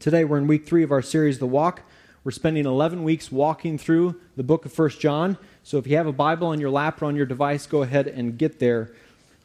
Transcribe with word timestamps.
Today 0.00 0.24
we're 0.24 0.38
in 0.38 0.46
week 0.46 0.64
three 0.64 0.84
of 0.84 0.92
our 0.92 1.02
series, 1.02 1.40
The 1.40 1.46
Walk. 1.46 1.82
We're 2.22 2.30
spending 2.30 2.66
11 2.66 3.02
weeks 3.02 3.32
walking 3.32 3.78
through 3.78 4.20
the 4.36 4.44
book 4.44 4.64
of 4.64 4.78
1 4.78 4.90
John. 4.90 5.36
So 5.64 5.76
if 5.78 5.88
you 5.88 5.96
have 5.96 6.06
a 6.06 6.12
Bible 6.12 6.46
on 6.48 6.60
your 6.60 6.70
lap 6.70 7.02
or 7.02 7.06
on 7.06 7.16
your 7.16 7.26
device, 7.26 7.66
go 7.66 7.82
ahead 7.82 8.06
and 8.06 8.38
get 8.38 8.60
there 8.60 8.92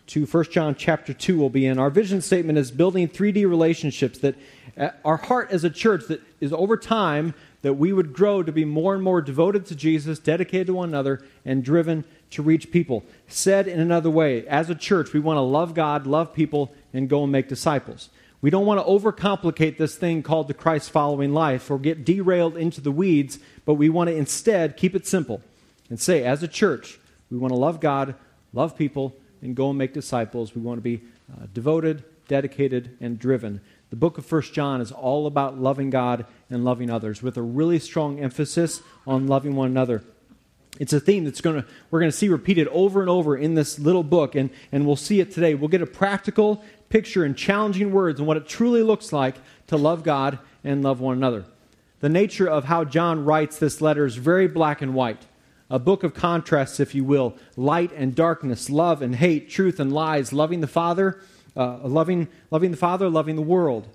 to 0.08 0.28
1 0.28 0.44
John 0.52 0.76
chapter 0.76 1.12
2 1.12 1.39
will 1.39 1.50
be 1.50 1.66
in. 1.66 1.79
Our 1.79 1.89
vision 1.89 2.21
statement 2.21 2.60
is 2.60 2.70
building 2.70 3.08
3D 3.08 3.50
relationships 3.50 4.20
that 4.20 4.36
uh, 4.78 4.89
our 5.04 5.18
heart 5.18 5.50
as 5.50 5.63
a 5.63 5.71
church 5.71 6.05
that 6.08 6.21
is 6.39 6.54
over 6.54 6.78
time 6.78 7.34
that 7.64 7.74
we 7.74 7.92
would 7.92 8.14
grow 8.14 8.44
to 8.44 8.52
be 8.52 8.66
more 8.66 8.94
and 8.94 9.04
more 9.04 9.24
devoted 9.24 9.66
to 9.68 9.76
Jesus, 9.76 10.20
dedicated 10.20 10.68
to 10.68 10.74
one 10.76 10.90
another, 10.90 11.26
and 11.46 11.64
driven 11.64 12.04
to 12.30 12.44
reach 12.44 12.70
people. 12.70 13.04
Said 13.28 13.68
in 13.68 13.80
another 13.80 14.10
way, 14.12 14.46
as 14.48 14.70
a 14.70 14.76
church, 14.76 15.14
we 15.14 15.20
want 15.20 15.38
to 15.38 15.42
love 15.42 15.74
God, 15.74 16.06
love 16.06 16.32
people, 16.32 16.72
and 16.94 17.10
go 17.10 17.24
and 17.24 17.32
make 17.32 17.50
disciples. 17.50 18.10
We 18.44 18.50
don't 18.50 18.66
want 18.66 18.82
to 18.82 18.86
overcomplicate 18.86 19.78
this 19.78 19.96
thing 19.96 20.21
called 20.21 20.50
the 20.50 20.54
Christ 20.54 20.92
following 20.92 21.34
life 21.34 21.71
or 21.71 21.80
get 21.80 22.04
derailed 22.04 22.57
into 22.57 22.82
the 22.82 22.92
weeds, 22.92 23.39
but 23.64 23.75
we 23.75 23.88
want 23.88 24.10
to 24.10 24.16
instead 24.18 24.75
keep 24.75 24.96
it 24.96 25.07
simple 25.07 25.42
and 25.89 25.97
say, 25.97 26.25
as 26.25 26.43
a 26.43 26.47
church, 26.50 27.00
we 27.32 27.38
want 27.38 27.54
to 27.54 27.57
love 27.57 27.79
God, 27.79 28.16
love 28.52 28.78
people, 28.78 29.16
and 29.42 29.56
go 29.56 29.69
and 29.69 29.78
make 29.78 29.93
disciples. 29.93 30.54
We 30.54 30.61
want 30.61 30.78
to 30.78 30.82
be 30.82 31.04
uh, 31.32 31.46
devoted, 31.54 32.03
dedicated, 32.28 32.97
and 33.00 33.17
driven. 33.17 33.61
The 33.92 33.95
book 33.95 34.17
of 34.17 34.25
First 34.25 34.53
John 34.53 34.81
is 34.81 34.91
all 34.91 35.25
about 35.25 35.58
loving 35.58 35.89
God 35.89 36.25
and 36.50 36.66
loving 36.66 36.89
others 36.89 37.23
with 37.23 37.38
a 37.38 37.41
really 37.41 37.80
strong 37.80 38.19
emphasis 38.19 38.81
on 39.08 39.25
loving 39.25 39.55
one 39.55 39.69
another. 39.69 40.03
It's 40.80 40.91
a 40.91 41.00
theme 41.00 41.23
that's 41.23 41.39
going 41.39 41.61
to 41.61 41.67
we're 41.91 42.00
going 42.00 42.11
to 42.11 42.17
see 42.17 42.30
repeated 42.30 42.67
over 42.69 43.00
and 43.00 43.09
over 43.09 43.38
in 43.38 43.53
this 43.53 43.78
little 43.78 44.03
book 44.03 44.36
and, 44.36 44.50
and 44.72 44.86
we'll 44.86 44.95
see 44.95 45.19
it 45.19 45.31
today. 45.31 45.53
We'll 45.53 45.69
get 45.69 45.83
a 45.83 45.88
practical 45.88 46.64
picture 46.94 47.25
in 47.25 47.33
challenging 47.33 47.92
words 47.92 48.20
and 48.20 48.28
what 48.28 48.38
it 48.38 48.47
truly 48.47 48.83
looks 48.83 49.11
like 49.11 49.33
to 49.66 49.75
love 49.75 50.03
God 50.03 50.38
and 50.64 50.83
love 50.83 51.00
one 51.00 51.17
another. 51.17 51.44
The 52.02 52.08
nature 52.08 52.47
of 52.47 52.66
how 52.66 52.83
John 52.83 53.25
writes 53.25 53.58
this 53.58 53.81
letter 53.81 54.06
is 54.06 54.16
very 54.16 54.47
black 54.47 54.80
and 54.80 54.94
white 54.94 55.25
a 55.71 55.80
book 55.80 56.03
of 56.03 56.14
contrasts, 56.14 56.80
if 56.80 56.94
you 56.94 57.03
will 57.03 57.36
light 57.58 57.91
and 57.94 58.14
darkness, 58.14 58.69
love 58.69 59.02
and 59.02 59.16
hate, 59.16 59.49
truth 59.49 59.80
and 59.80 59.91
lies, 59.91 60.31
loving 60.31 60.61
the 60.61 60.67
Father, 60.67 61.19
uh, 61.58 61.80
loving, 61.80 62.27
loving 62.52 62.69
the 62.69 62.77
Father, 62.77 63.09
loving 63.09 63.38
the 63.38 63.41
world, 63.41 63.88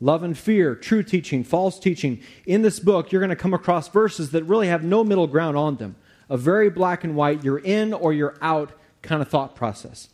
love 0.00 0.24
and 0.24 0.36
fear, 0.36 0.74
true 0.74 1.04
teaching, 1.04 1.44
false 1.44 1.78
teaching. 1.78 2.20
In 2.46 2.62
this 2.62 2.80
book, 2.80 3.12
you're 3.12 3.20
going 3.20 3.30
to 3.30 3.36
come 3.36 3.54
across 3.54 3.88
verses 3.88 4.32
that 4.32 4.42
really 4.42 4.66
have 4.66 4.82
no 4.82 5.04
middle 5.04 5.28
ground 5.28 5.56
on 5.56 5.76
them. 5.76 5.94
A 6.28 6.36
very 6.36 6.68
black 6.68 7.04
and 7.04 7.14
white, 7.14 7.44
you're 7.44 7.60
in 7.60 7.92
or 7.92 8.12
you're 8.12 8.36
out 8.42 8.72
kind 9.02 9.22
of 9.22 9.28
thought 9.28 9.54
process. 9.54 10.08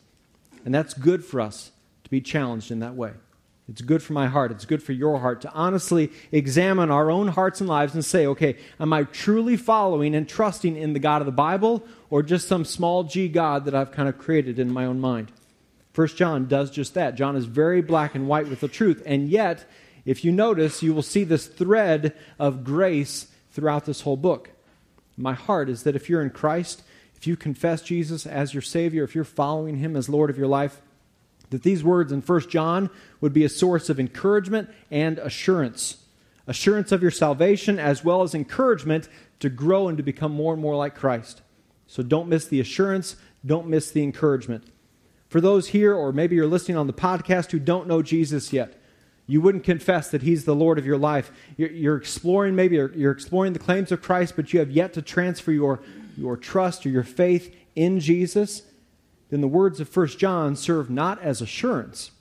And 0.63 0.75
that's 0.75 0.93
good 0.93 1.25
for 1.25 1.41
us 1.41 1.71
to 2.07 2.11
be 2.11 2.21
challenged 2.21 2.71
in 2.71 2.79
that 2.79 2.95
way. 2.95 3.11
It's 3.67 3.81
good 3.81 4.01
for 4.01 4.13
my 4.13 4.27
heart. 4.27 4.51
It's 4.51 4.63
good 4.63 4.81
for 4.81 4.93
your 4.93 5.19
heart 5.19 5.41
to 5.41 5.51
honestly 5.51 6.09
examine 6.31 6.89
our 6.89 7.11
own 7.11 7.27
hearts 7.27 7.59
and 7.59 7.69
lives 7.69 7.93
and 7.93 8.05
say, 8.05 8.25
okay, 8.27 8.55
am 8.79 8.93
I 8.93 9.03
truly 9.03 9.57
following 9.57 10.15
and 10.15 10.27
trusting 10.27 10.77
in 10.77 10.93
the 10.93 10.99
God 10.99 11.21
of 11.21 11.25
the 11.25 11.33
Bible 11.33 11.83
or 12.09 12.23
just 12.23 12.47
some 12.47 12.63
small 12.63 13.03
g 13.03 13.27
God 13.27 13.65
that 13.65 13.75
I've 13.75 13.91
kind 13.91 14.07
of 14.07 14.17
created 14.17 14.57
in 14.57 14.71
my 14.71 14.85
own 14.85 15.01
mind? 15.01 15.33
First 15.91 16.15
John 16.15 16.47
does 16.47 16.71
just 16.71 16.93
that. 16.93 17.15
John 17.15 17.35
is 17.35 17.43
very 17.43 17.81
black 17.81 18.15
and 18.15 18.29
white 18.29 18.47
with 18.47 18.61
the 18.61 18.69
truth. 18.69 19.03
And 19.05 19.27
yet, 19.27 19.69
if 20.05 20.23
you 20.23 20.31
notice, 20.31 20.81
you 20.81 20.93
will 20.93 21.01
see 21.01 21.25
this 21.25 21.47
thread 21.47 22.15
of 22.39 22.63
grace 22.63 23.27
throughout 23.51 23.83
this 23.83 24.01
whole 24.01 24.15
book. 24.15 24.51
My 25.17 25.33
heart 25.33 25.67
is 25.67 25.83
that 25.83 25.95
if 25.95 26.09
you're 26.09 26.21
in 26.21 26.29
Christ, 26.29 26.83
if 27.17 27.27
you 27.27 27.35
confess 27.35 27.81
Jesus 27.81 28.25
as 28.25 28.53
your 28.53 28.61
Savior, 28.61 29.03
if 29.03 29.13
you're 29.13 29.25
following 29.25 29.77
Him 29.77 29.97
as 29.97 30.07
Lord 30.07 30.29
of 30.29 30.37
your 30.37 30.47
life, 30.47 30.81
that 31.49 31.63
these 31.63 31.83
words 31.83 32.11
in 32.11 32.21
1 32.21 32.49
John 32.49 32.89
would 33.21 33.33
be 33.33 33.45
a 33.45 33.49
source 33.49 33.89
of 33.89 33.99
encouragement 33.99 34.69
and 34.91 35.17
assurance. 35.19 36.03
Assurance 36.45 36.91
of 36.91 37.01
your 37.01 37.11
salvation 37.11 37.79
as 37.79 38.03
well 38.03 38.21
as 38.21 38.33
encouragement 38.33 39.09
to 39.39 39.49
grow 39.49 39.87
and 39.87 39.97
to 39.97 40.03
become 40.03 40.31
more 40.31 40.53
and 40.53 40.61
more 40.61 40.75
like 40.75 40.95
Christ. 40.95 41.41
So 41.87 42.03
don't 42.03 42.27
miss 42.27 42.45
the 42.45 42.59
assurance, 42.59 43.15
don't 43.45 43.67
miss 43.67 43.91
the 43.91 44.03
encouragement. 44.03 44.65
For 45.29 45.41
those 45.41 45.69
here, 45.69 45.93
or 45.93 46.11
maybe 46.11 46.35
you're 46.35 46.47
listening 46.47 46.77
on 46.77 46.87
the 46.87 46.93
podcast 46.93 47.51
who 47.51 47.59
don't 47.59 47.87
know 47.87 48.01
Jesus 48.01 48.53
yet, 48.53 48.81
you 49.25 49.41
wouldn't 49.41 49.65
confess 49.65 50.09
that 50.11 50.21
He's 50.21 50.45
the 50.45 50.55
Lord 50.55 50.79
of 50.79 50.85
your 50.85 50.97
life. 50.97 51.31
You're, 51.57 51.71
you're 51.71 51.97
exploring, 51.97 52.55
maybe 52.55 52.77
you're, 52.77 52.93
you're 52.93 53.11
exploring 53.11 53.51
the 53.51 53.59
claims 53.59 53.91
of 53.91 54.01
Christ, 54.01 54.35
but 54.37 54.53
you 54.53 54.59
have 54.59 54.71
yet 54.71 54.93
to 54.93 55.01
transfer 55.01 55.51
your, 55.51 55.81
your 56.15 56.37
trust 56.37 56.85
or 56.85 56.89
your 56.89 57.03
faith 57.03 57.53
in 57.75 57.99
Jesus 57.99 58.63
then 59.29 59.41
the 59.41 59.47
words 59.47 59.79
of 59.79 59.95
1 59.95 60.07
John 60.09 60.55
serve 60.55 60.89
not 60.89 61.21
as 61.21 61.41
assurance, 61.41 62.11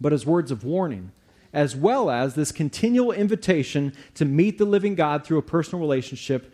but 0.00 0.12
as 0.12 0.24
words 0.24 0.50
of 0.50 0.64
warning, 0.64 1.12
as 1.52 1.74
well 1.74 2.10
as 2.10 2.34
this 2.34 2.52
continual 2.52 3.12
invitation 3.12 3.92
to 4.14 4.24
meet 4.24 4.58
the 4.58 4.64
living 4.64 4.94
God 4.94 5.24
through 5.24 5.38
a 5.38 5.42
personal 5.42 5.80
relationship 5.80 6.52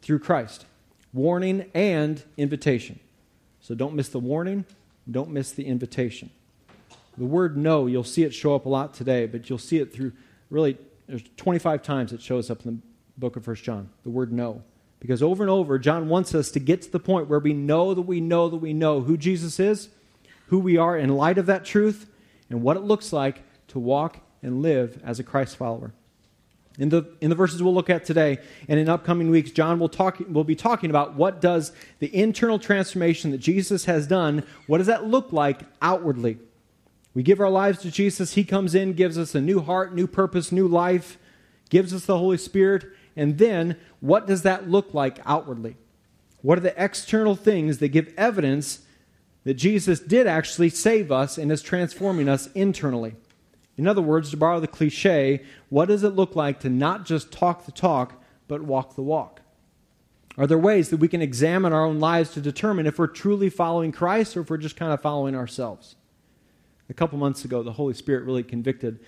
through 0.00 0.20
Christ. 0.20 0.66
Warning 1.12 1.70
and 1.74 2.22
invitation. 2.36 3.00
So 3.60 3.74
don't 3.74 3.94
miss 3.94 4.08
the 4.08 4.18
warning, 4.18 4.64
don't 5.10 5.30
miss 5.30 5.52
the 5.52 5.64
invitation. 5.64 6.30
The 7.18 7.24
word 7.24 7.56
no, 7.56 7.86
you'll 7.86 8.04
see 8.04 8.22
it 8.22 8.32
show 8.32 8.54
up 8.54 8.66
a 8.66 8.68
lot 8.68 8.94
today, 8.94 9.26
but 9.26 9.48
you'll 9.48 9.58
see 9.58 9.78
it 9.78 9.92
through 9.92 10.12
really, 10.50 10.76
there's 11.06 11.22
25 11.36 11.82
times 11.82 12.12
it 12.12 12.22
shows 12.22 12.50
up 12.50 12.64
in 12.64 12.76
the 12.76 12.82
book 13.18 13.36
of 13.36 13.46
1 13.46 13.56
John, 13.56 13.90
the 14.04 14.10
word 14.10 14.32
no. 14.32 14.62
Because 15.02 15.20
over 15.20 15.42
and 15.42 15.50
over, 15.50 15.80
John 15.80 16.08
wants 16.08 16.32
us 16.32 16.52
to 16.52 16.60
get 16.60 16.80
to 16.82 16.92
the 16.92 17.00
point 17.00 17.26
where 17.26 17.40
we 17.40 17.52
know 17.52 17.92
that 17.92 18.02
we 18.02 18.20
know 18.20 18.48
that 18.48 18.58
we 18.58 18.72
know 18.72 19.00
who 19.00 19.16
Jesus 19.16 19.58
is, 19.58 19.88
who 20.46 20.60
we 20.60 20.76
are 20.76 20.96
in 20.96 21.08
light 21.08 21.38
of 21.38 21.46
that 21.46 21.64
truth, 21.64 22.06
and 22.48 22.62
what 22.62 22.76
it 22.76 22.84
looks 22.84 23.12
like 23.12 23.42
to 23.66 23.80
walk 23.80 24.20
and 24.44 24.62
live 24.62 25.02
as 25.04 25.18
a 25.18 25.24
Christ 25.24 25.56
follower. 25.56 25.92
In 26.78 26.90
the, 26.90 27.12
in 27.20 27.30
the 27.30 27.36
verses 27.36 27.60
we'll 27.60 27.74
look 27.74 27.90
at 27.90 28.04
today 28.04 28.38
and 28.68 28.78
in 28.78 28.88
upcoming 28.88 29.28
weeks, 29.28 29.50
John 29.50 29.80
will, 29.80 29.88
talk, 29.88 30.20
will 30.28 30.44
be 30.44 30.54
talking 30.54 30.88
about 30.88 31.14
what 31.14 31.40
does 31.40 31.72
the 31.98 32.14
internal 32.14 32.60
transformation 32.60 33.32
that 33.32 33.38
Jesus 33.38 33.86
has 33.86 34.06
done, 34.06 34.44
what 34.68 34.78
does 34.78 34.86
that 34.86 35.04
look 35.04 35.32
like 35.32 35.62
outwardly? 35.82 36.38
We 37.12 37.24
give 37.24 37.40
our 37.40 37.50
lives 37.50 37.80
to 37.80 37.90
Jesus. 37.90 38.34
He 38.34 38.44
comes 38.44 38.72
in, 38.76 38.92
gives 38.92 39.18
us 39.18 39.34
a 39.34 39.40
new 39.40 39.62
heart, 39.62 39.96
new 39.96 40.06
purpose, 40.06 40.52
new 40.52 40.68
life, 40.68 41.18
gives 41.70 41.92
us 41.92 42.06
the 42.06 42.18
Holy 42.18 42.38
Spirit, 42.38 42.84
and 43.16 43.38
then, 43.38 43.76
what 44.00 44.26
does 44.26 44.42
that 44.42 44.68
look 44.68 44.94
like 44.94 45.18
outwardly? 45.24 45.76
What 46.40 46.58
are 46.58 46.62
the 46.62 46.82
external 46.82 47.36
things 47.36 47.78
that 47.78 47.88
give 47.88 48.12
evidence 48.16 48.80
that 49.44 49.54
Jesus 49.54 50.00
did 50.00 50.26
actually 50.26 50.70
save 50.70 51.12
us 51.12 51.38
and 51.38 51.52
is 51.52 51.62
transforming 51.62 52.28
us 52.28 52.48
internally? 52.52 53.14
In 53.76 53.86
other 53.86 54.02
words, 54.02 54.30
to 54.30 54.36
borrow 54.36 54.60
the 54.60 54.68
cliche, 54.68 55.42
what 55.68 55.88
does 55.88 56.04
it 56.04 56.10
look 56.10 56.36
like 56.36 56.60
to 56.60 56.68
not 56.68 57.06
just 57.06 57.32
talk 57.32 57.64
the 57.64 57.72
talk, 57.72 58.22
but 58.48 58.62
walk 58.62 58.94
the 58.96 59.02
walk? 59.02 59.40
Are 60.38 60.46
there 60.46 60.58
ways 60.58 60.88
that 60.88 60.96
we 60.96 61.08
can 61.08 61.22
examine 61.22 61.72
our 61.72 61.84
own 61.84 62.00
lives 62.00 62.30
to 62.30 62.40
determine 62.40 62.86
if 62.86 62.98
we're 62.98 63.06
truly 63.06 63.50
following 63.50 63.92
Christ 63.92 64.36
or 64.36 64.40
if 64.40 64.50
we're 64.50 64.56
just 64.56 64.76
kind 64.76 64.92
of 64.92 65.00
following 65.02 65.34
ourselves? 65.34 65.96
A 66.88 66.94
couple 66.94 67.18
months 67.18 67.44
ago, 67.44 67.62
the 67.62 67.72
Holy 67.72 67.94
Spirit 67.94 68.24
really 68.24 68.42
convicted 68.42 69.00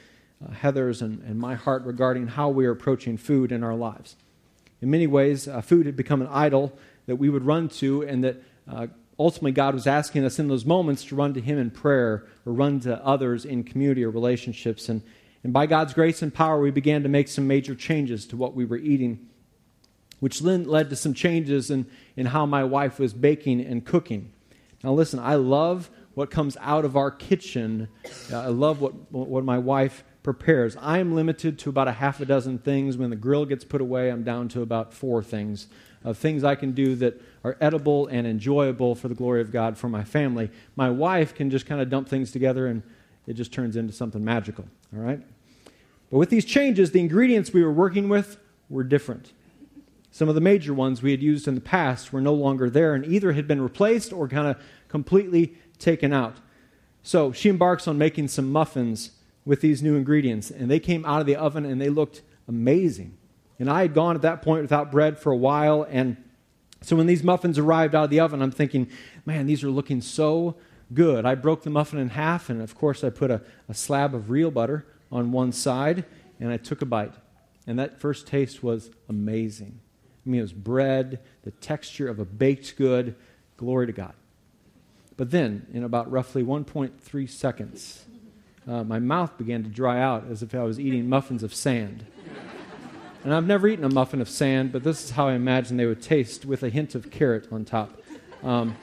uh, 0.44 0.52
Heather's 0.52 1.02
and, 1.02 1.22
and 1.22 1.38
my 1.38 1.54
heart 1.54 1.84
regarding 1.84 2.26
how 2.28 2.48
we 2.48 2.66
are 2.66 2.70
approaching 2.72 3.16
food 3.16 3.52
in 3.52 3.62
our 3.62 3.74
lives. 3.74 4.16
In 4.80 4.90
many 4.90 5.06
ways, 5.06 5.48
uh, 5.48 5.60
food 5.60 5.86
had 5.86 5.96
become 5.96 6.20
an 6.20 6.28
idol 6.28 6.76
that 7.06 7.16
we 7.16 7.28
would 7.28 7.44
run 7.44 7.68
to, 7.68 8.02
and 8.02 8.24
that 8.24 8.42
uh, 8.68 8.86
ultimately 9.18 9.52
God 9.52 9.74
was 9.74 9.86
asking 9.86 10.24
us 10.24 10.38
in 10.38 10.48
those 10.48 10.64
moments 10.64 11.04
to 11.04 11.16
run 11.16 11.34
to 11.34 11.40
Him 11.40 11.58
in 11.58 11.70
prayer 11.70 12.26
or 12.44 12.52
run 12.52 12.80
to 12.80 13.04
others 13.04 13.44
in 13.44 13.64
community 13.64 14.04
or 14.04 14.10
relationships. 14.10 14.88
And, 14.88 15.02
and 15.42 15.52
by 15.52 15.66
God's 15.66 15.94
grace 15.94 16.22
and 16.22 16.32
power, 16.32 16.60
we 16.60 16.70
began 16.70 17.02
to 17.02 17.08
make 17.08 17.28
some 17.28 17.46
major 17.46 17.74
changes 17.74 18.26
to 18.26 18.36
what 18.36 18.54
we 18.54 18.64
were 18.64 18.78
eating, 18.78 19.28
which 20.20 20.40
then 20.40 20.64
led 20.64 20.90
to 20.90 20.96
some 20.96 21.14
changes 21.14 21.70
in, 21.70 21.86
in 22.16 22.26
how 22.26 22.46
my 22.46 22.64
wife 22.64 22.98
was 22.98 23.12
baking 23.12 23.60
and 23.60 23.84
cooking. 23.84 24.32
Now, 24.82 24.92
listen, 24.92 25.18
I 25.18 25.36
love 25.36 25.90
what 26.14 26.30
comes 26.30 26.56
out 26.60 26.84
of 26.84 26.96
our 26.96 27.10
kitchen. 27.10 27.88
Uh, 28.32 28.40
I 28.40 28.46
love 28.48 28.80
what, 28.80 29.10
what 29.10 29.44
my 29.44 29.58
wife 29.58 30.04
prepares. 30.24 30.76
I 30.80 30.98
am 30.98 31.14
limited 31.14 31.58
to 31.60 31.68
about 31.68 31.86
a 31.86 31.92
half 31.92 32.18
a 32.18 32.24
dozen 32.24 32.58
things. 32.58 32.96
When 32.96 33.10
the 33.10 33.16
grill 33.16 33.44
gets 33.44 33.62
put 33.62 33.80
away, 33.80 34.10
I'm 34.10 34.24
down 34.24 34.48
to 34.48 34.62
about 34.62 34.92
four 34.92 35.22
things 35.22 35.68
of 36.02 36.18
things 36.18 36.42
I 36.42 36.54
can 36.54 36.72
do 36.72 36.96
that 36.96 37.20
are 37.44 37.56
edible 37.60 38.06
and 38.08 38.26
enjoyable 38.26 38.94
for 38.94 39.08
the 39.08 39.14
glory 39.14 39.40
of 39.40 39.52
God 39.52 39.78
for 39.78 39.88
my 39.88 40.02
family. 40.02 40.50
My 40.76 40.90
wife 40.90 41.34
can 41.34 41.50
just 41.50 41.66
kind 41.66 41.80
of 41.80 41.88
dump 41.88 42.08
things 42.08 42.32
together 42.32 42.66
and 42.66 42.82
it 43.26 43.34
just 43.34 43.52
turns 43.52 43.76
into 43.76 43.92
something 43.92 44.24
magical. 44.24 44.66
All 44.94 45.02
right? 45.02 45.20
But 46.10 46.18
with 46.18 46.30
these 46.30 46.44
changes, 46.44 46.90
the 46.90 47.00
ingredients 47.00 47.52
we 47.52 47.62
were 47.62 47.72
working 47.72 48.08
with 48.08 48.38
were 48.68 48.84
different. 48.84 49.32
Some 50.10 50.28
of 50.28 50.34
the 50.34 50.40
major 50.40 50.72
ones 50.72 51.02
we 51.02 51.10
had 51.10 51.22
used 51.22 51.48
in 51.48 51.54
the 51.54 51.60
past 51.60 52.12
were 52.12 52.20
no 52.20 52.34
longer 52.34 52.70
there 52.70 52.94
and 52.94 53.04
either 53.04 53.32
had 53.32 53.46
been 53.46 53.60
replaced 53.60 54.12
or 54.12 54.28
kind 54.28 54.46
of 54.46 54.56
completely 54.88 55.54
taken 55.78 56.12
out. 56.12 56.36
So 57.02 57.32
she 57.32 57.50
embarks 57.50 57.86
on 57.86 57.98
making 57.98 58.28
some 58.28 58.50
muffins 58.50 59.10
with 59.44 59.60
these 59.60 59.82
new 59.82 59.96
ingredients. 59.96 60.50
And 60.50 60.70
they 60.70 60.80
came 60.80 61.04
out 61.04 61.20
of 61.20 61.26
the 61.26 61.36
oven 61.36 61.64
and 61.64 61.80
they 61.80 61.90
looked 61.90 62.22
amazing. 62.48 63.16
And 63.58 63.70
I 63.70 63.82
had 63.82 63.94
gone 63.94 64.16
at 64.16 64.22
that 64.22 64.42
point 64.42 64.62
without 64.62 64.90
bread 64.90 65.18
for 65.18 65.32
a 65.32 65.36
while. 65.36 65.86
And 65.88 66.16
so 66.80 66.96
when 66.96 67.06
these 67.06 67.22
muffins 67.22 67.58
arrived 67.58 67.94
out 67.94 68.04
of 68.04 68.10
the 68.10 68.20
oven, 68.20 68.42
I'm 68.42 68.50
thinking, 68.50 68.88
man, 69.24 69.46
these 69.46 69.62
are 69.62 69.70
looking 69.70 70.00
so 70.00 70.56
good. 70.92 71.24
I 71.24 71.34
broke 71.34 71.62
the 71.62 71.70
muffin 71.70 71.98
in 71.98 72.10
half. 72.10 72.50
And 72.50 72.60
of 72.60 72.74
course, 72.74 73.04
I 73.04 73.10
put 73.10 73.30
a, 73.30 73.42
a 73.68 73.74
slab 73.74 74.14
of 74.14 74.30
real 74.30 74.50
butter 74.50 74.86
on 75.12 75.32
one 75.32 75.52
side. 75.52 76.04
and 76.40 76.50
I 76.50 76.56
took 76.56 76.82
a 76.82 76.86
bite. 76.86 77.14
And 77.66 77.78
that 77.78 78.00
first 78.00 78.26
taste 78.26 78.62
was 78.62 78.90
amazing. 79.08 79.80
I 80.24 80.30
mean, 80.30 80.40
it 80.40 80.42
was 80.42 80.52
bread, 80.52 81.20
the 81.42 81.50
texture 81.50 82.08
of 82.08 82.18
a 82.18 82.24
baked 82.24 82.76
good. 82.76 83.14
Glory 83.56 83.86
to 83.86 83.92
God. 83.92 84.14
But 85.16 85.30
then, 85.30 85.66
in 85.72 85.84
about 85.84 86.10
roughly 86.10 86.42
1.3 86.42 87.30
seconds, 87.30 88.04
uh, 88.66 88.82
my 88.84 88.98
mouth 88.98 89.36
began 89.36 89.62
to 89.62 89.68
dry 89.68 90.00
out 90.00 90.24
as 90.30 90.42
if 90.42 90.54
I 90.54 90.62
was 90.62 90.80
eating 90.80 91.08
muffins 91.08 91.42
of 91.42 91.54
sand. 91.54 92.06
And 93.22 93.32
I've 93.32 93.46
never 93.46 93.66
eaten 93.68 93.84
a 93.84 93.88
muffin 93.88 94.20
of 94.20 94.28
sand, 94.28 94.72
but 94.72 94.84
this 94.84 95.04
is 95.04 95.10
how 95.10 95.28
I 95.28 95.32
imagine 95.32 95.76
they 95.76 95.86
would 95.86 96.02
taste 96.02 96.44
with 96.44 96.62
a 96.62 96.68
hint 96.68 96.94
of 96.94 97.10
carrot 97.10 97.50
on 97.50 97.64
top. 97.64 97.98
Um, 98.42 98.76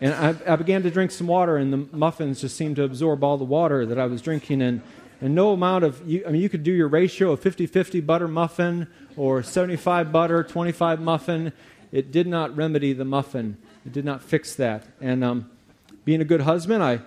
and 0.00 0.14
I, 0.14 0.52
I, 0.54 0.56
began 0.56 0.82
to 0.84 0.90
drink 0.90 1.10
some 1.10 1.26
water, 1.26 1.58
and 1.58 1.70
the 1.70 1.86
muffins 1.94 2.40
just 2.40 2.56
seemed 2.56 2.76
to 2.76 2.84
absorb 2.84 3.22
all 3.22 3.36
the 3.36 3.44
water 3.44 3.84
that 3.84 3.98
I 3.98 4.06
was 4.06 4.22
drinking. 4.22 4.62
And, 4.62 4.80
and 5.20 5.34
no 5.34 5.52
amount 5.52 5.84
of, 5.84 6.06
you, 6.08 6.24
I 6.26 6.30
mean, 6.30 6.40
you 6.40 6.48
could 6.48 6.62
do 6.62 6.72
your 6.72 6.88
ratio 6.88 7.32
of 7.32 7.40
50 7.40 7.66
50 7.66 8.00
butter 8.00 8.26
muffin 8.26 8.86
or 9.14 9.42
75 9.42 10.10
butter, 10.10 10.42
25 10.42 11.00
muffin. 11.00 11.52
It 11.92 12.10
did 12.10 12.26
not 12.26 12.56
remedy 12.56 12.94
the 12.94 13.04
muffin, 13.04 13.58
it 13.84 13.92
did 13.92 14.06
not 14.06 14.22
fix 14.22 14.54
that. 14.54 14.86
And 15.02 15.22
um, 15.22 15.50
being 16.06 16.22
a 16.22 16.24
good 16.24 16.40
husband, 16.40 16.82
I, 16.82 17.00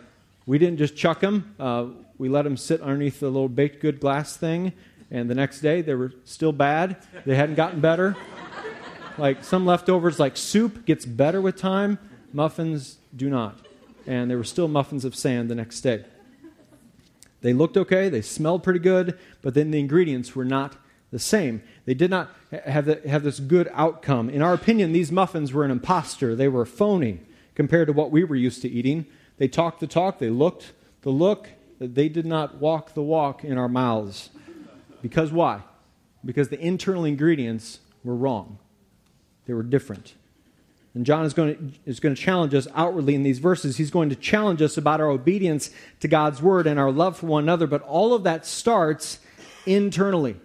we 0.45 0.57
didn't 0.57 0.78
just 0.78 0.95
chuck 0.95 1.19
them. 1.19 1.56
Uh, 1.60 1.88
we 2.18 2.30
let 2.30 2.44
them 2.44 2.57
sit 2.57 2.81
underneath 2.81 3.19
the 3.19 3.28
little 3.28 3.50
baked 3.50 3.81
good 3.81 4.00
glass 4.00 4.38
thing, 4.38 4.74
and 5.10 5.30
the 5.30 5.36
next 5.36 5.62
day 5.62 5.81
they 5.81 5.95
were 5.95 6.13
still 6.25 6.51
bad. 6.51 6.98
They 7.25 7.36
hadn't 7.36 7.56
gotten 7.56 7.80
better. 7.80 8.16
like 9.18 9.44
some 9.44 9.66
leftovers, 9.66 10.19
like 10.19 10.38
soup, 10.38 10.86
gets 10.86 11.06
better 11.06 11.42
with 11.42 11.56
time. 11.56 12.00
Muffins 12.31 12.98
do 13.16 13.30
not. 13.30 13.60
And 14.06 14.30
there 14.30 14.38
were 14.38 14.44
still 14.44 14.68
muffins 14.68 15.06
of 15.06 15.16
sand 15.16 15.50
the 15.50 15.56
next 15.56 15.81
day. 15.81 16.06
They 17.42 17.54
looked 17.54 17.78
okay, 17.78 18.10
they 18.10 18.22
smelled 18.22 18.63
pretty 18.63 18.80
good, 18.80 19.18
but 19.42 19.54
then 19.54 19.72
the 19.72 19.80
ingredients 19.80 20.36
were 20.36 20.46
not 20.46 20.78
the 21.12 21.19
same. 21.19 21.62
They 21.86 21.94
did 21.94 22.10
not 22.10 22.31
have, 22.66 22.86
the, 22.86 23.01
have 23.07 23.24
this 23.24 23.39
good 23.39 23.69
outcome. 23.74 24.30
In 24.30 24.42
our 24.42 24.54
opinion, 24.54 24.94
these 24.94 25.12
muffins 25.12 25.54
were 25.54 25.63
an 25.63 25.72
impostor. 25.72 26.36
They 26.36 26.48
were 26.48 26.66
phony 26.66 27.19
compared 27.54 27.88
to 27.88 27.94
what 27.94 28.12
we 28.12 28.24
were 28.24 28.36
used 28.36 28.62
to 28.63 28.69
eating. 28.69 29.06
They 29.44 29.50
talked 29.50 29.81
the 29.81 29.88
talk, 29.88 30.19
they 30.19 30.30
looked 30.30 30.72
the 31.01 31.10
look, 31.10 31.50
they 31.78 32.07
did 32.07 32.25
not 32.25 32.62
walk 32.62 32.94
the 32.94 33.01
walk 33.01 33.44
in 33.44 33.57
our 33.57 33.68
mouths. 33.68 34.30
Because 35.01 35.34
why? 35.34 35.63
Because 36.24 36.48
the 36.48 36.57
internal 36.62 37.04
ingredients 37.04 37.81
were 38.06 38.16
wrong, 38.16 38.57
they 39.45 39.54
were 39.54 39.62
different. 39.62 40.13
And 40.94 41.06
John 41.06 41.25
is 41.25 41.34
going, 41.34 41.57
to, 41.57 41.74
is 41.86 42.00
going 42.00 42.16
to 42.16 42.22
challenge 42.22 42.54
us 42.54 42.69
outwardly 42.74 43.16
in 43.16 43.24
these 43.24 43.40
verses. 43.40 43.75
He's 43.75 43.92
going 43.92 44.07
to 44.12 44.16
challenge 44.16 44.62
us 44.62 44.78
about 44.78 45.01
our 45.01 45.10
obedience 45.10 45.72
to 46.00 46.07
God's 46.07 46.42
word 46.42 46.66
and 46.66 46.80
our 46.80 46.89
love 46.89 47.18
for 47.18 47.25
one 47.25 47.44
another. 47.44 47.68
But 47.68 47.81
all 47.81 48.13
of 48.13 48.24
that 48.24 48.46
starts 48.46 49.19
internally. 49.66 50.38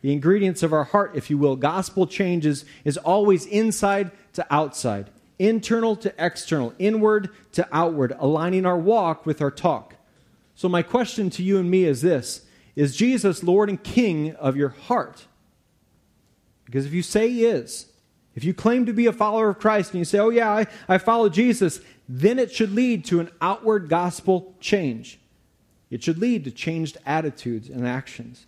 The 0.00 0.12
ingredients 0.12 0.62
of 0.62 0.72
our 0.72 0.84
heart, 0.84 1.12
if 1.14 1.28
you 1.28 1.36
will, 1.36 1.56
gospel 1.56 2.06
changes, 2.06 2.64
is 2.86 2.96
always 2.96 3.44
inside 3.44 4.12
to 4.32 4.46
outside, 4.48 5.10
internal 5.38 5.96
to 5.96 6.14
external, 6.18 6.74
inward 6.78 7.30
to 7.52 7.66
outward, 7.72 8.14
aligning 8.18 8.66
our 8.66 8.78
walk 8.78 9.26
with 9.26 9.40
our 9.40 9.50
talk. 9.50 9.94
So, 10.54 10.68
my 10.68 10.82
question 10.82 11.30
to 11.30 11.42
you 11.42 11.58
and 11.58 11.70
me 11.70 11.84
is 11.84 12.02
this 12.02 12.46
Is 12.76 12.96
Jesus 12.96 13.42
Lord 13.42 13.68
and 13.68 13.82
King 13.82 14.34
of 14.36 14.56
your 14.56 14.70
heart? 14.70 15.26
Because 16.64 16.86
if 16.86 16.92
you 16.92 17.02
say 17.02 17.28
He 17.28 17.44
is, 17.44 17.86
if 18.34 18.42
you 18.42 18.52
claim 18.52 18.86
to 18.86 18.92
be 18.92 19.06
a 19.06 19.12
follower 19.12 19.50
of 19.50 19.58
Christ 19.58 19.92
and 19.92 19.98
you 20.00 20.04
say, 20.04 20.18
oh, 20.18 20.30
yeah, 20.30 20.50
I, 20.50 20.66
I 20.88 20.98
follow 20.98 21.28
Jesus, 21.28 21.80
then 22.08 22.38
it 22.38 22.52
should 22.52 22.72
lead 22.72 23.04
to 23.06 23.20
an 23.20 23.30
outward 23.40 23.88
gospel 23.88 24.54
change. 24.60 25.20
It 25.90 26.02
should 26.02 26.18
lead 26.18 26.44
to 26.44 26.50
changed 26.50 26.98
attitudes 27.06 27.68
and 27.68 27.86
actions. 27.86 28.46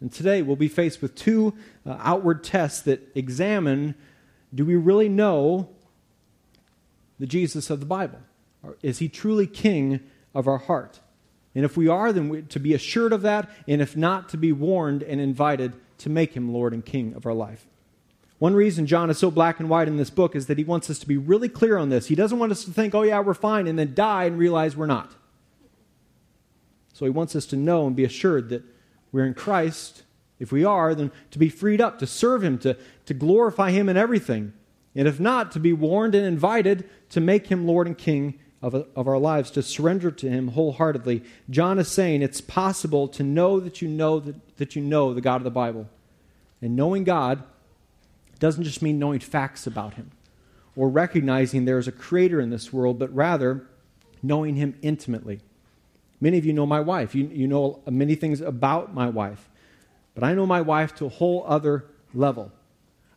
And 0.00 0.12
today 0.12 0.42
we'll 0.42 0.56
be 0.56 0.68
faced 0.68 1.02
with 1.02 1.14
two 1.14 1.54
uh, 1.84 1.96
outward 1.98 2.44
tests 2.44 2.80
that 2.82 3.10
examine 3.14 3.94
do 4.54 4.64
we 4.64 4.76
really 4.76 5.08
know 5.08 5.68
the 7.18 7.26
Jesus 7.26 7.70
of 7.70 7.80
the 7.80 7.86
Bible? 7.86 8.18
Is 8.82 8.98
he 8.98 9.08
truly 9.08 9.46
king 9.46 10.00
of 10.34 10.48
our 10.48 10.58
heart? 10.58 11.00
And 11.54 11.64
if 11.64 11.76
we 11.76 11.86
are, 11.86 12.12
then 12.12 12.28
we, 12.28 12.42
to 12.42 12.58
be 12.58 12.74
assured 12.74 13.12
of 13.12 13.22
that, 13.22 13.48
and 13.68 13.80
if 13.80 13.96
not, 13.96 14.28
to 14.30 14.36
be 14.36 14.52
warned 14.52 15.02
and 15.02 15.20
invited 15.20 15.74
to 15.98 16.10
make 16.10 16.34
him 16.34 16.52
Lord 16.52 16.72
and 16.72 16.84
King 16.84 17.14
of 17.14 17.26
our 17.26 17.34
life. 17.34 17.66
One 18.38 18.54
reason 18.54 18.86
John 18.86 19.10
is 19.10 19.18
so 19.18 19.30
black 19.30 19.60
and 19.60 19.70
white 19.70 19.86
in 19.86 19.96
this 19.96 20.10
book 20.10 20.34
is 20.34 20.46
that 20.46 20.58
he 20.58 20.64
wants 20.64 20.90
us 20.90 20.98
to 20.98 21.06
be 21.06 21.16
really 21.16 21.48
clear 21.48 21.78
on 21.78 21.88
this. 21.88 22.08
He 22.08 22.16
doesn't 22.16 22.38
want 22.38 22.50
us 22.50 22.64
to 22.64 22.72
think, 22.72 22.94
oh, 22.94 23.02
yeah, 23.02 23.20
we're 23.20 23.34
fine, 23.34 23.68
and 23.68 23.78
then 23.78 23.94
die 23.94 24.24
and 24.24 24.36
realize 24.36 24.76
we're 24.76 24.86
not. 24.86 25.14
So 26.92 27.04
he 27.04 27.10
wants 27.10 27.36
us 27.36 27.46
to 27.46 27.56
know 27.56 27.86
and 27.86 27.94
be 27.94 28.04
assured 28.04 28.48
that 28.48 28.64
we're 29.12 29.26
in 29.26 29.34
Christ. 29.34 30.02
If 30.40 30.50
we 30.50 30.64
are, 30.64 30.94
then 30.94 31.12
to 31.30 31.38
be 31.38 31.48
freed 31.48 31.80
up, 31.80 32.00
to 32.00 32.06
serve 32.06 32.42
him, 32.42 32.58
to, 32.58 32.76
to 33.06 33.14
glorify 33.14 33.70
him 33.70 33.88
in 33.88 33.96
everything. 33.96 34.52
And 34.94 35.08
if 35.08 35.18
not, 35.18 35.52
to 35.52 35.60
be 35.60 35.72
warned 35.72 36.14
and 36.14 36.24
invited 36.24 36.88
to 37.10 37.20
make 37.20 37.48
him 37.48 37.66
Lord 37.66 37.86
and 37.86 37.98
King 37.98 38.38
of, 38.62 38.74
of 38.74 39.08
our 39.08 39.18
lives, 39.18 39.50
to 39.52 39.62
surrender 39.62 40.10
to 40.10 40.30
him 40.30 40.48
wholeheartedly. 40.48 41.22
John 41.50 41.78
is 41.78 41.88
saying 41.88 42.22
it's 42.22 42.40
possible 42.40 43.08
to 43.08 43.22
know 43.22 43.60
that 43.60 43.82
you 43.82 43.88
know 43.88 44.20
that, 44.20 44.56
that 44.56 44.76
you 44.76 44.82
know 44.82 45.12
the 45.12 45.20
God 45.20 45.36
of 45.36 45.44
the 45.44 45.50
Bible. 45.50 45.88
And 46.62 46.76
knowing 46.76 47.04
God 47.04 47.42
doesn't 48.38 48.64
just 48.64 48.80
mean 48.80 48.98
knowing 48.98 49.20
facts 49.20 49.66
about 49.66 49.94
him 49.94 50.12
or 50.76 50.88
recognizing 50.88 51.64
there 51.64 51.78
is 51.78 51.88
a 51.88 51.92
creator 51.92 52.40
in 52.40 52.50
this 52.50 52.72
world, 52.72 52.98
but 52.98 53.14
rather 53.14 53.66
knowing 54.22 54.56
him 54.56 54.76
intimately. 54.80 55.40
Many 56.20 56.38
of 56.38 56.46
you 56.46 56.52
know 56.52 56.66
my 56.66 56.80
wife. 56.80 57.14
You, 57.14 57.26
you 57.26 57.46
know 57.46 57.80
many 57.86 58.14
things 58.14 58.40
about 58.40 58.94
my 58.94 59.08
wife. 59.08 59.50
But 60.14 60.24
I 60.24 60.34
know 60.34 60.46
my 60.46 60.62
wife 60.62 60.94
to 60.96 61.06
a 61.06 61.10
whole 61.10 61.44
other 61.46 61.84
level 62.14 62.50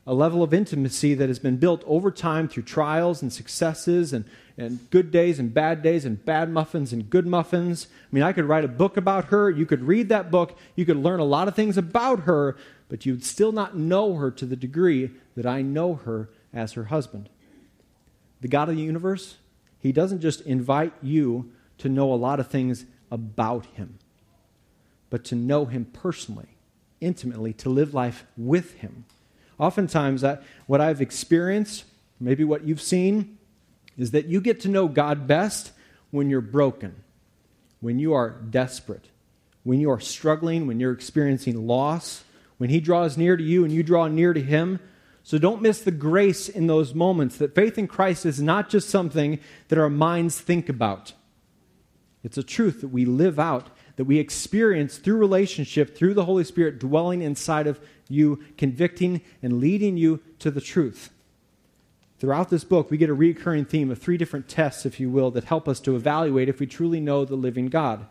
a 0.08 0.14
level 0.14 0.42
of 0.42 0.54
intimacy 0.54 1.14
that 1.14 1.28
has 1.28 1.38
been 1.38 1.58
built 1.58 1.84
over 1.86 2.10
time 2.10 2.48
through 2.48 2.64
trials 2.64 3.22
and 3.22 3.32
successes 3.32 4.14
and, 4.14 4.24
and 4.58 4.90
good 4.90 5.12
days 5.12 5.38
and 5.38 5.54
bad 5.54 5.84
days 5.84 6.06
and 6.06 6.24
bad 6.24 6.50
muffins 6.50 6.94
and 6.94 7.10
good 7.10 7.28
muffins. 7.28 7.88
I 8.04 8.16
mean, 8.16 8.24
I 8.24 8.32
could 8.32 8.46
write 8.46 8.64
a 8.64 8.70
book 8.70 8.96
about 8.96 9.26
her. 9.26 9.50
You 9.50 9.66
could 9.66 9.84
read 9.84 10.08
that 10.08 10.32
book. 10.32 10.58
You 10.76 10.86
could 10.86 10.96
learn 10.96 11.20
a 11.20 11.26
lot 11.26 11.50
of 11.50 11.56
things 11.56 11.78
about 11.78 12.22
her, 12.22 12.56
but 12.88 13.06
you'd 13.06 13.26
still 13.26 13.52
not 13.52 13.78
know 13.78 14.16
her 14.16 14.32
to 14.32 14.46
the 14.46 14.56
degree 14.56 15.12
that 15.36 15.46
I 15.46 15.62
know 15.62 15.96
her 15.96 16.30
as 16.54 16.72
her 16.74 16.86
husband. 16.86 17.28
The 18.40 18.48
God 18.48 18.70
of 18.70 18.78
the 18.78 18.82
universe, 18.82 19.36
He 19.78 19.92
doesn't 19.92 20.22
just 20.22 20.40
invite 20.42 20.94
you 21.02 21.52
to 21.80 21.90
know 21.90 22.14
a 22.14 22.16
lot 22.16 22.40
of 22.40 22.48
things 22.48 22.86
about 23.12 23.66
Him, 23.66 24.00
but 25.10 25.26
to 25.26 25.36
know 25.36 25.66
Him 25.66 25.84
personally, 25.84 26.56
intimately, 27.02 27.52
to 27.56 27.70
live 27.70 27.94
life 27.94 28.26
with 28.38 28.76
Him. 28.76 29.04
Oftentimes, 29.60 30.22
that, 30.22 30.44
what 30.68 30.82
I've 30.82 31.02
experienced, 31.02 31.86
maybe 32.20 32.44
what 32.44 32.64
you've 32.64 32.82
seen, 32.82 33.38
is 33.98 34.12
that 34.12 34.26
you 34.26 34.40
get 34.40 34.62
to 34.62 34.70
know 34.70 34.88
God 34.88 35.28
best 35.28 35.72
when 36.12 36.30
you're 36.30 36.42
broken, 36.42 36.96
when 37.82 38.00
you 38.00 38.14
are 38.14 38.30
desperate, 38.30 39.06
when 39.64 39.80
you 39.80 39.90
are 39.90 40.00
struggling, 40.00 40.68
when 40.68 40.80
you're 40.80 40.94
experiencing 40.94 41.68
loss, 41.68 42.24
when 42.58 42.70
He 42.70 42.80
draws 42.80 43.18
near 43.18 43.36
to 43.36 43.44
you 43.44 43.64
and 43.64 43.74
you 43.74 43.84
draw 43.84 44.08
near 44.08 44.34
to 44.34 44.42
Him. 44.42 44.80
So 45.24 45.38
don't 45.38 45.62
miss 45.62 45.82
the 45.82 45.92
grace 45.92 46.48
in 46.48 46.68
those 46.68 46.94
moments 46.94 47.38
that 47.38 47.54
faith 47.54 47.78
in 47.78 47.88
Christ 47.88 48.26
is 48.26 48.42
not 48.42 48.70
just 48.70 48.90
something 48.90 49.40
that 49.68 49.78
our 49.78 49.90
minds 49.90 50.40
think 50.40 50.70
about. 50.70 51.14
It's 52.24 52.38
a 52.38 52.44
truth 52.44 52.82
that 52.82 52.90
we 52.90 53.06
live 53.06 53.40
out, 53.40 53.70
that 53.98 54.06
we 54.06 54.20
experience 54.20 54.98
through 54.98 55.18
relationship, 55.18 55.96
through 55.96 56.14
the 56.14 56.26
Holy 56.26 56.44
Spirit 56.44 56.80
dwelling 56.80 57.22
inside 57.22 57.68
of 57.68 57.80
you, 58.08 58.40
convicting 58.58 59.22
and 59.42 59.60
leading 59.60 59.98
you 59.98 60.22
to 60.40 60.50
the 60.50 60.62
truth. 60.62 61.10
Throughout 62.20 62.50
this 62.50 62.64
book, 62.64 62.90
we 62.90 62.98
get 62.98 63.10
a 63.10 63.14
recurring 63.14 63.66
theme 63.66 63.92
of 63.92 64.00
three 64.00 64.18
different 64.18 64.48
tests, 64.48 64.86
if 64.86 65.00
you 65.00 65.10
will, 65.10 65.30
that 65.32 65.46
help 65.46 65.68
us 65.68 65.80
to 65.82 65.96
evaluate 65.96 66.50
if 66.50 66.60
we 66.60 66.66
truly 66.66 67.00
know 67.00 67.26
the 67.26 67.36
living 67.36 67.68
God. 67.68 68.08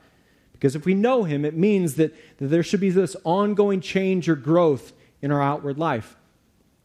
Because 0.52 0.76
if 0.76 0.84
we 0.84 0.94
know 0.94 1.24
Him, 1.24 1.44
it 1.44 1.56
means 1.56 1.94
that, 1.94 2.14
that 2.38 2.48
there 2.48 2.62
should 2.62 2.80
be 2.80 2.90
this 2.90 3.16
ongoing 3.24 3.80
change 3.80 4.28
or 4.28 4.36
growth 4.36 4.92
in 5.22 5.32
our 5.32 5.42
outward 5.42 5.78
life. 5.78 6.16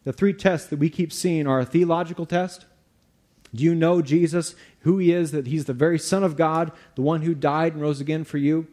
The 0.03 0.13
three 0.13 0.33
tests 0.33 0.67
that 0.69 0.79
we 0.79 0.89
keep 0.89 1.13
seeing 1.13 1.47
are 1.47 1.59
a 1.59 1.65
theological 1.65 2.25
test. 2.25 2.65
Do 3.53 3.63
you 3.63 3.75
know 3.75 4.01
Jesus, 4.01 4.55
who 4.79 4.97
He 4.97 5.11
is, 5.11 5.31
that 5.31 5.47
He's 5.47 5.65
the 5.65 5.73
very 5.73 5.99
Son 5.99 6.23
of 6.23 6.35
God, 6.35 6.71
the 6.95 7.01
one 7.01 7.21
who 7.21 7.35
died 7.35 7.73
and 7.73 7.81
rose 7.81 8.01
again 8.01 8.23
for 8.23 8.37
you? 8.37 8.67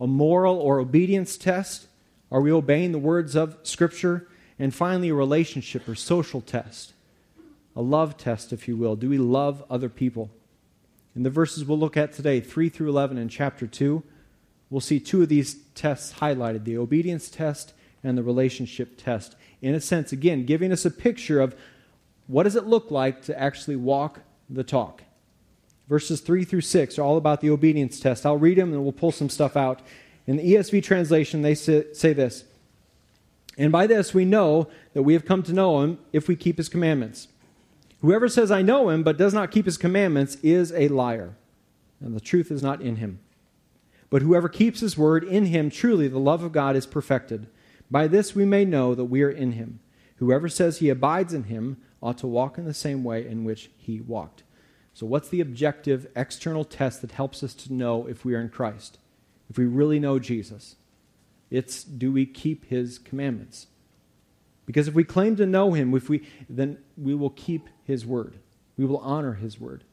A 0.00 0.06
moral 0.06 0.56
or 0.56 0.80
obedience 0.80 1.36
test. 1.36 1.86
Are 2.32 2.40
we 2.40 2.50
obeying 2.50 2.92
the 2.92 2.98
words 2.98 3.36
of 3.36 3.58
Scripture? 3.62 4.28
And 4.58 4.74
finally, 4.74 5.10
a 5.10 5.14
relationship 5.14 5.88
or 5.88 5.94
social 5.94 6.40
test. 6.40 6.94
A 7.76 7.82
love 7.82 8.16
test, 8.16 8.52
if 8.52 8.66
you 8.66 8.76
will. 8.76 8.96
Do 8.96 9.08
we 9.08 9.18
love 9.18 9.62
other 9.70 9.88
people? 9.88 10.30
In 11.14 11.22
the 11.22 11.30
verses 11.30 11.64
we'll 11.64 11.78
look 11.78 11.96
at 11.96 12.12
today, 12.12 12.40
3 12.40 12.68
through 12.68 12.88
11 12.88 13.18
in 13.18 13.28
chapter 13.28 13.66
2, 13.66 14.02
we'll 14.70 14.80
see 14.80 15.00
two 15.00 15.22
of 15.22 15.28
these 15.28 15.56
tests 15.74 16.18
highlighted 16.20 16.64
the 16.64 16.78
obedience 16.78 17.28
test 17.28 17.74
and 18.02 18.16
the 18.16 18.22
relationship 18.22 18.96
test. 18.96 19.36
In 19.60 19.74
a 19.74 19.80
sense, 19.80 20.12
again, 20.12 20.46
giving 20.46 20.72
us 20.72 20.84
a 20.84 20.90
picture 20.90 21.40
of 21.40 21.54
what 22.26 22.44
does 22.44 22.56
it 22.56 22.66
look 22.66 22.90
like 22.90 23.22
to 23.22 23.38
actually 23.38 23.76
walk 23.76 24.20
the 24.48 24.64
talk. 24.64 25.02
Verses 25.90 26.20
3 26.20 26.44
through 26.44 26.60
6 26.60 26.98
are 27.00 27.02
all 27.02 27.16
about 27.16 27.40
the 27.40 27.50
obedience 27.50 27.98
test. 27.98 28.24
I'll 28.24 28.38
read 28.38 28.56
them 28.56 28.72
and 28.72 28.84
we'll 28.84 28.92
pull 28.92 29.10
some 29.10 29.28
stuff 29.28 29.56
out. 29.56 29.82
In 30.24 30.36
the 30.36 30.54
ESV 30.54 30.84
translation, 30.84 31.42
they 31.42 31.56
say 31.56 31.82
this 32.12 32.44
And 33.58 33.72
by 33.72 33.88
this 33.88 34.14
we 34.14 34.24
know 34.24 34.68
that 34.94 35.02
we 35.02 35.14
have 35.14 35.24
come 35.24 35.42
to 35.42 35.52
know 35.52 35.82
him 35.82 35.98
if 36.12 36.28
we 36.28 36.36
keep 36.36 36.58
his 36.58 36.68
commandments. 36.68 37.26
Whoever 38.02 38.28
says, 38.28 38.52
I 38.52 38.62
know 38.62 38.88
him, 38.88 39.02
but 39.02 39.18
does 39.18 39.34
not 39.34 39.50
keep 39.50 39.66
his 39.66 39.76
commandments, 39.76 40.36
is 40.44 40.72
a 40.72 40.86
liar, 40.86 41.34
and 42.00 42.14
the 42.14 42.20
truth 42.20 42.52
is 42.52 42.62
not 42.62 42.80
in 42.80 42.96
him. 42.96 43.18
But 44.10 44.22
whoever 44.22 44.48
keeps 44.48 44.78
his 44.78 44.96
word, 44.96 45.24
in 45.24 45.46
him 45.46 45.70
truly 45.70 46.06
the 46.06 46.20
love 46.20 46.44
of 46.44 46.52
God 46.52 46.76
is 46.76 46.86
perfected. 46.86 47.48
By 47.90 48.06
this 48.06 48.32
we 48.32 48.44
may 48.44 48.64
know 48.64 48.94
that 48.94 49.06
we 49.06 49.22
are 49.22 49.30
in 49.30 49.52
him. 49.52 49.80
Whoever 50.16 50.48
says 50.48 50.78
he 50.78 50.88
abides 50.88 51.34
in 51.34 51.44
him 51.44 51.78
ought 52.00 52.18
to 52.18 52.28
walk 52.28 52.58
in 52.58 52.64
the 52.64 52.74
same 52.74 53.02
way 53.02 53.26
in 53.26 53.42
which 53.42 53.70
he 53.76 54.00
walked. 54.00 54.44
So, 55.00 55.06
what's 55.06 55.30
the 55.30 55.40
objective 55.40 56.08
external 56.14 56.62
test 56.62 57.00
that 57.00 57.12
helps 57.12 57.42
us 57.42 57.54
to 57.54 57.72
know 57.72 58.06
if 58.06 58.22
we 58.22 58.34
are 58.34 58.40
in 58.42 58.50
Christ? 58.50 58.98
If 59.48 59.56
we 59.56 59.64
really 59.64 59.98
know 59.98 60.18
Jesus? 60.18 60.76
It's 61.50 61.82
do 61.82 62.12
we 62.12 62.26
keep 62.26 62.66
his 62.66 62.98
commandments? 62.98 63.68
Because 64.66 64.88
if 64.88 64.92
we 64.92 65.04
claim 65.04 65.36
to 65.36 65.46
know 65.46 65.72
him, 65.72 65.94
if 65.94 66.10
we, 66.10 66.28
then 66.50 66.76
we 66.98 67.14
will 67.14 67.30
keep 67.30 67.70
his 67.82 68.04
word. 68.04 68.40
We 68.76 68.84
will 68.84 68.98
honor 68.98 69.32
his 69.32 69.58
word. 69.58 69.84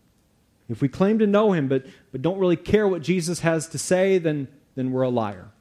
If 0.67 0.81
we 0.81 0.89
claim 0.89 1.19
to 1.19 1.25
know 1.25 1.53
him 1.53 1.69
but, 1.69 1.85
but 2.11 2.21
don't 2.21 2.37
really 2.37 2.57
care 2.57 2.85
what 2.85 3.01
Jesus 3.01 3.39
has 3.39 3.69
to 3.69 3.77
say, 3.77 4.17
then, 4.17 4.49
then 4.75 4.91
we're 4.91 5.03
a 5.03 5.09
liar. 5.09 5.51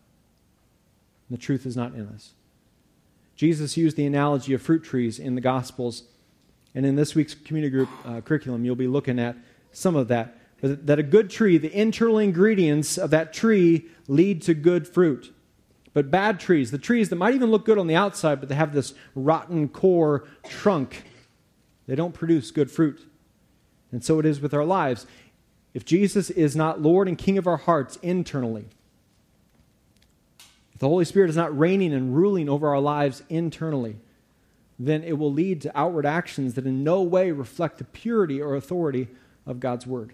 And 1.29 1.39
the 1.39 1.41
truth 1.41 1.67
is 1.67 1.77
not 1.77 1.95
in 1.95 2.09
us. 2.09 2.33
Jesus 3.37 3.77
used 3.77 3.97
the 3.97 4.07
analogy 4.07 4.55
of 4.55 4.63
fruit 4.63 4.83
trees 4.83 5.21
in 5.21 5.37
the 5.37 5.41
Gospels. 5.41 6.03
And 6.77 6.85
in 6.85 6.95
this 6.95 7.15
week's 7.15 7.35
community 7.35 7.71
group 7.71 7.89
uh, 8.05 8.21
curriculum, 8.21 8.65
you'll 8.67 8.77
be 8.77 8.87
looking 8.87 9.19
at 9.19 9.35
some 9.73 9.97
of 9.97 10.09
that. 10.09 10.37
That 10.61 10.99
a 10.99 11.03
good 11.03 11.31
tree, 11.31 11.57
the 11.57 11.75
internal 11.75 12.19
ingredients 12.19 12.99
of 12.99 13.11
that 13.11 13.33
tree 13.33 13.87
lead 14.09 14.43
to 14.43 14.55
good 14.55 14.87
fruit. 14.87 15.35
But 15.95 16.11
bad 16.11 16.39
trees, 16.39 16.71
the 16.71 16.79
trees 16.79 17.09
that 17.09 17.17
might 17.17 17.35
even 17.35 17.51
look 17.51 17.65
good 17.65 17.79
on 17.79 17.87
the 17.87 17.95
outside, 17.95 18.41
but 18.41 18.51
they 18.51 18.55
have 18.55 18.75
this 18.75 18.93
rotten 19.15 19.69
core 19.69 20.25
trunk, 20.47 21.05
they 21.87 21.95
don't 21.95 22.13
produce 22.13 22.51
good 22.51 22.71
fruit. 22.71 23.01
And 23.91 24.05
so 24.05 24.19
it 24.19 24.27
is 24.27 24.41
with 24.41 24.53
our 24.53 24.65
lives. 24.65 25.07
If 25.73 25.87
Jesus 25.87 26.29
is 26.29 26.55
not 26.55 26.83
Lord 26.83 27.09
and 27.09 27.17
King 27.17 27.39
of 27.39 27.47
our 27.47 27.57
hearts 27.57 27.97
internally, 28.03 28.67
if 30.75 30.81
the 30.81 30.89
Holy 30.89 31.07
Spirit 31.07 31.31
is 31.31 31.37
not 31.37 31.57
reigning 31.59 31.95
and 31.95 32.15
ruling 32.15 32.51
over 32.51 32.69
our 32.69 32.81
lives 32.81 33.23
internally, 33.31 33.97
then 34.79 35.03
it 35.05 35.19
will 35.19 35.33
lead 35.33 35.63
to 35.63 35.79
outward 35.79 36.05
actions 36.05 36.55
that 36.55 36.67
in 36.67 36.85
no 36.85 37.03
way 37.03 37.31
reflect 37.31 37.79
the 37.79 37.85
purity 37.85 38.41
or 38.41 38.55
authority 38.55 39.09
of 39.47 39.61
God's 39.61 39.87
Word. 39.87 40.13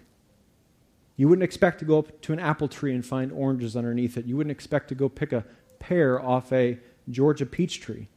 You 1.15 1.27
wouldn't 1.27 1.43
expect 1.43 1.79
to 1.79 1.85
go 1.85 1.99
up 1.99 2.21
to 2.21 2.33
an 2.33 2.39
apple 2.39 2.67
tree 2.67 2.93
and 2.93 3.05
find 3.05 3.31
oranges 3.31 3.75
underneath 3.75 4.17
it. 4.17 4.25
You 4.25 4.37
wouldn't 4.37 4.51
expect 4.51 4.87
to 4.89 4.95
go 4.95 5.09
pick 5.09 5.31
a 5.31 5.45
pear 5.79 6.19
off 6.19 6.51
a 6.51 6.79
Georgia 7.09 7.45
peach 7.45 7.81
tree. 7.81 8.07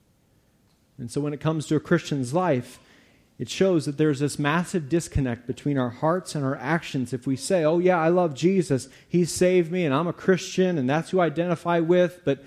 And 0.98 1.10
so 1.10 1.20
when 1.20 1.34
it 1.34 1.40
comes 1.40 1.66
to 1.66 1.76
a 1.76 1.80
Christian's 1.80 2.32
life, 2.32 2.78
it 3.38 3.50
shows 3.50 3.84
that 3.84 3.98
there's 3.98 4.20
this 4.20 4.38
massive 4.38 4.88
disconnect 4.88 5.46
between 5.46 5.76
our 5.76 5.90
hearts 5.90 6.34
and 6.34 6.42
our 6.42 6.56
actions. 6.56 7.12
If 7.12 7.26
we 7.26 7.36
say, 7.36 7.64
oh, 7.64 7.78
yeah, 7.78 8.00
I 8.00 8.08
love 8.08 8.34
Jesus, 8.34 8.88
He 9.06 9.26
saved 9.26 9.70
me, 9.70 9.84
and 9.84 9.94
I'm 9.94 10.06
a 10.06 10.12
Christian, 10.14 10.78
and 10.78 10.88
that's 10.88 11.10
who 11.10 11.20
I 11.20 11.26
identify 11.26 11.80
with, 11.80 12.20
but, 12.24 12.42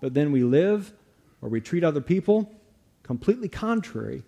but 0.00 0.14
then 0.14 0.32
we 0.32 0.42
live 0.42 0.92
or 1.40 1.48
we 1.48 1.60
treat 1.60 1.84
other 1.84 2.00
people 2.00 2.52
completely 3.12 3.46
contrary 3.46 4.22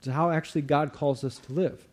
to 0.00 0.10
how 0.10 0.30
actually 0.30 0.62
God 0.62 0.94
calls 0.94 1.22
us 1.22 1.36
to 1.36 1.52
live. 1.52 1.86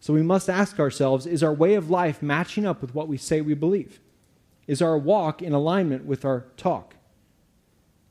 So 0.00 0.12
we 0.12 0.20
must 0.20 0.50
ask 0.50 0.80
ourselves 0.80 1.26
is 1.26 1.44
our 1.44 1.54
way 1.54 1.74
of 1.74 1.88
life 1.88 2.24
matching 2.24 2.66
up 2.66 2.82
with 2.82 2.92
what 2.92 3.06
we 3.06 3.16
say 3.16 3.40
we 3.40 3.54
believe? 3.54 4.00
Is 4.66 4.82
our 4.82 4.98
walk 4.98 5.40
in 5.40 5.52
alignment 5.52 6.06
with 6.06 6.24
our 6.24 6.46
talk? 6.56 6.96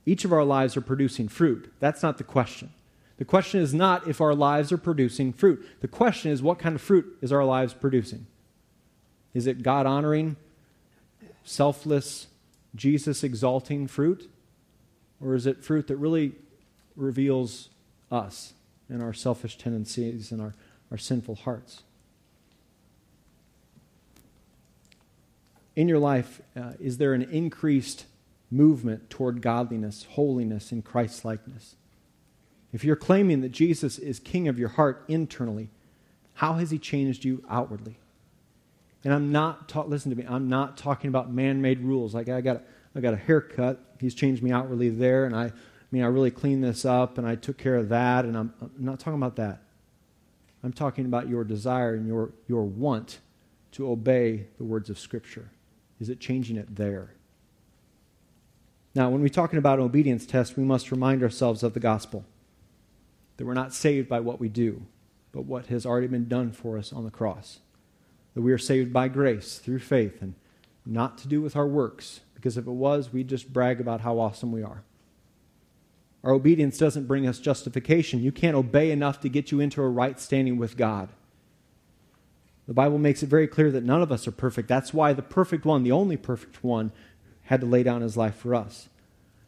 Each 0.06 0.24
of 0.24 0.32
our 0.32 0.46
lives 0.46 0.78
are 0.78 0.82
producing 0.82 1.28
fruit. 1.28 1.74
That's 1.82 2.02
not 2.02 2.18
the 2.18 2.24
question. 2.24 2.72
The 3.18 3.26
question 3.26 3.60
is 3.60 3.74
not 3.74 4.08
if 4.08 4.22
our 4.22 4.34
lives 4.34 4.72
are 4.72 4.78
producing 4.78 5.34
fruit. 5.34 5.68
The 5.82 5.90
question 5.90 6.32
is 6.32 6.42
what 6.42 6.60
kind 6.60 6.76
of 6.76 6.82
fruit 6.82 7.18
is 7.22 7.34
our 7.34 7.44
lives 7.44 7.74
producing? 7.74 8.26
Is 9.34 9.48
it 9.48 9.64
God 9.64 9.86
honoring, 9.86 10.38
selfless, 11.44 12.28
Jesus 12.74 13.22
exalting 13.22 13.88
fruit? 13.88 14.32
Or 15.20 15.36
is 15.36 15.46
it 15.46 15.62
fruit 15.62 15.88
that 15.88 15.98
really 15.98 16.36
reveals 16.96 17.70
us 18.12 18.54
and 18.90 19.02
our 19.02 19.14
selfish 19.14 19.58
tendencies 19.58 20.32
and 20.32 20.42
our, 20.42 20.54
our 20.92 20.98
sinful 20.98 21.36
hearts? 21.36 21.84
in 25.76 25.88
your 25.88 26.00
life, 26.00 26.42
uh, 26.56 26.74
is 26.80 26.98
there 26.98 27.14
an 27.14 27.24
increased 27.24 28.06
movement 28.50 29.10
toward 29.10 29.42
godliness, 29.42 30.06
holiness, 30.12 30.72
and 30.72 30.84
Christ 30.84 31.24
likeness? 31.24 31.76
If 32.74 32.84
you're 32.84 32.96
claiming 32.96 33.42
that 33.42 33.50
Jesus 33.50 33.98
is 33.98 34.20
king 34.20 34.48
of 34.48 34.60
your 34.60 34.70
heart 34.70 35.04
internally, 35.08 35.70
how 36.36 36.54
has 36.54 36.72
he 36.72 36.78
changed 36.78 37.26
you 37.26 37.44
outwardly? 37.50 37.98
And 39.04 39.14
I'm 39.14 39.32
not 39.32 39.68
ta- 39.68 39.84
listen 39.84 40.12
to 40.12 40.18
me, 40.18 40.26
I'm 40.28 40.50
not 40.50 40.78
talking 40.78 41.08
about 41.08 41.32
man-made 41.32 41.80
rules. 41.80 42.14
Like 42.14 42.30
I 42.30 42.42
got 42.42 42.58
a, 42.58 42.62
I 42.96 43.00
got 43.00 43.14
a 43.14 43.18
haircut, 43.18 43.80
he's 44.00 44.14
changed 44.14 44.44
me 44.44 44.52
outwardly 44.52 44.90
there, 44.90 45.26
and 45.26 45.36
I 45.36 45.52
mean 45.92 46.04
I 46.04 46.08
really 46.08 46.32
cleaned 46.32 46.64
this 46.64 46.86
up 46.86 47.18
and 47.18 47.28
I 47.28 47.36
took 47.36 47.58
care 47.58 47.76
of 47.76 47.90
that, 47.90 48.26
and 48.26 48.38
I'm, 48.38 48.54
I'm 48.62 48.72
not 48.78 49.00
talking 49.00 49.18
about 49.18 49.36
that. 49.36 49.62
I'm 50.64 50.74
talking 50.74 51.06
about 51.06 51.28
your 51.28 51.44
desire 51.44 51.96
and 51.96 52.08
your, 52.08 52.32
your 52.48 52.64
want 52.64 53.20
to 53.74 53.90
obey 53.90 54.48
the 54.58 54.64
words 54.64 54.90
of 54.90 55.00
Scripture. 55.00 55.50
Is 56.00 56.10
it 56.10 56.20
changing 56.20 56.58
it 56.58 56.76
there? 56.76 57.14
Now, 58.94 59.10
when 59.10 59.22
we're 59.22 59.30
talking 59.30 59.58
about 59.58 59.80
an 59.80 59.86
obedience 59.86 60.26
test, 60.26 60.58
we 60.58 60.64
must 60.64 60.92
remind 60.92 61.24
ourselves 61.24 61.64
of 61.64 61.74
the 61.74 61.80
gospel 61.80 62.26
that 63.38 63.46
we're 63.46 63.54
not 63.54 63.74
saved 63.74 64.10
by 64.10 64.20
what 64.20 64.40
we 64.40 64.50
do, 64.50 64.84
but 65.32 65.46
what 65.46 65.68
has 65.68 65.86
already 65.86 66.08
been 66.08 66.28
done 66.28 66.52
for 66.52 66.78
us 66.78 66.92
on 66.92 67.06
the 67.06 67.12
cross. 67.12 67.60
That 68.34 68.42
we 68.42 68.52
are 68.52 68.58
saved 68.58 68.94
by 68.94 69.08
grace 69.08 69.58
through 69.58 69.80
faith 69.80 70.22
and 70.22 70.36
not 70.86 71.18
to 71.20 71.28
do 71.28 71.42
with 71.42 71.56
our 71.56 71.68
works, 71.68 72.22
because 72.36 72.58
if 72.58 72.68
it 72.68 72.72
was, 72.72 73.14
we'd 73.14 73.30
just 73.30 73.52
brag 73.52 73.80
about 73.80 74.02
how 74.02 74.20
awesome 74.20 74.52
we 74.52 74.64
are. 74.64 74.84
Our 76.24 76.32
obedience 76.32 76.78
doesn't 76.78 77.08
bring 77.08 77.28
us 77.28 77.40
justification. 77.40 78.22
You 78.22 78.32
can't 78.32 78.56
obey 78.56 78.92
enough 78.92 79.20
to 79.22 79.30
get 79.30 79.52
you 79.52 79.60
into 79.60 79.82
a 79.82 79.90
right 79.90 80.20
standing 80.20 80.58
with 80.58 80.78
God. 80.78 81.10
The 82.68 82.74
Bible 82.74 83.00
makes 83.00 83.24
it 83.24 83.30
very 83.30 83.48
clear 83.48 83.72
that 83.72 83.84
none 83.84 84.02
of 84.02 84.12
us 84.12 84.28
are 84.28 84.32
perfect. 84.32 84.68
That's 84.68 84.94
why 84.94 85.14
the 85.14 85.24
perfect 85.24 85.66
one, 85.66 85.84
the 85.84 85.92
only 85.92 86.18
perfect 86.18 86.64
one, 86.64 86.92
had 87.44 87.60
to 87.62 87.68
lay 87.68 87.84
down 87.84 88.02
his 88.02 88.16
life 88.16 88.36
for 88.36 88.54
us. 88.54 88.88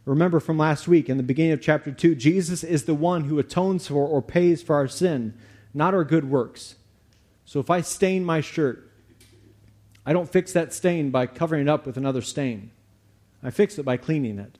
Remember 0.04 0.40
from 0.40 0.58
last 0.58 0.86
week 0.86 1.08
in 1.08 1.16
the 1.16 1.22
beginning 1.22 1.52
of 1.52 1.62
chapter 1.62 1.90
2, 1.90 2.14
Jesus 2.16 2.62
is 2.62 2.84
the 2.84 2.94
one 2.94 3.24
who 3.24 3.38
atones 3.38 3.86
for 3.86 4.06
or 4.06 4.20
pays 4.20 4.62
for 4.62 4.74
our 4.74 4.88
sin, 4.88 5.32
not 5.72 5.94
our 5.94 6.04
good 6.04 6.28
works. 6.28 6.74
So 7.46 7.60
if 7.60 7.70
I 7.70 7.80
stain 7.80 8.24
my 8.24 8.40
shirt, 8.40 8.90
I 10.04 10.12
don't 10.12 10.30
fix 10.30 10.52
that 10.52 10.74
stain 10.74 11.10
by 11.10 11.26
covering 11.26 11.62
it 11.62 11.68
up 11.68 11.86
with 11.86 11.96
another 11.96 12.20
stain. 12.20 12.70
I 13.42 13.50
fix 13.50 13.78
it 13.78 13.84
by 13.84 13.96
cleaning 13.96 14.38
it. 14.38 14.58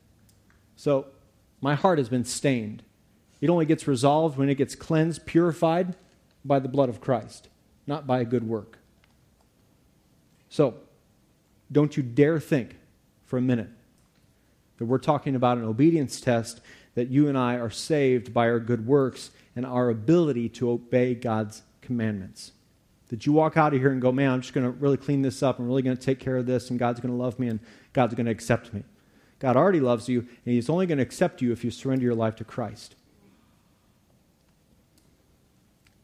So 0.76 1.06
my 1.64 1.74
heart 1.74 1.98
has 1.98 2.08
been 2.08 2.24
stained. 2.24 2.82
It 3.40 3.50
only 3.50 3.66
gets 3.66 3.88
resolved 3.88 4.38
when 4.38 4.48
it 4.48 4.54
gets 4.54 4.74
cleansed, 4.74 5.26
purified 5.26 5.96
by 6.44 6.58
the 6.60 6.68
blood 6.68 6.88
of 6.88 7.00
Christ 7.00 7.48
not 7.86 8.06
by 8.06 8.20
a 8.20 8.24
good 8.24 8.46
work. 8.46 8.78
So, 10.48 10.74
don't 11.70 11.96
you 11.96 12.02
dare 12.02 12.38
think 12.38 12.76
for 13.26 13.38
a 13.38 13.42
minute 13.42 13.70
that 14.78 14.84
we're 14.84 14.98
talking 14.98 15.34
about 15.34 15.58
an 15.58 15.64
obedience 15.64 16.20
test 16.20 16.60
that 16.94 17.08
you 17.08 17.28
and 17.28 17.36
I 17.36 17.56
are 17.56 17.70
saved 17.70 18.32
by 18.32 18.48
our 18.48 18.60
good 18.60 18.86
works 18.86 19.30
and 19.56 19.66
our 19.66 19.88
ability 19.88 20.48
to 20.50 20.70
obey 20.70 21.14
God's 21.14 21.62
commandments. 21.80 22.52
That 23.08 23.26
you 23.26 23.32
walk 23.32 23.56
out 23.56 23.74
of 23.74 23.80
here 23.80 23.90
and 23.90 24.00
go, 24.00 24.12
man, 24.12 24.30
I'm 24.30 24.40
just 24.40 24.54
going 24.54 24.64
to 24.64 24.70
really 24.70 24.96
clean 24.96 25.22
this 25.22 25.42
up. 25.42 25.58
I'm 25.58 25.66
really 25.66 25.82
going 25.82 25.96
to 25.96 26.02
take 26.02 26.20
care 26.20 26.36
of 26.36 26.46
this, 26.46 26.70
and 26.70 26.78
God's 26.78 27.00
going 27.00 27.12
to 27.12 27.20
love 27.20 27.38
me, 27.38 27.48
and 27.48 27.60
God's 27.92 28.14
going 28.14 28.26
to 28.26 28.32
accept 28.32 28.72
me. 28.72 28.82
God 29.44 29.58
already 29.58 29.80
loves 29.80 30.08
you, 30.08 30.20
and 30.20 30.54
He's 30.54 30.70
only 30.70 30.86
going 30.86 30.96
to 30.96 31.02
accept 31.02 31.42
you 31.42 31.52
if 31.52 31.62
you 31.64 31.70
surrender 31.70 32.02
your 32.02 32.14
life 32.14 32.34
to 32.36 32.44
Christ. 32.44 32.96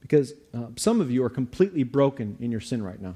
Because 0.03 0.35
uh, 0.53 0.67
some 0.77 1.01
of 1.01 1.11
you 1.11 1.25
are 1.25 1.31
completely 1.31 1.83
broken 1.83 2.37
in 2.39 2.51
your 2.51 2.61
sin 2.61 2.83
right 2.83 3.01
now. 3.01 3.15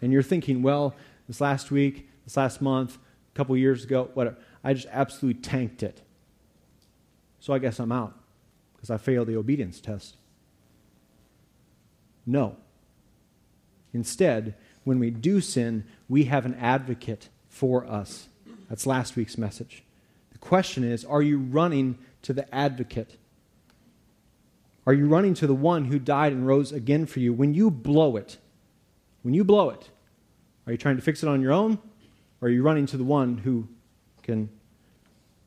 And 0.00 0.14
you're 0.14 0.22
thinking, 0.22 0.62
well, 0.62 0.96
this 1.28 1.42
last 1.42 1.70
week, 1.70 2.08
this 2.24 2.38
last 2.38 2.62
month, 2.62 2.96
a 2.96 3.36
couple 3.36 3.54
years 3.54 3.84
ago, 3.84 4.08
whatever, 4.14 4.38
I 4.64 4.72
just 4.72 4.88
absolutely 4.90 5.42
tanked 5.42 5.82
it. 5.82 6.00
So 7.38 7.52
I 7.52 7.58
guess 7.58 7.78
I'm 7.78 7.92
out 7.92 8.18
because 8.72 8.88
I 8.88 8.96
failed 8.96 9.28
the 9.28 9.36
obedience 9.36 9.78
test. 9.78 10.16
No. 12.24 12.56
Instead, 13.92 14.54
when 14.84 14.98
we 14.98 15.10
do 15.10 15.42
sin, 15.42 15.84
we 16.08 16.24
have 16.24 16.46
an 16.46 16.54
advocate 16.54 17.28
for 17.50 17.86
us. 17.86 18.30
That's 18.68 18.86
last 18.86 19.16
week's 19.16 19.38
message. 19.38 19.82
The 20.32 20.38
question 20.38 20.84
is 20.84 21.04
are 21.04 21.22
you 21.22 21.38
running 21.38 21.98
to 22.22 22.32
the 22.32 22.52
advocate? 22.54 23.16
Are 24.86 24.92
you 24.92 25.06
running 25.06 25.34
to 25.34 25.46
the 25.46 25.54
one 25.54 25.86
who 25.86 25.98
died 25.98 26.32
and 26.32 26.46
rose 26.46 26.70
again 26.72 27.06
for 27.06 27.20
you? 27.20 27.32
When 27.32 27.54
you 27.54 27.70
blow 27.70 28.16
it, 28.16 28.36
when 29.22 29.32
you 29.32 29.44
blow 29.44 29.70
it, 29.70 29.88
are 30.66 30.72
you 30.72 30.78
trying 30.78 30.96
to 30.96 31.02
fix 31.02 31.22
it 31.22 31.28
on 31.28 31.40
your 31.40 31.52
own? 31.52 31.78
Or 32.40 32.48
are 32.48 32.50
you 32.50 32.62
running 32.62 32.86
to 32.86 32.96
the 32.96 33.04
one 33.04 33.38
who 33.38 33.68
can 34.22 34.50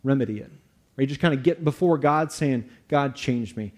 remedy 0.04 0.40
it? 0.40 0.52
Are 0.98 1.02
you 1.02 1.08
just 1.08 1.20
kind 1.20 1.34
of 1.34 1.44
getting 1.44 1.64
before 1.64 1.98
God 1.98 2.32
saying, 2.32 2.68
God, 2.88 3.16
change 3.16 3.56
me? 3.56 3.74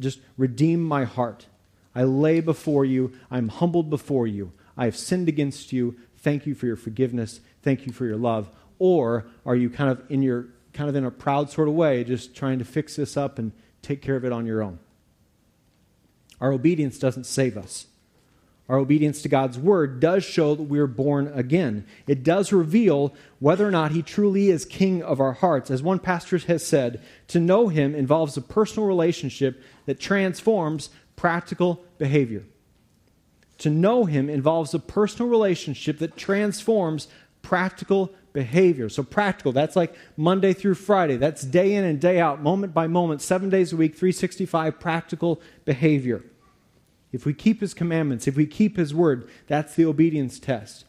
Just 0.00 0.20
redeem 0.36 0.82
my 0.82 1.04
heart. 1.04 1.46
I 1.94 2.04
lay 2.04 2.40
before 2.40 2.84
you. 2.84 3.12
I'm 3.30 3.48
humbled 3.48 3.90
before 3.90 4.26
you. 4.26 4.52
I 4.76 4.86
have 4.86 4.96
sinned 4.96 5.28
against 5.28 5.72
you. 5.72 5.96
Thank 6.18 6.46
you 6.46 6.54
for 6.54 6.66
your 6.66 6.76
forgiveness. 6.76 7.40
Thank 7.62 7.86
you 7.86 7.92
for 7.92 8.06
your 8.06 8.16
love. 8.16 8.50
Or 8.80 9.26
are 9.46 9.54
you 9.54 9.70
kind 9.70 9.90
of 9.90 10.02
in 10.10 10.22
your 10.22 10.48
kind 10.72 10.90
of 10.90 10.96
in 10.96 11.04
a 11.04 11.10
proud 11.10 11.50
sort 11.50 11.68
of 11.68 11.74
way, 11.74 12.02
just 12.02 12.34
trying 12.34 12.58
to 12.58 12.64
fix 12.64 12.96
this 12.96 13.16
up 13.16 13.38
and 13.38 13.52
take 13.82 14.02
care 14.02 14.16
of 14.16 14.24
it 14.24 14.32
on 14.32 14.46
your 14.46 14.62
own? 14.62 14.80
Our 16.40 16.52
obedience 16.52 16.98
doesn't 16.98 17.24
save 17.24 17.56
us. 17.56 17.86
Our 18.70 18.78
obedience 18.78 19.20
to 19.22 19.28
God's 19.28 19.58
word 19.58 19.98
does 19.98 20.24
show 20.24 20.54
that 20.54 20.62
we're 20.62 20.86
born 20.86 21.30
again. 21.34 21.84
It 22.06 22.22
does 22.22 22.52
reveal 22.52 23.12
whether 23.40 23.66
or 23.66 23.70
not 23.72 23.90
he 23.90 24.00
truly 24.00 24.48
is 24.48 24.64
king 24.64 25.02
of 25.02 25.20
our 25.20 25.32
hearts. 25.32 25.72
As 25.72 25.82
one 25.82 25.98
pastor 25.98 26.38
has 26.38 26.64
said, 26.64 27.02
to 27.28 27.40
know 27.40 27.66
him 27.66 27.96
involves 27.96 28.36
a 28.36 28.40
personal 28.40 28.86
relationship 28.86 29.60
that 29.86 29.98
transforms 29.98 30.90
practical 31.16 31.84
behavior. 31.98 32.44
To 33.58 33.70
know 33.70 34.04
him 34.04 34.30
involves 34.30 34.72
a 34.72 34.78
personal 34.78 35.28
relationship 35.28 35.98
that 35.98 36.16
transforms 36.16 37.08
practical 37.42 38.12
behavior. 38.32 38.88
So, 38.88 39.02
practical, 39.02 39.52
that's 39.52 39.76
like 39.76 39.94
Monday 40.16 40.52
through 40.52 40.74
Friday. 40.74 41.16
That's 41.16 41.42
day 41.42 41.74
in 41.74 41.84
and 41.84 42.00
day 42.00 42.20
out, 42.20 42.42
moment 42.42 42.72
by 42.74 42.86
moment, 42.86 43.22
seven 43.22 43.50
days 43.50 43.72
a 43.72 43.76
week, 43.76 43.94
365 43.94 44.78
practical 44.78 45.40
behavior. 45.64 46.24
If 47.12 47.26
we 47.26 47.34
keep 47.34 47.60
his 47.60 47.74
commandments, 47.74 48.28
if 48.28 48.36
we 48.36 48.46
keep 48.46 48.76
his 48.76 48.94
word, 48.94 49.28
that's 49.46 49.74
the 49.74 49.84
obedience 49.84 50.38
test. 50.38 50.84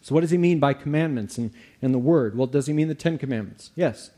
So, 0.00 0.14
what 0.14 0.20
does 0.20 0.30
he 0.30 0.38
mean 0.38 0.58
by 0.58 0.74
commandments 0.74 1.38
and, 1.38 1.50
and 1.80 1.94
the 1.94 1.98
word? 1.98 2.36
Well, 2.36 2.46
does 2.46 2.66
he 2.66 2.72
mean 2.72 2.88
the 2.88 2.94
Ten 2.94 3.18
Commandments? 3.18 3.70
Yes. 3.74 4.10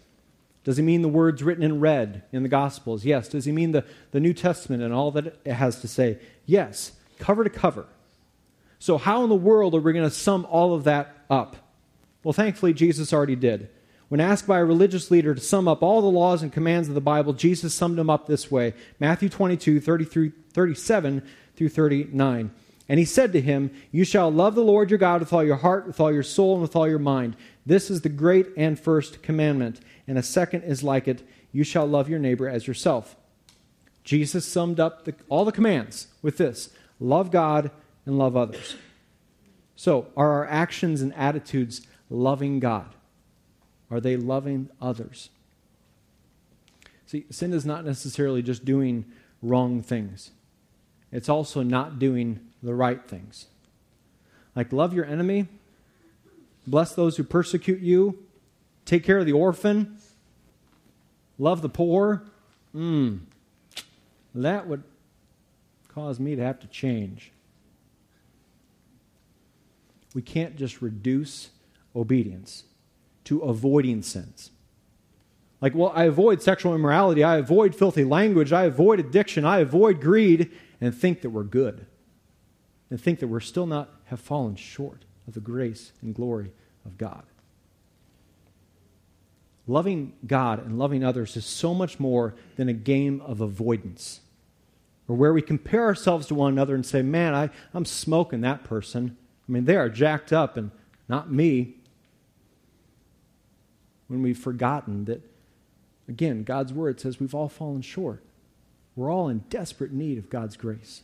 Does 0.65 0.77
he 0.77 0.83
mean 0.83 1.03
the 1.03 1.09
words 1.09 1.45
written 1.45 1.63
in 1.63 1.79
red 1.79 2.25
in 2.33 2.43
the 2.43 2.49
Gospels? 2.49 3.05
Yes. 3.05 3.29
Does 3.29 3.45
he 3.45 3.53
mean 3.53 3.71
the, 3.71 3.85
the 4.11 4.19
New 4.19 4.33
Testament 4.33 4.83
and 4.83 4.93
all 4.93 5.13
that 5.13 5.39
it 5.45 5.53
has 5.53 5.81
to 5.83 5.89
say? 5.89 6.19
Yes. 6.45 6.93
Cover 7.21 7.45
to 7.45 7.51
cover. 7.51 7.87
So, 8.79 8.99
how 8.99 9.23
in 9.23 9.29
the 9.29 9.35
world 9.35 9.75
are 9.75 9.81
we 9.81 9.93
going 9.93 10.09
to 10.09 10.15
sum 10.15 10.47
all 10.51 10.75
of 10.75 10.85
that 10.85 11.17
up? 11.31 11.57
Well, 12.23 12.33
thankfully, 12.33 12.75
Jesus 12.75 13.13
already 13.13 13.37
did. 13.37 13.69
When 14.09 14.21
asked 14.21 14.47
by 14.47 14.59
a 14.59 14.65
religious 14.65 15.11
leader 15.11 15.35
to 15.35 15.41
sum 15.41 15.67
up 15.67 15.83
all 15.83 16.01
the 16.01 16.07
laws 16.07 16.43
and 16.43 16.53
commands 16.53 16.89
of 16.89 16.95
the 16.95 17.01
Bible, 17.01 17.33
Jesus 17.33 17.75
summed 17.75 17.99
them 17.99 18.11
up 18.11 18.27
this 18.27 18.51
way 18.51 18.75
Matthew 19.01 19.29
22, 19.29 19.81
33, 19.81 20.33
37 20.53 21.23
through 21.57 21.69
39. 21.69 22.51
And 22.89 22.99
he 23.01 23.05
said 23.05 23.33
to 23.33 23.41
him, 23.41 23.73
You 23.91 24.05
shall 24.05 24.31
love 24.31 24.55
the 24.55 24.63
Lord 24.63 24.91
your 24.91 24.99
God 24.99 25.21
with 25.21 25.33
all 25.33 25.43
your 25.43 25.57
heart, 25.57 25.87
with 25.87 25.99
all 25.99 26.13
your 26.13 26.23
soul, 26.23 26.55
and 26.55 26.63
with 26.63 26.77
all 26.77 26.89
your 26.89 27.01
mind. 27.01 27.37
This 27.65 27.91
is 27.91 28.03
the 28.03 28.09
great 28.09 28.49
and 28.57 28.79
first 28.79 29.23
commandment. 29.23 29.81
And 30.07 30.17
a 30.17 30.23
second 30.23 30.63
is 30.63 30.85
like 30.85 31.09
it 31.09 31.27
You 31.51 31.65
shall 31.65 31.87
love 31.87 32.09
your 32.09 32.21
neighbor 32.21 32.49
as 32.49 32.67
yourself. 32.67 33.17
Jesus 34.05 34.47
summed 34.47 34.79
up 34.79 35.05
the, 35.05 35.15
all 35.29 35.45
the 35.45 35.51
commands 35.51 36.07
with 36.23 36.37
this 36.37 36.71
love 37.01 37.33
God 37.33 37.73
and 38.07 38.17
love 38.17 38.37
others. 38.37 38.77
So, 39.75 40.07
are 40.17 40.33
our 40.33 40.47
actions 40.47 41.03
and 41.03 41.15
attitudes 41.15 41.87
loving 42.09 42.61
God? 42.61 42.95
Are 43.91 44.01
they 44.01 44.17
loving 44.17 44.71
others? 44.81 45.29
See, 47.07 47.27
sin 47.31 47.53
is 47.53 47.67
not 47.67 47.85
necessarily 47.85 48.43
just 48.43 48.65
doing 48.65 49.05
wrong 49.43 49.83
things, 49.83 50.31
it's 51.13 51.29
also 51.29 51.63
not 51.63 51.99
doing 51.99 52.41
the 52.63 52.75
right 52.75 53.07
things. 53.07 53.47
Like, 54.55 54.73
love 54.73 54.95
your 54.95 55.05
enemy, 55.05 55.49
bless 56.67 56.95
those 56.95 57.19
who 57.19 57.25
persecute 57.25 57.81
you, 57.81 58.25
take 58.87 59.05
care 59.05 59.19
of 59.19 59.27
the 59.27 59.33
orphan, 59.33 59.99
love 61.39 61.61
the 61.61 61.69
poor. 61.69 62.23
Hmm, 62.73 63.19
that 64.35 64.67
would 64.67 64.83
cause 65.89 66.19
me 66.19 66.35
to 66.37 66.43
have 66.43 66.61
to 66.61 66.67
change. 66.67 67.33
We 70.17 70.23
can't 70.23 70.57
just 70.57 70.81
reduce 70.81 71.51
obedience 71.95 72.65
to 73.25 73.41
avoiding 73.41 74.01
sins. 74.01 74.51
Like, 75.61 75.75
well, 75.75 75.93
I 75.95 76.05
avoid 76.05 76.41
sexual 76.41 76.75
immorality, 76.75 77.23
I 77.23 77.37
avoid 77.37 77.75
filthy 77.75 78.03
language, 78.03 78.51
I 78.51 78.65
avoid 78.65 78.99
addiction, 78.99 79.45
I 79.45 79.59
avoid 79.59 80.01
greed, 80.01 80.51
and 80.81 80.95
think 80.95 81.21
that 81.21 81.29
we're 81.29 81.45
good. 81.45 81.85
And 82.89 82.99
think 82.99 83.21
that 83.21 83.29
we're 83.29 83.41
still 83.41 83.67
not 83.67 83.93
have 84.07 84.19
fallen 84.19 84.57
short 84.57 85.05
of 85.29 85.35
the 85.35 85.41
grace 85.41 85.93
and 86.01 86.15
glory 86.15 86.51
of 86.87 86.97
God. 86.97 87.25
Loving 89.67 90.15
God 90.27 90.65
and 90.65 90.79
loving 90.79 91.05
others 91.05 91.37
is 91.37 91.45
so 91.45 91.75
much 91.75 92.01
more 92.01 92.35
than 92.57 92.71
a 92.71 92.73
game 92.73 93.21
of 93.21 93.43
avoidance, 93.43 94.21
or 95.09 95.15
where 95.15 95.35
we 95.35 95.43
compare 95.43 95.85
ourselves 95.85 96.27
to 96.29 96.35
one 96.35 96.55
another 96.55 96.75
and 96.75 96.87
say, 96.87 97.03
Man, 97.03 97.35
I, 97.35 97.51
I'm 97.75 97.85
smoking 97.85 98.41
that 98.41 98.65
person. 98.65 99.19
I 99.49 99.53
mean, 99.53 99.65
they 99.65 99.77
are 99.77 99.89
jacked 99.89 100.33
up 100.33 100.57
and 100.57 100.71
not 101.09 101.31
me 101.31 101.75
when 104.09 104.23
we've 104.23 104.39
forgotten 104.39 105.05
that, 105.07 105.23
again, 106.09 106.45
God's 106.45 106.73
word 106.73 107.01
says 107.01 107.21
we've 107.21 107.35
all 107.35 107.49
fallen 107.49 107.83
short. 107.83 108.23
We're 108.95 109.13
all 109.13 109.29
in 109.29 109.45
desperate 109.51 109.93
need 109.93 110.19
of 110.19 110.31
God's 110.31 110.57
grace. 110.57 111.03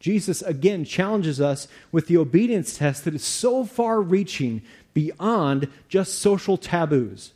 Jesus 0.00 0.42
again 0.42 0.84
challenges 0.84 1.40
us 1.40 1.66
with 1.90 2.06
the 2.06 2.16
obedience 2.16 2.78
test 2.78 3.04
that 3.04 3.14
is 3.14 3.24
so 3.24 3.64
far 3.64 4.00
reaching 4.00 4.62
beyond 4.94 5.68
just 5.88 6.18
social 6.18 6.56
taboos. 6.56 7.32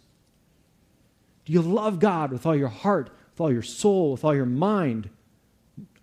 Do 1.45 1.53
you 1.53 1.61
love 1.61 1.99
God 1.99 2.31
with 2.31 2.47
all 2.47 2.55
your 2.55 2.69
heart, 2.69 3.11
with 3.33 3.41
all 3.41 3.53
your 3.53 3.63
soul, 3.63 4.13
with 4.13 4.25
all 4.25 4.35
your 4.35 4.47
mind? 4.47 5.11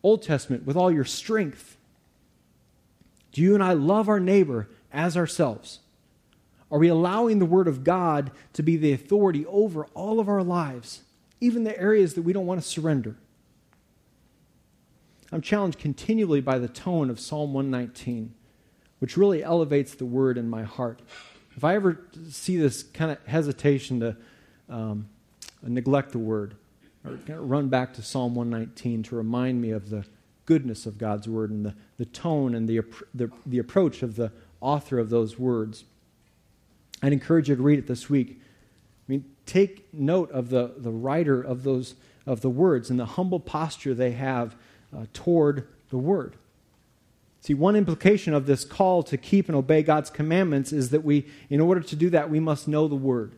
Old 0.04 0.22
Testament, 0.22 0.66
with 0.66 0.76
all 0.76 0.92
your 0.92 1.06
strength? 1.06 1.78
Do 3.40 3.46
you 3.46 3.54
and 3.54 3.64
I 3.64 3.72
love 3.72 4.10
our 4.10 4.20
neighbor 4.20 4.68
as 4.92 5.16
ourselves? 5.16 5.80
Are 6.70 6.78
we 6.78 6.90
allowing 6.90 7.40
the 7.40 7.46
Word 7.46 7.70
of 7.70 7.86
God 7.86 8.32
to 8.52 8.62
be 8.62 8.76
the 8.76 8.92
authority 8.92 9.46
over 9.46 9.86
all 9.94 10.20
of 10.20 10.28
our 10.28 10.44
lives, 10.44 11.04
even 11.40 11.64
the 11.64 11.80
areas 11.80 12.16
that 12.16 12.24
we 12.24 12.34
don't 12.34 12.46
want 12.46 12.62
to 12.62 12.68
surrender? 12.68 13.16
I'm 15.32 15.40
challenged 15.40 15.80
continually 15.80 16.42
by 16.42 16.60
the 16.60 16.68
tone 16.68 17.10
of 17.10 17.18
Psalm 17.18 17.54
119, 17.54 18.34
which 19.00 19.16
really 19.16 19.42
elevates 19.42 19.96
the 19.96 20.06
Word 20.06 20.38
in 20.38 20.50
my 20.50 20.64
heart. 20.64 21.02
If 21.56 21.64
I 21.64 21.76
ever 21.76 22.08
see 22.30 22.58
this 22.58 22.84
kind 22.84 23.10
of 23.10 23.26
hesitation 23.26 24.02
to 24.02 24.18
um, 24.68 25.08
neglect 25.64 26.12
the 26.12 26.20
Word, 26.20 26.58
or 27.06 27.18
run 27.38 27.70
back 27.70 27.94
to 27.94 28.02
Psalm 28.02 28.36
119 28.36 29.04
to 29.04 29.16
remind 29.16 29.62
me 29.62 29.72
of 29.72 29.90
the 29.90 30.04
goodness 30.50 30.88
of 30.88 30.98
God's 30.98 31.28
Word 31.28 31.52
and 31.52 31.64
the, 31.64 31.76
the 32.00 32.06
tone 32.06 32.56
and 32.56 32.68
the, 32.68 32.82
the, 33.14 33.30
the 33.46 33.60
approach 33.60 34.02
of 34.02 34.16
the 34.16 34.32
author 34.62 34.98
of 34.98 35.12
those 35.12 35.38
words. 35.38 35.84
I'd 37.04 37.14
encourage 37.14 37.50
you 37.50 37.56
to 37.56 37.62
read 37.62 37.78
it 37.78 37.86
this 37.86 38.10
week. 38.10 38.42
I 38.42 39.04
mean, 39.12 39.26
take 39.46 39.94
note 39.94 40.32
of 40.32 40.50
the, 40.50 40.74
the 40.76 40.90
writer 40.90 41.40
of 41.40 41.62
those 41.62 41.94
of 42.26 42.42
the 42.42 42.50
words 42.50 42.90
and 42.90 43.00
the 43.00 43.06
humble 43.06 43.40
posture 43.40 43.94
they 43.94 44.14
have 44.14 44.56
uh, 44.92 45.06
toward 45.14 45.68
the 45.92 46.00
word. 46.00 46.36
See, 47.42 47.54
one 47.54 47.76
implication 47.76 48.34
of 48.34 48.48
this 48.48 48.66
call 48.66 49.04
to 49.04 49.18
keep 49.18 49.50
and 49.50 49.56
obey 49.56 49.84
God's 49.84 50.10
commandments 50.10 50.74
is 50.74 50.90
that 50.90 51.04
we, 51.04 51.28
in 51.52 51.62
order 51.62 51.82
to 51.82 51.96
do 51.96 52.10
that, 52.10 52.32
we 52.32 52.40
must 52.40 52.68
know 52.68 52.88
the 52.88 52.96
word. 52.96 53.34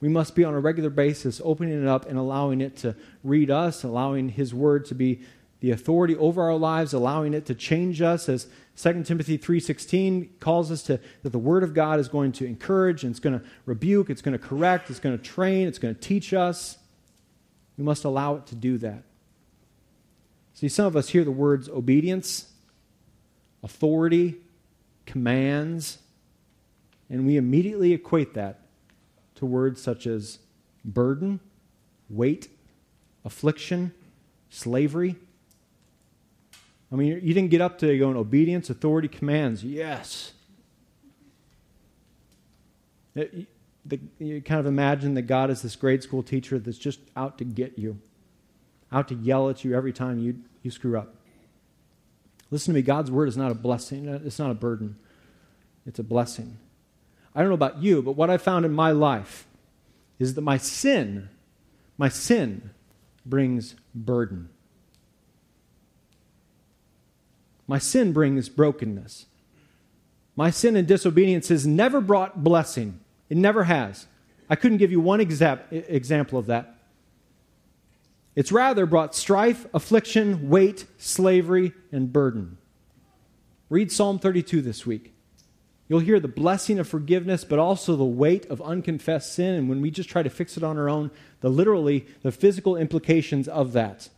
We 0.00 0.08
must 0.08 0.34
be 0.34 0.42
on 0.42 0.52
a 0.52 0.58
regular 0.58 0.90
basis 0.90 1.40
opening 1.44 1.80
it 1.80 1.86
up 1.86 2.06
and 2.06 2.18
allowing 2.18 2.60
it 2.60 2.76
to 2.78 2.96
read 3.22 3.52
us, 3.52 3.84
allowing 3.84 4.30
His 4.30 4.52
word 4.52 4.84
to 4.86 4.96
be 4.96 5.20
the 5.60 5.70
authority 5.70 6.16
over 6.16 6.42
our 6.42 6.56
lives, 6.56 6.92
allowing 6.92 7.34
it 7.34 7.46
to 7.46 7.54
change 7.54 8.00
us 8.00 8.28
as 8.28 8.46
2 8.76 9.04
Timothy 9.04 9.36
3:16 9.36 10.28
calls 10.38 10.70
us 10.70 10.82
to 10.84 11.00
that 11.22 11.30
the 11.30 11.38
word 11.38 11.64
of 11.64 11.74
God 11.74 11.98
is 11.98 12.08
going 12.08 12.32
to 12.32 12.46
encourage 12.46 13.02
and 13.02 13.10
it's 13.10 13.20
going 13.20 13.38
to 13.38 13.44
rebuke, 13.66 14.08
it's 14.08 14.22
going 14.22 14.38
to 14.38 14.44
correct, 14.44 14.88
it's 14.88 15.00
going 15.00 15.16
to 15.16 15.22
train, 15.22 15.66
it's 15.66 15.78
going 15.78 15.94
to 15.94 16.00
teach 16.00 16.32
us. 16.32 16.78
We 17.76 17.84
must 17.84 18.04
allow 18.04 18.36
it 18.36 18.46
to 18.46 18.54
do 18.54 18.78
that. 18.78 19.02
See, 20.54 20.68
some 20.68 20.86
of 20.86 20.96
us 20.96 21.08
hear 21.08 21.24
the 21.24 21.32
words 21.32 21.68
obedience, 21.68 22.52
authority, 23.62 24.36
commands, 25.06 25.98
and 27.10 27.26
we 27.26 27.36
immediately 27.36 27.92
equate 27.92 28.34
that 28.34 28.60
to 29.36 29.46
words 29.46 29.80
such 29.80 30.06
as 30.06 30.40
burden, 30.84 31.40
weight, 32.10 32.48
affliction, 33.24 33.92
slavery. 34.50 35.16
I 36.90 36.96
mean, 36.96 37.08
you 37.22 37.34
didn't 37.34 37.50
get 37.50 37.60
up 37.60 37.78
today 37.78 37.98
going, 37.98 38.16
obedience, 38.16 38.70
authority, 38.70 39.08
commands. 39.08 39.62
Yes. 39.62 40.32
Uh, 43.16 43.22
it, 43.22 43.46
the, 43.84 44.00
you 44.18 44.40
kind 44.42 44.60
of 44.60 44.66
imagine 44.66 45.14
that 45.14 45.22
God 45.22 45.50
is 45.50 45.62
this 45.62 45.76
grade 45.76 46.02
school 46.02 46.22
teacher 46.22 46.58
that's 46.58 46.78
just 46.78 47.00
out 47.16 47.38
to 47.38 47.44
get 47.44 47.78
you, 47.78 47.98
out 48.92 49.08
to 49.08 49.14
yell 49.14 49.48
at 49.48 49.64
you 49.64 49.74
every 49.74 49.92
time 49.92 50.18
you, 50.18 50.38
you 50.62 50.70
screw 50.70 50.98
up. 50.98 51.14
Listen 52.50 52.72
to 52.72 52.78
me, 52.78 52.82
God's 52.82 53.10
word 53.10 53.28
is 53.28 53.36
not 53.36 53.50
a 53.50 53.54
blessing, 53.54 54.08
uh, 54.08 54.20
it's 54.24 54.38
not 54.38 54.50
a 54.50 54.54
burden. 54.54 54.96
it's 55.86 55.98
a 55.98 56.02
blessing. 56.04 56.58
I 57.34 57.40
don't 57.40 57.48
know 57.48 57.54
about 57.54 57.82
you, 57.82 58.02
but 58.02 58.12
what 58.12 58.30
I 58.30 58.38
found 58.38 58.64
in 58.64 58.72
my 58.72 58.90
life 58.90 59.46
is 60.18 60.34
that 60.34 60.40
my 60.40 60.56
sin, 60.56 61.28
my 61.96 62.08
sin 62.08 62.70
brings 63.24 63.74
burden. 63.94 64.48
My 67.68 67.78
sin 67.78 68.12
brings 68.12 68.48
brokenness. 68.48 69.26
My 70.34 70.50
sin 70.50 70.74
and 70.74 70.88
disobedience 70.88 71.48
has 71.48 71.66
never 71.66 72.00
brought 72.00 72.42
blessing. 72.42 72.98
It 73.28 73.36
never 73.36 73.64
has. 73.64 74.06
I 74.48 74.56
couldn't 74.56 74.78
give 74.78 74.90
you 74.90 75.00
one 75.00 75.20
exa- 75.20 75.60
example 75.70 76.38
of 76.38 76.46
that. 76.46 76.74
It's 78.34 78.50
rather 78.50 78.86
brought 78.86 79.14
strife, 79.14 79.66
affliction, 79.74 80.48
weight, 80.48 80.86
slavery, 80.96 81.72
and 81.92 82.12
burden. 82.12 82.56
Read 83.68 83.92
Psalm 83.92 84.18
32 84.18 84.62
this 84.62 84.86
week. 84.86 85.12
You'll 85.88 86.00
hear 86.00 86.20
the 86.20 86.28
blessing 86.28 86.78
of 86.78 86.88
forgiveness, 86.88 87.44
but 87.44 87.58
also 87.58 87.96
the 87.96 88.04
weight 88.04 88.46
of 88.46 88.62
unconfessed 88.62 89.34
sin. 89.34 89.54
And 89.54 89.68
when 89.68 89.82
we 89.82 89.90
just 89.90 90.08
try 90.08 90.22
to 90.22 90.30
fix 90.30 90.56
it 90.56 90.62
on 90.62 90.78
our 90.78 90.88
own, 90.88 91.10
the 91.40 91.48
literally, 91.48 92.06
the 92.22 92.32
physical 92.32 92.76
implications 92.76 93.48
of 93.48 93.72
that. 93.72 94.08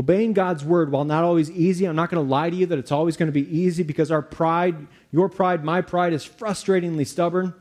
Obeying 0.00 0.32
God's 0.32 0.64
word, 0.64 0.90
while 0.90 1.04
not 1.04 1.24
always 1.24 1.50
easy, 1.50 1.84
I'm 1.84 1.94
not 1.94 2.08
going 2.08 2.24
to 2.24 2.30
lie 2.30 2.48
to 2.48 2.56
you 2.56 2.64
that 2.64 2.78
it's 2.78 2.90
always 2.90 3.18
going 3.18 3.26
to 3.26 3.38
be 3.38 3.54
easy 3.54 3.82
because 3.82 4.10
our 4.10 4.22
pride, 4.22 4.86
your 5.12 5.28
pride, 5.28 5.62
my 5.62 5.82
pride, 5.82 6.14
is 6.14 6.26
frustratingly 6.26 7.06
stubborn. 7.06 7.52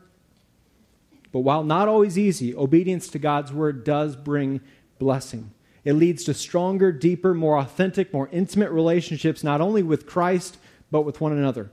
But 1.33 1.41
while 1.41 1.65
not 1.65 1.89
always 1.89 2.17
easy, 2.17 2.55
obedience 2.55 3.09
to 3.09 3.19
God's 3.19 3.51
word 3.51 3.83
does 3.83 4.15
bring 4.15 4.61
blessing. 4.99 5.51
It 5.83 5.95
leads 5.95 6.23
to 6.23 6.33
stronger, 6.33 6.93
deeper, 6.93 7.33
more 7.33 7.57
authentic, 7.57 8.13
more 8.13 8.29
intimate 8.31 8.71
relationships, 8.71 9.43
not 9.43 9.59
only 9.59 9.83
with 9.83 10.05
Christ, 10.05 10.57
but 10.91 11.01
with 11.01 11.19
one 11.19 11.33
another. 11.33 11.69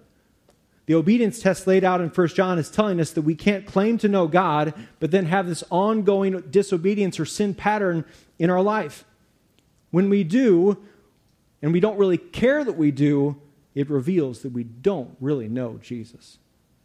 The 0.86 0.96
obedience 0.96 1.38
test 1.38 1.68
laid 1.68 1.84
out 1.84 2.00
in 2.00 2.08
1 2.08 2.28
John 2.30 2.58
is 2.58 2.72
telling 2.72 2.98
us 2.98 3.12
that 3.12 3.22
we 3.22 3.36
can't 3.36 3.66
claim 3.66 3.98
to 3.98 4.08
know 4.08 4.26
God, 4.26 4.74
but 4.98 5.12
then 5.12 5.26
have 5.26 5.46
this 5.46 5.62
ongoing 5.70 6.40
disobedience 6.50 7.20
or 7.20 7.24
sin 7.24 7.54
pattern 7.54 8.04
in 8.40 8.50
our 8.50 8.62
life. 8.62 9.04
When 9.96 10.10
we 10.10 10.24
do, 10.24 10.76
and 11.62 11.72
we 11.72 11.80
don't 11.80 11.96
really 11.96 12.18
care 12.18 12.64
that 12.64 12.76
we 12.76 12.90
do, 12.90 13.40
it 13.74 13.88
reveals 13.88 14.42
that 14.42 14.52
we 14.52 14.62
don't 14.62 15.16
really 15.22 15.48
know 15.48 15.78
Jesus. 15.82 16.36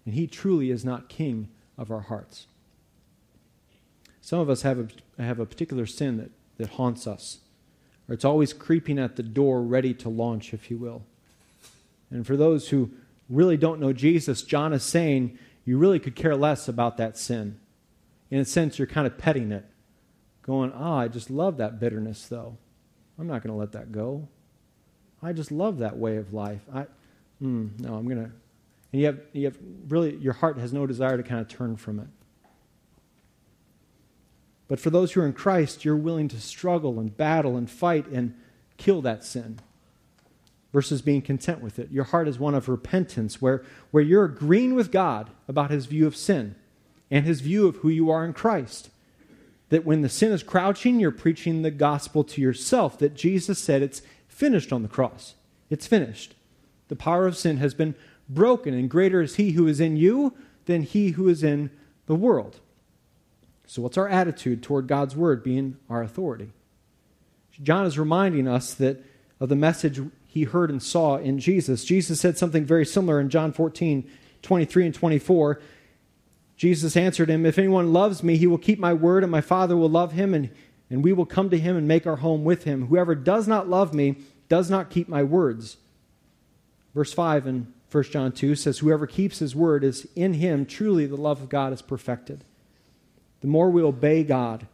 And 0.05 0.15
He 0.15 0.27
truly 0.27 0.71
is 0.71 0.85
not 0.85 1.09
King 1.09 1.49
of 1.77 1.91
our 1.91 1.99
hearts. 1.99 2.47
Some 4.21 4.39
of 4.39 4.49
us 4.49 4.61
have 4.61 4.79
a, 4.79 5.21
have 5.21 5.41
a 5.41 5.45
particular 5.45 5.85
sin 5.85 6.19
that, 6.19 6.29
that 6.55 6.75
haunts 6.75 7.05
us, 7.05 7.39
or 8.07 8.13
it's 8.13 8.23
always 8.23 8.53
creeping 8.53 8.97
at 8.97 9.17
the 9.17 9.23
door, 9.23 9.61
ready 9.61 9.93
to 9.95 10.07
launch, 10.07 10.53
if 10.53 10.71
you 10.71 10.77
will. 10.77 11.03
And 12.11 12.25
for 12.25 12.37
those 12.37 12.69
who 12.69 12.91
really 13.29 13.57
don't 13.57 13.81
know 13.81 13.91
Jesus, 13.91 14.41
John 14.41 14.71
is 14.71 14.83
saying 14.83 15.37
you 15.65 15.77
really 15.77 15.99
could 15.99 16.15
care 16.15 16.37
less 16.37 16.69
about 16.69 16.95
that 16.95 17.17
sin. 17.17 17.59
In 18.29 18.39
a 18.39 18.45
sense, 18.45 18.79
you're 18.79 18.87
kind 18.87 19.05
of 19.05 19.17
petting 19.17 19.51
it, 19.51 19.65
going, 20.43 20.71
Ah, 20.73 20.93
oh, 20.93 20.97
I 20.99 21.09
just 21.09 21.29
love 21.29 21.57
that 21.57 21.77
bitterness, 21.77 22.25
though. 22.25 22.55
I'm 23.19 23.27
not 23.27 23.43
going 23.43 23.53
to 23.53 23.59
let 23.59 23.73
that 23.73 23.91
go. 23.91 24.27
I 25.21 25.33
just 25.33 25.51
love 25.51 25.79
that 25.79 25.97
way 25.97 26.17
of 26.17 26.33
life. 26.33 26.61
I, 26.73 26.85
mm, 27.41 27.79
no, 27.79 27.95
I'm 27.95 28.05
going 28.05 28.23
to. 28.23 28.31
And 28.91 29.01
you 29.01 29.05
have, 29.05 29.19
you 29.33 29.45
have 29.45 29.57
really, 29.87 30.15
your 30.15 30.33
heart 30.33 30.57
has 30.57 30.73
no 30.73 30.85
desire 30.85 31.17
to 31.17 31.23
kind 31.23 31.39
of 31.39 31.47
turn 31.47 31.77
from 31.77 31.99
it. 31.99 32.07
But 34.67 34.79
for 34.79 34.89
those 34.89 35.11
who 35.11 35.21
are 35.21 35.25
in 35.25 35.33
Christ, 35.33 35.83
you're 35.83 35.97
willing 35.97 36.27
to 36.29 36.39
struggle 36.39 36.99
and 36.99 37.15
battle 37.15 37.57
and 37.57 37.69
fight 37.69 38.07
and 38.07 38.33
kill 38.77 39.01
that 39.01 39.23
sin 39.23 39.59
versus 40.73 41.01
being 41.01 41.21
content 41.21 41.61
with 41.61 41.77
it. 41.77 41.91
Your 41.91 42.05
heart 42.05 42.27
is 42.27 42.39
one 42.39 42.55
of 42.55 42.69
repentance, 42.69 43.41
where, 43.41 43.63
where 43.91 44.03
you're 44.03 44.23
agreeing 44.23 44.73
with 44.73 44.91
God 44.91 45.29
about 45.47 45.71
his 45.71 45.85
view 45.85 46.07
of 46.07 46.15
sin 46.15 46.55
and 47.09 47.25
his 47.25 47.41
view 47.41 47.67
of 47.67 47.77
who 47.77 47.89
you 47.89 48.09
are 48.09 48.23
in 48.23 48.31
Christ. 48.31 48.89
That 49.71 49.85
when 49.85 50.01
the 50.01 50.09
sin 50.09 50.31
is 50.31 50.43
crouching, 50.43 50.99
you're 50.99 51.11
preaching 51.11 51.63
the 51.63 51.71
gospel 51.71 52.23
to 52.23 52.39
yourself, 52.39 52.97
that 52.99 53.15
Jesus 53.15 53.59
said 53.59 53.81
it's 53.81 54.03
finished 54.27 54.71
on 54.71 54.83
the 54.83 54.87
cross. 54.87 55.35
It's 55.69 55.87
finished. 55.87 56.35
The 56.87 56.95
power 56.95 57.25
of 57.25 57.35
sin 57.35 57.57
has 57.57 57.73
been 57.73 57.95
broken, 58.29 58.73
and 58.73 58.89
greater 58.89 59.21
is 59.21 59.35
he 59.35 59.51
who 59.51 59.67
is 59.67 59.79
in 59.79 59.97
you 59.97 60.33
than 60.65 60.83
he 60.83 61.11
who 61.11 61.27
is 61.27 61.43
in 61.43 61.71
the 62.05 62.15
world. 62.15 62.59
So, 63.65 63.81
what's 63.81 63.97
our 63.97 64.09
attitude 64.09 64.61
toward 64.61 64.87
God's 64.87 65.15
word 65.15 65.43
being 65.43 65.77
our 65.89 66.03
authority? 66.03 66.51
John 67.63 67.85
is 67.85 67.97
reminding 67.97 68.47
us 68.47 68.73
that 68.75 69.03
of 69.39 69.49
the 69.49 69.55
message 69.55 70.01
he 70.27 70.43
heard 70.43 70.69
and 70.69 70.81
saw 70.81 71.17
in 71.17 71.39
Jesus. 71.39 71.83
Jesus 71.83 72.19
said 72.19 72.37
something 72.37 72.65
very 72.65 72.85
similar 72.85 73.19
in 73.19 73.29
John 73.29 73.51
14, 73.51 74.09
23 74.41 74.85
and 74.85 74.95
24. 74.95 75.61
Jesus 76.61 76.95
answered 76.95 77.27
him, 77.27 77.43
If 77.43 77.57
anyone 77.57 77.91
loves 77.91 78.21
me, 78.21 78.37
he 78.37 78.45
will 78.45 78.59
keep 78.59 78.77
my 78.77 78.93
word, 78.93 79.23
and 79.23 79.31
my 79.31 79.41
Father 79.41 79.75
will 79.75 79.89
love 79.89 80.11
him, 80.11 80.35
and, 80.35 80.51
and 80.91 81.03
we 81.03 81.11
will 81.11 81.25
come 81.25 81.49
to 81.49 81.57
him 81.57 81.75
and 81.75 81.87
make 81.87 82.05
our 82.05 82.17
home 82.17 82.43
with 82.43 82.65
him. 82.65 82.85
Whoever 82.85 83.15
does 83.15 83.47
not 83.47 83.67
love 83.67 83.95
me 83.95 84.17
does 84.47 84.69
not 84.69 84.91
keep 84.91 85.09
my 85.09 85.23
words. 85.23 85.77
Verse 86.93 87.13
5 87.13 87.47
in 87.47 87.73
1 87.91 88.03
John 88.03 88.31
2 88.31 88.53
says, 88.53 88.77
Whoever 88.77 89.07
keeps 89.07 89.39
his 89.39 89.55
word 89.55 89.83
is 89.83 90.07
in 90.15 90.35
him, 90.35 90.67
truly 90.67 91.07
the 91.07 91.15
love 91.17 91.41
of 91.41 91.49
God 91.49 91.73
is 91.73 91.81
perfected. 91.81 92.43
The 93.39 93.47
more 93.47 93.71
we 93.71 93.81
obey 93.81 94.23
God, 94.23 94.67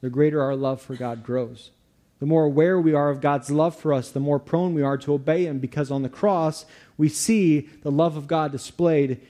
the 0.00 0.08
greater 0.08 0.40
our 0.40 0.56
love 0.56 0.80
for 0.80 0.94
God 0.94 1.22
grows. 1.22 1.72
The 2.20 2.26
more 2.26 2.44
aware 2.44 2.80
we 2.80 2.94
are 2.94 3.10
of 3.10 3.20
God's 3.20 3.50
love 3.50 3.76
for 3.76 3.92
us, 3.92 4.10
the 4.10 4.18
more 4.18 4.38
prone 4.38 4.72
we 4.72 4.80
are 4.80 4.96
to 4.96 5.12
obey 5.12 5.44
Him 5.44 5.58
because 5.58 5.90
on 5.90 6.00
the 6.00 6.08
cross 6.08 6.64
we 6.96 7.10
see 7.10 7.68
the 7.82 7.90
love 7.90 8.16
of 8.16 8.28
God 8.28 8.50
displayed 8.50 9.20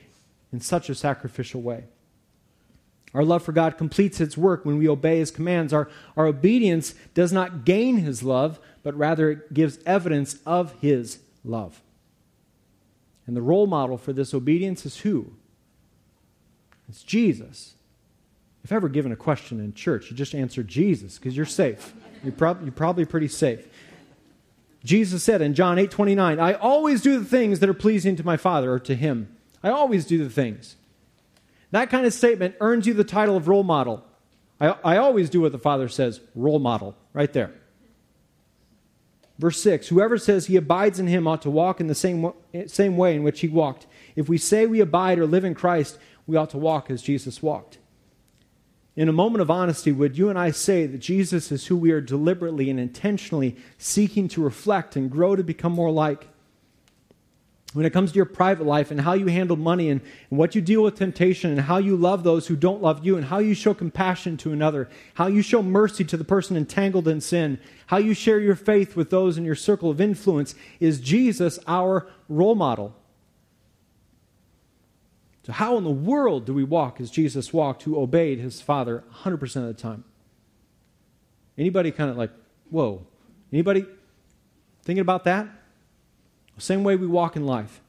in 0.52 0.60
such 0.60 0.88
a 0.88 0.94
sacrificial 0.94 1.60
way. 1.60 1.86
Our 3.14 3.24
love 3.24 3.44
for 3.44 3.52
God 3.52 3.78
completes 3.78 4.20
its 4.20 4.36
work 4.36 4.64
when 4.64 4.76
we 4.76 4.88
obey 4.88 5.18
His 5.18 5.30
commands. 5.30 5.72
Our, 5.72 5.88
our 6.16 6.26
obedience 6.26 6.94
does 7.14 7.32
not 7.32 7.64
gain 7.64 7.98
His 7.98 8.22
love, 8.22 8.58
but 8.82 8.96
rather 8.96 9.30
it 9.30 9.54
gives 9.54 9.78
evidence 9.86 10.38
of 10.44 10.74
His 10.80 11.20
love. 11.44 11.80
And 13.26 13.36
the 13.36 13.42
role 13.42 13.66
model 13.66 13.96
for 13.96 14.12
this 14.12 14.34
obedience 14.34 14.84
is 14.84 14.98
who? 14.98 15.32
It's 16.88 17.02
Jesus. 17.02 17.74
If 18.64 18.72
ever 18.72 18.88
given 18.88 19.12
a 19.12 19.16
question 19.16 19.60
in 19.60 19.74
church, 19.74 20.10
you 20.10 20.16
just 20.16 20.34
answer 20.34 20.62
Jesus 20.62 21.18
because 21.18 21.36
you're 21.36 21.46
safe. 21.46 21.94
You're, 22.22 22.32
prob- 22.32 22.62
you're 22.62 22.72
probably 22.72 23.04
pretty 23.04 23.28
safe. 23.28 23.68
Jesus 24.82 25.22
said 25.22 25.40
in 25.40 25.54
John 25.54 25.78
8 25.78 25.90
29, 25.90 26.40
I 26.40 26.54
always 26.54 27.00
do 27.00 27.18
the 27.18 27.24
things 27.24 27.60
that 27.60 27.70
are 27.70 27.74
pleasing 27.74 28.16
to 28.16 28.24
my 28.24 28.36
Father 28.36 28.72
or 28.72 28.78
to 28.80 28.94
Him. 28.94 29.34
I 29.62 29.70
always 29.70 30.04
do 30.04 30.22
the 30.22 30.30
things. 30.30 30.76
That 31.74 31.90
kind 31.90 32.06
of 32.06 32.14
statement 32.14 32.54
earns 32.60 32.86
you 32.86 32.94
the 32.94 33.02
title 33.02 33.36
of 33.36 33.48
role 33.48 33.64
model. 33.64 34.04
I, 34.60 34.76
I 34.84 34.96
always 34.98 35.28
do 35.28 35.40
what 35.40 35.50
the 35.50 35.58
Father 35.58 35.88
says, 35.88 36.20
role 36.36 36.60
model, 36.60 36.96
right 37.12 37.32
there. 37.32 37.52
Verse 39.40 39.60
6 39.60 39.88
Whoever 39.88 40.16
says 40.16 40.46
he 40.46 40.54
abides 40.54 41.00
in 41.00 41.08
him 41.08 41.26
ought 41.26 41.42
to 41.42 41.50
walk 41.50 41.80
in 41.80 41.88
the 41.88 41.94
same, 41.96 42.32
same 42.68 42.96
way 42.96 43.16
in 43.16 43.24
which 43.24 43.40
he 43.40 43.48
walked. 43.48 43.88
If 44.14 44.28
we 44.28 44.38
say 44.38 44.66
we 44.66 44.78
abide 44.78 45.18
or 45.18 45.26
live 45.26 45.44
in 45.44 45.56
Christ, 45.56 45.98
we 46.28 46.36
ought 46.36 46.50
to 46.50 46.58
walk 46.58 46.92
as 46.92 47.02
Jesus 47.02 47.42
walked. 47.42 47.78
In 48.94 49.08
a 49.08 49.12
moment 49.12 49.42
of 49.42 49.50
honesty, 49.50 49.90
would 49.90 50.16
you 50.16 50.28
and 50.28 50.38
I 50.38 50.52
say 50.52 50.86
that 50.86 50.98
Jesus 50.98 51.50
is 51.50 51.66
who 51.66 51.76
we 51.76 51.90
are 51.90 52.00
deliberately 52.00 52.70
and 52.70 52.78
intentionally 52.78 53.56
seeking 53.78 54.28
to 54.28 54.44
reflect 54.44 54.94
and 54.94 55.10
grow 55.10 55.34
to 55.34 55.42
become 55.42 55.72
more 55.72 55.90
like? 55.90 56.28
When 57.74 57.84
it 57.84 57.92
comes 57.92 58.12
to 58.12 58.16
your 58.16 58.24
private 58.24 58.66
life 58.66 58.92
and 58.92 59.00
how 59.00 59.14
you 59.14 59.26
handle 59.26 59.56
money 59.56 59.90
and, 59.90 60.00
and 60.30 60.38
what 60.38 60.54
you 60.54 60.62
deal 60.62 60.84
with 60.84 60.94
temptation 60.94 61.50
and 61.50 61.60
how 61.60 61.78
you 61.78 61.96
love 61.96 62.22
those 62.22 62.46
who 62.46 62.54
don't 62.54 62.80
love 62.80 63.04
you 63.04 63.16
and 63.16 63.26
how 63.26 63.38
you 63.38 63.52
show 63.52 63.74
compassion 63.74 64.36
to 64.38 64.52
another, 64.52 64.88
how 65.14 65.26
you 65.26 65.42
show 65.42 65.60
mercy 65.60 66.04
to 66.04 66.16
the 66.16 66.24
person 66.24 66.56
entangled 66.56 67.08
in 67.08 67.20
sin, 67.20 67.58
how 67.88 67.96
you 67.96 68.14
share 68.14 68.38
your 68.38 68.54
faith 68.54 68.94
with 68.94 69.10
those 69.10 69.36
in 69.36 69.44
your 69.44 69.56
circle 69.56 69.90
of 69.90 70.00
influence, 70.00 70.54
is 70.78 71.00
Jesus 71.00 71.58
our 71.66 72.06
role 72.28 72.54
model? 72.54 72.94
So, 75.44 75.52
how 75.52 75.76
in 75.76 75.82
the 75.82 75.90
world 75.90 76.46
do 76.46 76.54
we 76.54 76.64
walk 76.64 77.00
as 77.00 77.10
Jesus 77.10 77.52
walked, 77.52 77.82
who 77.82 78.00
obeyed 78.00 78.38
his 78.38 78.62
Father 78.62 79.02
100% 79.24 79.56
of 79.56 79.66
the 79.66 79.74
time? 79.74 80.04
Anybody 81.58 81.90
kind 81.90 82.08
of 82.08 82.16
like, 82.16 82.30
whoa? 82.70 83.04
Anybody 83.52 83.84
thinking 84.84 85.00
about 85.00 85.24
that? 85.24 85.48
Same 86.58 86.84
way 86.84 86.96
we 86.96 87.06
walk 87.06 87.36
in 87.36 87.46
life, 87.46 87.80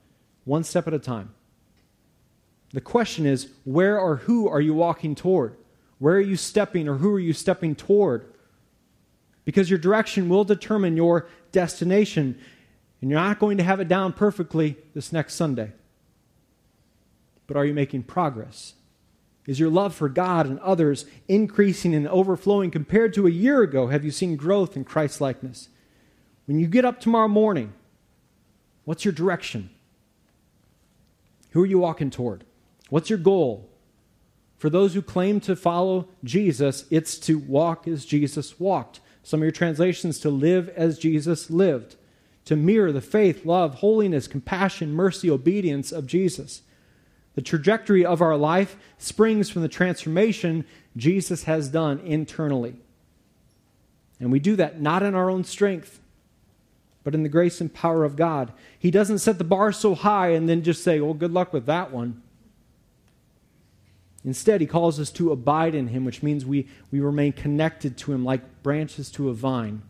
one 0.43 0.63
step 0.63 0.87
at 0.87 0.93
a 0.93 0.99
time. 0.99 1.33
The 2.73 2.81
question 2.81 3.25
is, 3.25 3.49
where 3.63 3.99
or 3.99 4.17
who 4.17 4.47
are 4.47 4.61
you 4.61 4.73
walking 4.73 5.15
toward? 5.15 5.55
Where 5.99 6.15
are 6.15 6.21
you 6.21 6.35
stepping 6.35 6.89
or 6.89 6.95
who 6.95 7.13
are 7.13 7.19
you 7.19 7.31
stepping 7.33 7.75
toward? 7.75 8.25
Because 9.45 9.69
your 9.69 9.79
direction 9.79 10.27
will 10.27 10.43
determine 10.43 10.97
your 10.97 11.27
destination, 11.51 12.37
and 13.01 13.09
you're 13.11 13.19
not 13.19 13.39
going 13.39 13.57
to 13.57 13.63
have 13.63 13.79
it 13.79 13.87
down 13.87 14.13
perfectly 14.13 14.77
this 14.93 15.13
next 15.13 15.35
Sunday 15.35 15.71
but 17.47 17.57
are 17.57 17.65
you 17.65 17.73
making 17.73 18.03
progress? 18.03 18.73
Is 19.45 19.59
your 19.59 19.69
love 19.69 19.93
for 19.93 20.09
God 20.09 20.47
and 20.47 20.59
others 20.59 21.05
increasing 21.27 21.93
and 21.93 22.07
overflowing 22.07 22.71
compared 22.71 23.13
to 23.13 23.27
a 23.27 23.31
year 23.31 23.61
ago? 23.61 23.87
Have 23.87 24.03
you 24.03 24.11
seen 24.11 24.35
growth 24.35 24.75
in 24.75 24.83
Christ 24.83 25.21
likeness? 25.21 25.69
When 26.45 26.59
you 26.59 26.67
get 26.67 26.85
up 26.85 26.99
tomorrow 26.99 27.27
morning, 27.27 27.73
what's 28.85 29.03
your 29.03 29.11
direction? 29.11 29.69
Who 31.51 31.63
are 31.63 31.67
you 31.67 31.79
walking 31.79 32.09
toward? 32.09 32.43
What's 32.89 33.09
your 33.09 33.19
goal? 33.19 33.69
For 34.57 34.69
those 34.69 34.93
who 34.93 35.01
claim 35.01 35.39
to 35.41 35.55
follow 35.55 36.07
Jesus, 36.23 36.85
it's 36.89 37.17
to 37.19 37.37
walk 37.37 37.87
as 37.87 38.05
Jesus 38.05 38.59
walked. 38.59 38.99
Some 39.23 39.41
of 39.41 39.43
your 39.43 39.51
translations, 39.51 40.19
to 40.19 40.29
live 40.29 40.69
as 40.69 40.99
Jesus 40.99 41.49
lived, 41.49 41.95
to 42.45 42.55
mirror 42.55 42.91
the 42.91 43.01
faith, 43.01 43.45
love, 43.45 43.75
holiness, 43.75 44.27
compassion, 44.27 44.93
mercy, 44.93 45.29
obedience 45.29 45.91
of 45.91 46.07
Jesus. 46.07 46.61
The 47.33 47.41
trajectory 47.41 48.05
of 48.05 48.21
our 48.21 48.37
life 48.37 48.77
springs 48.97 49.49
from 49.49 49.61
the 49.61 49.67
transformation 49.67 50.65
Jesus 50.95 51.43
has 51.43 51.67
done 51.67 51.99
internally. 51.99 52.75
And 54.19 54.31
we 54.31 54.39
do 54.39 54.55
that 54.55 54.79
not 54.79 55.03
in 55.03 55.15
our 55.15 55.29
own 55.29 55.43
strength, 55.43 55.99
but 57.05 57.13
in 57.13 57.23
the 57.23 57.29
grace 57.29 57.61
and 57.61 57.71
power 57.71 58.03
of 58.03 58.15
God. 58.15 58.51
He 58.77 58.89
doesn't 58.89 59.19
set 59.19 59.37
the 59.37 59.43
bar 59.43 59.71
so 59.71 59.93
high 59.93 60.29
and 60.29 60.49
then 60.49 60.63
just 60.63 60.83
say, 60.83 60.99
well, 60.99 61.13
good 61.13 61.31
luck 61.31 61.53
with 61.53 61.67
that 61.67 61.91
one. 61.91 62.21
Instead, 64.25 64.59
he 64.59 64.65
calls 64.65 64.99
us 64.99 65.11
to 65.11 65.31
abide 65.31 65.75
in 65.75 65.89
him, 65.89 66.03
which 66.03 66.23
means 66.23 66.47
we, 66.47 66.67
we 66.89 66.99
remain 66.99 67.31
connected 67.31 67.95
to 67.95 68.11
him 68.11 68.25
like 68.25 68.63
branches 68.63 69.11
to 69.11 69.29
a 69.29 69.35
vine. 69.35 69.83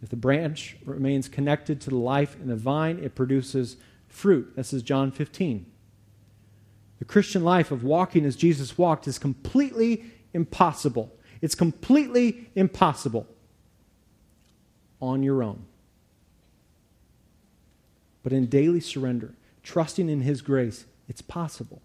If 0.00 0.10
the 0.10 0.16
branch 0.16 0.76
remains 0.84 1.28
connected 1.28 1.80
to 1.82 1.90
the 1.90 1.96
life 1.96 2.36
in 2.40 2.46
the 2.46 2.54
vine, 2.54 3.00
it 3.00 3.16
produces 3.16 3.76
fruit. 4.06 4.54
This 4.54 4.72
is 4.72 4.84
John 4.84 5.10
15. 5.10 5.66
The 7.00 7.04
Christian 7.04 7.42
life 7.42 7.72
of 7.72 7.82
walking 7.82 8.24
as 8.24 8.36
Jesus 8.36 8.78
walked 8.78 9.08
is 9.08 9.18
completely 9.18 10.04
impossible. 10.32 11.12
It's 11.40 11.56
completely 11.56 12.48
impossible 12.54 13.26
on 15.02 15.24
your 15.24 15.42
own. 15.42 15.64
But 18.24 18.32
in 18.32 18.46
daily 18.46 18.80
surrender, 18.80 19.34
trusting 19.62 20.08
in 20.08 20.22
His 20.22 20.42
grace, 20.42 20.86
it's 21.08 21.22
possible. 21.22 21.80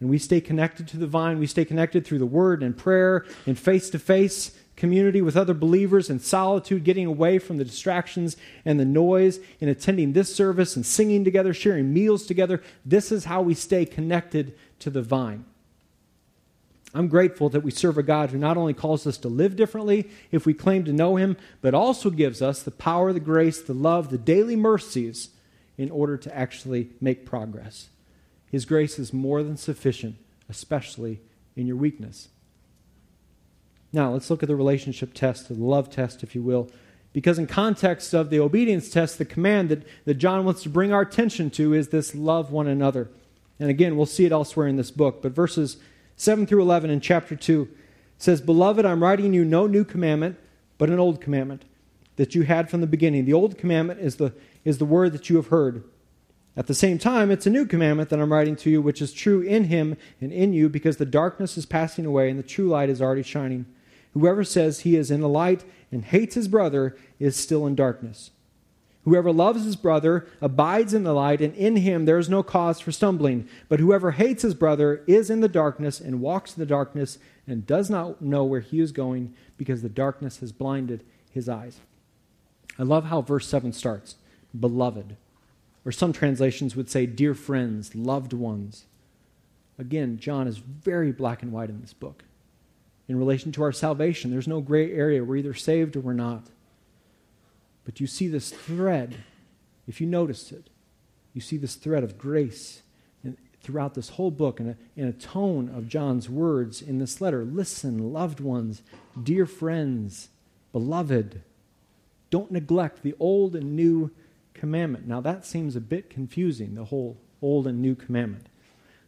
And 0.00 0.08
we 0.08 0.16
stay 0.16 0.40
connected 0.40 0.88
to 0.88 0.96
the 0.96 1.06
vine. 1.06 1.38
We 1.38 1.46
stay 1.46 1.66
connected 1.66 2.06
through 2.06 2.20
the 2.20 2.26
word 2.26 2.62
and 2.62 2.74
prayer 2.74 3.26
and 3.46 3.58
face 3.58 3.90
to 3.90 3.98
face 3.98 4.56
community 4.76 5.20
with 5.20 5.36
other 5.36 5.52
believers 5.52 6.08
and 6.08 6.22
solitude, 6.22 6.84
getting 6.84 7.04
away 7.04 7.38
from 7.38 7.58
the 7.58 7.64
distractions 7.64 8.38
and 8.64 8.80
the 8.80 8.84
noise, 8.86 9.38
in 9.60 9.68
attending 9.68 10.14
this 10.14 10.34
service 10.34 10.74
and 10.74 10.86
singing 10.86 11.22
together, 11.22 11.52
sharing 11.52 11.92
meals 11.92 12.24
together. 12.24 12.62
This 12.86 13.12
is 13.12 13.26
how 13.26 13.42
we 13.42 13.52
stay 13.52 13.84
connected 13.84 14.56
to 14.78 14.88
the 14.88 15.02
vine. 15.02 15.44
I'm 16.94 17.08
grateful 17.08 17.50
that 17.50 17.60
we 17.60 17.70
serve 17.70 17.98
a 17.98 18.02
God 18.02 18.30
who 18.30 18.38
not 18.38 18.56
only 18.56 18.72
calls 18.72 19.06
us 19.06 19.18
to 19.18 19.28
live 19.28 19.54
differently 19.54 20.08
if 20.32 20.46
we 20.46 20.54
claim 20.54 20.84
to 20.86 20.94
know 20.94 21.16
Him, 21.16 21.36
but 21.60 21.74
also 21.74 22.08
gives 22.08 22.40
us 22.40 22.62
the 22.62 22.70
power, 22.70 23.12
the 23.12 23.20
grace, 23.20 23.60
the 23.60 23.74
love, 23.74 24.08
the 24.08 24.18
daily 24.18 24.56
mercies 24.56 25.28
in 25.80 25.90
order 25.90 26.18
to 26.18 26.36
actually 26.36 26.90
make 27.00 27.24
progress. 27.24 27.88
His 28.52 28.66
grace 28.66 28.98
is 28.98 29.14
more 29.14 29.42
than 29.42 29.56
sufficient, 29.56 30.16
especially 30.46 31.20
in 31.56 31.66
your 31.66 31.76
weakness. 31.76 32.28
Now, 33.90 34.12
let's 34.12 34.28
look 34.28 34.42
at 34.42 34.48
the 34.50 34.56
relationship 34.56 35.14
test, 35.14 35.48
the 35.48 35.54
love 35.54 35.88
test, 35.88 36.22
if 36.22 36.34
you 36.34 36.42
will. 36.42 36.68
Because, 37.14 37.38
in 37.38 37.46
context 37.46 38.12
of 38.12 38.28
the 38.28 38.40
obedience 38.40 38.90
test, 38.90 39.16
the 39.16 39.24
command 39.24 39.70
that, 39.70 39.82
that 40.04 40.14
John 40.14 40.44
wants 40.44 40.62
to 40.64 40.68
bring 40.68 40.92
our 40.92 41.00
attention 41.00 41.48
to 41.52 41.72
is 41.72 41.88
this 41.88 42.14
love 42.14 42.52
one 42.52 42.66
another. 42.66 43.08
And 43.58 43.70
again, 43.70 43.96
we'll 43.96 44.04
see 44.04 44.26
it 44.26 44.32
elsewhere 44.32 44.68
in 44.68 44.76
this 44.76 44.90
book. 44.90 45.22
But 45.22 45.32
verses 45.32 45.78
7 46.16 46.46
through 46.46 46.60
11 46.60 46.90
in 46.90 47.00
chapter 47.00 47.34
2 47.34 47.66
says, 48.18 48.42
Beloved, 48.42 48.84
I'm 48.84 49.02
writing 49.02 49.32
you 49.32 49.46
no 49.46 49.66
new 49.66 49.84
commandment, 49.84 50.36
but 50.76 50.90
an 50.90 50.98
old 50.98 51.22
commandment 51.22 51.64
that 52.16 52.34
you 52.34 52.42
had 52.42 52.68
from 52.68 52.82
the 52.82 52.86
beginning. 52.86 53.24
The 53.24 53.32
old 53.32 53.56
commandment 53.56 54.00
is 54.00 54.16
the, 54.16 54.34
is 54.64 54.78
the 54.78 54.84
word 54.84 55.12
that 55.12 55.30
you 55.30 55.36
have 55.36 55.48
heard. 55.48 55.84
At 56.56 56.66
the 56.66 56.74
same 56.74 56.98
time, 56.98 57.30
it's 57.30 57.46
a 57.46 57.50
new 57.50 57.64
commandment 57.64 58.10
that 58.10 58.20
I'm 58.20 58.32
writing 58.32 58.56
to 58.56 58.70
you, 58.70 58.82
which 58.82 59.00
is 59.00 59.12
true 59.12 59.40
in 59.40 59.64
him 59.64 59.96
and 60.20 60.32
in 60.32 60.52
you, 60.52 60.68
because 60.68 60.96
the 60.96 61.06
darkness 61.06 61.56
is 61.56 61.64
passing 61.64 62.04
away 62.04 62.28
and 62.28 62.38
the 62.38 62.44
true 62.44 62.68
light 62.68 62.90
is 62.90 63.00
already 63.00 63.22
shining. 63.22 63.66
Whoever 64.14 64.42
says 64.42 64.80
he 64.80 64.96
is 64.96 65.10
in 65.10 65.20
the 65.20 65.28
light 65.28 65.64
and 65.92 66.04
hates 66.04 66.34
his 66.34 66.48
brother 66.48 66.96
is 67.18 67.36
still 67.36 67.66
in 67.66 67.74
darkness. 67.74 68.30
Whoever 69.04 69.32
loves 69.32 69.64
his 69.64 69.76
brother 69.76 70.26
abides 70.42 70.92
in 70.92 71.04
the 71.04 71.14
light, 71.14 71.40
and 71.40 71.54
in 71.54 71.76
him 71.76 72.04
there 72.04 72.18
is 72.18 72.28
no 72.28 72.42
cause 72.42 72.80
for 72.80 72.92
stumbling. 72.92 73.48
But 73.68 73.80
whoever 73.80 74.10
hates 74.10 74.42
his 74.42 74.54
brother 74.54 75.02
is 75.06 75.30
in 75.30 75.40
the 75.40 75.48
darkness 75.48 76.00
and 76.00 76.20
walks 76.20 76.54
in 76.54 76.60
the 76.60 76.66
darkness 76.66 77.18
and 77.46 77.66
does 77.66 77.88
not 77.88 78.20
know 78.20 78.44
where 78.44 78.60
he 78.60 78.80
is 78.80 78.92
going 78.92 79.32
because 79.56 79.80
the 79.80 79.88
darkness 79.88 80.40
has 80.40 80.52
blinded 80.52 81.02
his 81.30 81.48
eyes. 81.48 81.80
I 82.78 82.82
love 82.82 83.04
how 83.04 83.22
verse 83.22 83.46
7 83.46 83.72
starts 83.72 84.16
Beloved. 84.58 85.16
Or 85.84 85.92
some 85.92 86.12
translations 86.12 86.76
would 86.76 86.90
say, 86.90 87.06
Dear 87.06 87.34
friends, 87.34 87.94
loved 87.94 88.32
ones. 88.32 88.84
Again, 89.78 90.18
John 90.18 90.46
is 90.46 90.58
very 90.58 91.10
black 91.10 91.42
and 91.42 91.52
white 91.52 91.70
in 91.70 91.80
this 91.80 91.94
book. 91.94 92.24
In 93.08 93.18
relation 93.18 93.50
to 93.52 93.62
our 93.62 93.72
salvation, 93.72 94.30
there's 94.30 94.46
no 94.46 94.60
gray 94.60 94.92
area. 94.92 95.24
We're 95.24 95.36
either 95.36 95.54
saved 95.54 95.96
or 95.96 96.00
we're 96.00 96.12
not. 96.12 96.44
But 97.84 97.98
you 97.98 98.06
see 98.06 98.28
this 98.28 98.50
thread, 98.50 99.16
if 99.88 100.00
you 100.00 100.06
notice 100.06 100.52
it, 100.52 100.68
you 101.32 101.40
see 101.40 101.56
this 101.56 101.76
thread 101.76 102.04
of 102.04 102.18
grace 102.18 102.82
throughout 103.62 103.94
this 103.94 104.10
whole 104.10 104.30
book 104.30 104.58
and 104.58 104.70
a, 104.70 104.76
in 104.96 105.06
a 105.06 105.12
tone 105.12 105.68
of 105.68 105.88
John's 105.88 106.28
words 106.28 106.80
in 106.80 106.98
this 106.98 107.20
letter. 107.20 107.44
Listen, 107.44 108.12
loved 108.12 108.40
ones, 108.40 108.82
dear 109.22 109.46
friends, 109.46 110.28
beloved, 110.72 111.42
don't 112.30 112.50
neglect 112.50 113.02
the 113.02 113.14
old 113.18 113.54
and 113.54 113.76
new 113.76 114.10
commandment. 114.60 115.08
Now, 115.08 115.20
that 115.22 115.44
seems 115.44 115.74
a 115.74 115.80
bit 115.80 116.10
confusing, 116.10 116.74
the 116.74 116.84
whole 116.84 117.16
old 117.42 117.66
and 117.66 117.80
new 117.80 117.94
commandment. 117.94 118.46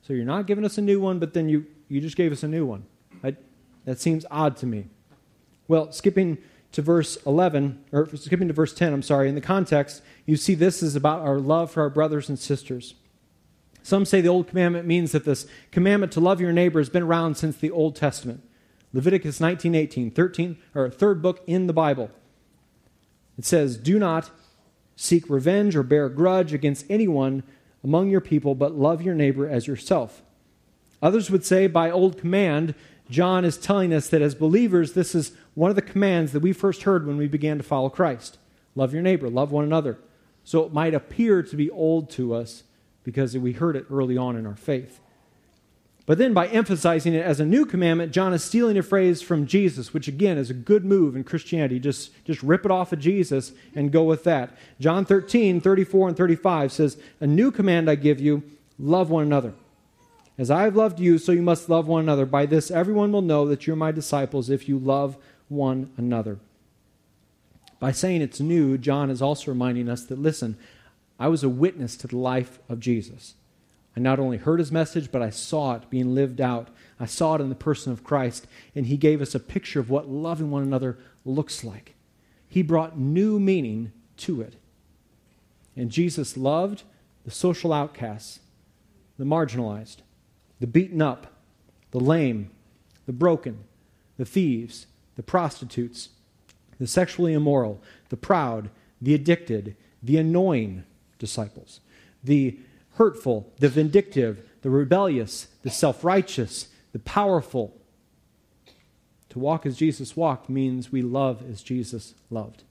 So 0.01 0.15
you're 0.15 0.25
not 0.25 0.47
giving 0.47 0.65
us 0.65 0.79
a 0.79 0.83
new 0.83 0.99
one, 0.99 1.19
but 1.19 1.35
then 1.35 1.49
you, 1.49 1.67
you 1.89 2.01
just 2.01 2.17
gave 2.17 2.33
us 2.33 2.43
a 2.43 2.49
new 2.49 2.65
one. 2.67 2.85
I, 3.23 3.37
that 3.85 4.01
seems 4.01 4.25
odd 4.31 4.57
to 4.57 4.67
me. 4.67 4.87
Well, 5.69 5.93
skipping 5.93 6.39
to 6.73 6.83
verse 6.83 7.17
11, 7.27 7.85
or 7.93 8.09
skipping 8.17 8.49
to 8.49 8.55
verse 8.55 8.73
10, 8.73 8.95
I'm 8.95 9.03
sorry, 9.03 9.29
in 9.29 9.35
the 9.35 9.43
context, 9.43 10.03
you 10.25 10.37
see 10.37 10.55
this 10.55 10.83
is 10.83 10.97
about 10.97 11.21
our 11.21 11.39
love 11.39 11.71
for 11.71 11.83
our 11.83 11.91
brothers 11.91 12.31
and 12.31 12.39
sisters. 12.39 12.95
Some 13.83 14.07
say 14.07 14.23
the 14.23 14.29
Old 14.29 14.49
Commandment 14.49 14.87
means 14.87 15.13
that 15.13 15.25
this 15.25 15.47
commandment 15.71 16.13
to 16.13 16.21
love 16.21 16.41
your 16.41 16.53
neighbor 16.53 16.81
has 16.81 16.89
been 16.89 17.03
around 17.03 17.37
since 17.37 17.57
the 17.57 17.71
Old 17.71 17.95
Testament. 17.95 18.43
Leviticus 18.93 19.39
19:18, 19.41 20.15
13 20.15 20.57
or 20.75 20.89
third 20.89 21.21
book 21.21 21.43
in 21.47 21.67
the 21.67 21.73
Bible. 21.73 22.11
It 23.39 23.45
says, 23.45 23.77
"Do 23.77 23.99
not 23.99 24.31
seek 24.97 25.29
revenge 25.29 25.77
or 25.77 25.83
bear 25.83 26.07
a 26.07 26.11
grudge 26.11 26.53
against 26.53 26.87
anyone 26.89 27.43
among 27.85 28.11
your 28.11 28.21
people, 28.21 28.55
but 28.55 28.75
love 28.75 29.03
your 29.03 29.15
neighbor 29.15 29.49
as 29.49 29.67
yourself. 29.67 30.23
Others 31.03 31.31
would 31.31 31.45
say, 31.45 31.67
by 31.67 31.91
old 31.91 32.19
command, 32.19 32.75
John 33.11 33.45
is 33.45 33.59
telling 33.59 33.93
us 33.93 34.09
that 34.09 34.23
as 34.23 34.35
believers, 34.35 34.93
this 34.93 35.15
is 35.15 35.33
one 35.55 35.71
of 35.71 35.77
the 35.77 35.83
commands 35.83 36.33
that 36.33 36.41
we 36.41 36.53
first 36.53 36.85
heard 36.85 37.07
when 37.07 37.17
we 37.17 37.29
began 37.29 37.59
to 37.59 37.65
follow 37.65 37.89
Christ 37.89 38.39
love 38.75 38.95
your 38.95 39.03
neighbor, 39.03 39.29
love 39.29 39.53
one 39.53 39.65
another. 39.65 39.99
So 40.45 40.65
it 40.65 40.73
might 40.73 40.95
appear 40.95 41.43
to 41.43 41.57
be 41.57 41.71
old 41.71 42.09
to 42.13 42.35
us 42.35 42.63
because 43.05 43.37
we 43.37 43.53
heard 43.53 43.77
it 43.77 43.87
early 43.91 44.17
on 44.17 44.35
in 44.37 44.47
our 44.47 44.57
faith. 44.57 44.99
But 46.05 46.19
then, 46.19 46.35
by 46.35 46.49
emphasizing 46.49 47.15
it 47.15 47.25
as 47.25 47.39
a 47.39 47.45
new 47.45 47.65
commandment, 47.65 48.13
John 48.13 48.35
is 48.35 48.43
stealing 48.43 48.77
a 48.77 48.83
phrase 48.83 49.23
from 49.23 49.47
Jesus, 49.47 49.95
which 49.95 50.09
again 50.09 50.37
is 50.37 50.51
a 50.51 50.55
good 50.55 50.85
move 50.85 51.15
in 51.15 51.23
Christianity. 51.23 51.79
Just, 51.79 52.11
just 52.25 52.43
rip 52.43 52.65
it 52.65 52.73
off 52.73 52.93
of 52.93 52.99
Jesus 52.99 53.53
and 53.75 53.93
go 53.93 54.03
with 54.03 54.25
that. 54.25 54.57
John 54.81 55.05
13, 55.05 55.61
34 55.61 56.09
and 56.09 56.17
35 56.17 56.73
says, 56.73 56.99
A 57.21 57.27
new 57.27 57.53
command 57.53 57.89
I 57.89 57.95
give 57.95 58.21
you 58.21 58.43
love 58.81 59.11
one 59.11 59.23
another. 59.25 59.55
As 60.37 60.51
I 60.51 60.63
have 60.63 60.75
loved 60.75 60.99
you, 60.99 61.19
so 61.19 61.31
you 61.31 61.43
must 61.43 61.69
love 61.69 61.87
one 61.87 62.03
another. 62.03 62.27
By 62.27 62.47
this, 62.47 62.71
everyone 62.71 63.13
will 63.13 63.23
know 63.23 63.47
that 63.47 63.67
you're 63.67 63.77
my 63.77 63.93
disciples 63.93 64.51
if 64.51 64.69
you 64.69 64.79
love 64.79 65.17
one 65.49 65.93
another. 65.97 66.39
By 67.79 67.93
saying 67.93 68.23
it's 68.23 68.41
new, 68.41 68.77
John 68.77 69.09
is 69.09 69.23
also 69.23 69.53
reminding 69.53 69.89
us 69.89 70.05
that, 70.07 70.19
listen, 70.19 70.57
I 71.19 71.29
was 71.29 71.45
a 71.45 71.49
witness 71.49 71.97
to 71.99 72.09
the 72.09 72.17
life 72.17 72.59
of 72.69 72.81
Jesus. 72.81 73.35
I 73.97 74.01
not 74.01 74.19
only 74.19 74.39
heard 74.39 74.59
his 74.59 74.73
message, 74.73 75.13
but 75.13 75.23
I 75.23 75.31
saw 75.31 75.75
it 75.75 75.91
being 75.91 76.15
lived 76.15 76.41
out. 76.41 76.69
I 76.99 77.07
saw 77.07 77.35
it 77.35 77.41
in 77.41 77.49
the 77.49 77.55
person 77.55 77.93
of 77.93 78.05
Christ, 78.05 78.47
and 78.75 78.87
he 78.87 78.97
gave 78.97 79.21
us 79.21 79.35
a 79.35 79.41
picture 79.41 79.81
of 79.81 79.91
what 79.91 80.09
loving 80.09 80.51
one 80.51 80.63
another 80.63 80.99
looks 81.25 81.63
like. 81.63 81.95
He 82.49 82.63
brought 82.63 82.99
new 82.99 83.39
meaning 83.39 83.93
to 84.19 84.41
it. 84.41 84.57
And 85.77 85.91
Jesus 85.91 86.37
loved 86.37 86.85
the 87.25 87.31
social 87.31 87.73
outcasts, 87.73 88.41
the 89.19 89.25
marginalized, 89.25 89.99
the 90.61 90.67
beaten 90.67 91.03
up, 91.03 91.27
the 91.91 92.01
lame, 92.01 92.51
the 93.07 93.13
broken, 93.13 93.65
the 94.17 94.25
thieves, 94.25 94.87
the 95.17 95.23
prostitutes, 95.23 96.11
the 96.79 96.87
sexually 96.87 97.33
immoral, 97.33 97.81
the 98.09 98.17
proud, 98.17 98.71
the 99.01 99.15
addicted, 99.15 99.77
the 100.03 100.17
annoying 100.17 100.85
disciples, 101.19 101.81
the 102.25 102.59
hurtful, 103.03 103.53
the 103.59 103.69
vindictive, 103.69 104.49
the 104.61 104.71
rebellious, 104.71 105.49
the 105.63 105.71
self 105.71 106.05
righteous, 106.05 106.69
the 106.93 107.01
powerful. 107.01 107.77
To 109.31 109.41
walk 109.41 109.67
as 109.67 109.77
Jesus 109.77 110.17
walked 110.17 110.49
means 110.49 110.93
we 110.93 111.03
love 111.03 111.43
as 111.51 111.65
Jesus 111.65 112.15
loved. 112.31 112.63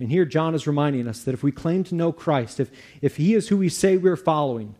And 0.00 0.10
here 0.10 0.24
John 0.24 0.56
is 0.56 0.66
reminding 0.66 1.06
us 1.06 1.22
that 1.22 1.34
if 1.34 1.44
we 1.44 1.52
claim 1.52 1.84
to 1.84 1.94
know 1.94 2.10
Christ, 2.10 2.58
if, 2.58 2.72
if 3.00 3.16
he 3.16 3.34
is 3.34 3.46
who 3.46 3.58
we 3.58 3.68
say 3.68 3.96
we're 3.96 4.16
following, 4.16 4.74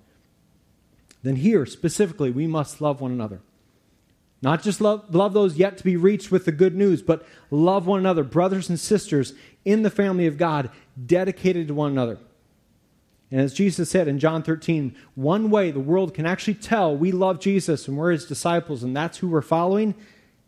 then 1.23 1.37
here 1.37 1.65
specifically 1.65 2.33
we 2.33 2.49
must 2.49 2.81
love 2.81 3.01
one 3.01 3.13
another. 3.13 3.43
Not 4.43 4.65
just 4.65 4.81
love, 4.81 5.15
love 5.15 5.35
those 5.35 5.57
yet 5.57 5.79
to 5.79 5.85
be 5.85 5.95
reached 5.95 6.33
with 6.33 6.47
the 6.47 6.51
good 6.51 6.75
news, 6.75 7.01
but 7.01 7.25
love 7.53 7.87
one 7.87 8.01
another, 8.01 8.25
brothers 8.25 8.69
and 8.69 8.81
sisters 8.81 9.35
in 9.65 9.83
the 9.83 9.91
family 9.91 10.27
of 10.27 10.37
God, 10.37 10.69
dedicated 11.07 11.69
to 11.69 11.75
one 11.75 11.93
another. 11.93 12.19
And 13.33 13.41
as 13.41 13.55
Jesus 13.55 13.89
said 13.89 14.09
in 14.09 14.19
John 14.19 14.43
13, 14.43 14.95
one 15.15 15.49
way 15.51 15.71
the 15.71 15.81
world 15.81 16.13
can 16.13 16.27
actually 16.27 16.55
tell 16.55 16.95
we 16.95 17.13
love 17.13 17.41
Jesus 17.41 17.89
and 17.89 17.97
we're 17.97 18.11
his 18.11 18.27
disciples 18.27 18.83
and 18.83 18.95
that's 18.95 19.19
who 19.19 19.29
we're 19.29 19.41
following 19.41 19.95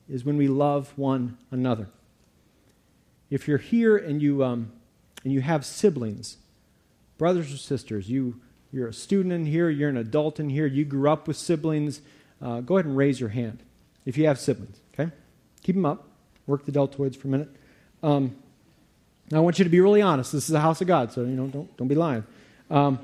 is 0.07 0.23
when 0.23 0.37
we 0.37 0.49
love 0.49 0.93
one 0.95 1.39
another. 1.51 1.89
If 3.31 3.49
you're 3.49 3.57
here 3.57 3.97
and 3.97 4.21
you, 4.21 4.45
um, 4.45 4.71
and 5.25 5.33
you 5.33 5.41
have 5.41 5.65
siblings, 5.65 6.37
brothers 7.17 7.55
or 7.55 7.57
sisters, 7.57 8.11
you, 8.11 8.39
you're 8.71 8.89
a 8.89 8.93
student 8.93 9.33
in 9.33 9.47
here, 9.47 9.71
you're 9.71 9.89
an 9.89 9.97
adult 9.97 10.39
in 10.39 10.51
here, 10.51 10.67
you 10.67 10.85
grew 10.85 11.11
up 11.11 11.27
with 11.27 11.39
siblings, 11.39 12.03
uh, 12.43 12.61
go 12.61 12.77
ahead 12.77 12.85
and 12.85 12.99
raise 12.99 13.19
your 13.19 13.31
hand 13.31 13.61
if 14.05 14.19
you 14.19 14.27
have 14.27 14.39
siblings, 14.39 14.79
okay? 14.93 15.11
Keep 15.63 15.77
them 15.77 15.87
up. 15.87 16.07
Work 16.47 16.67
the 16.67 16.73
deltoids 16.73 17.17
for 17.17 17.29
a 17.29 17.31
minute. 17.31 17.49
Um, 18.03 18.37
now, 19.31 19.39
I 19.39 19.41
want 19.41 19.59
you 19.59 19.65
to 19.65 19.71
be 19.71 19.81
really 19.81 20.03
honest. 20.03 20.33
This 20.33 20.45
is 20.45 20.51
the 20.51 20.61
house 20.61 20.83
of 20.83 20.87
God, 20.87 21.13
so 21.13 21.23
you 21.23 21.29
know, 21.29 21.47
don't, 21.47 21.75
don't 21.79 21.89
be 21.89 21.95
lying. 21.95 22.25
Um, 22.71 22.99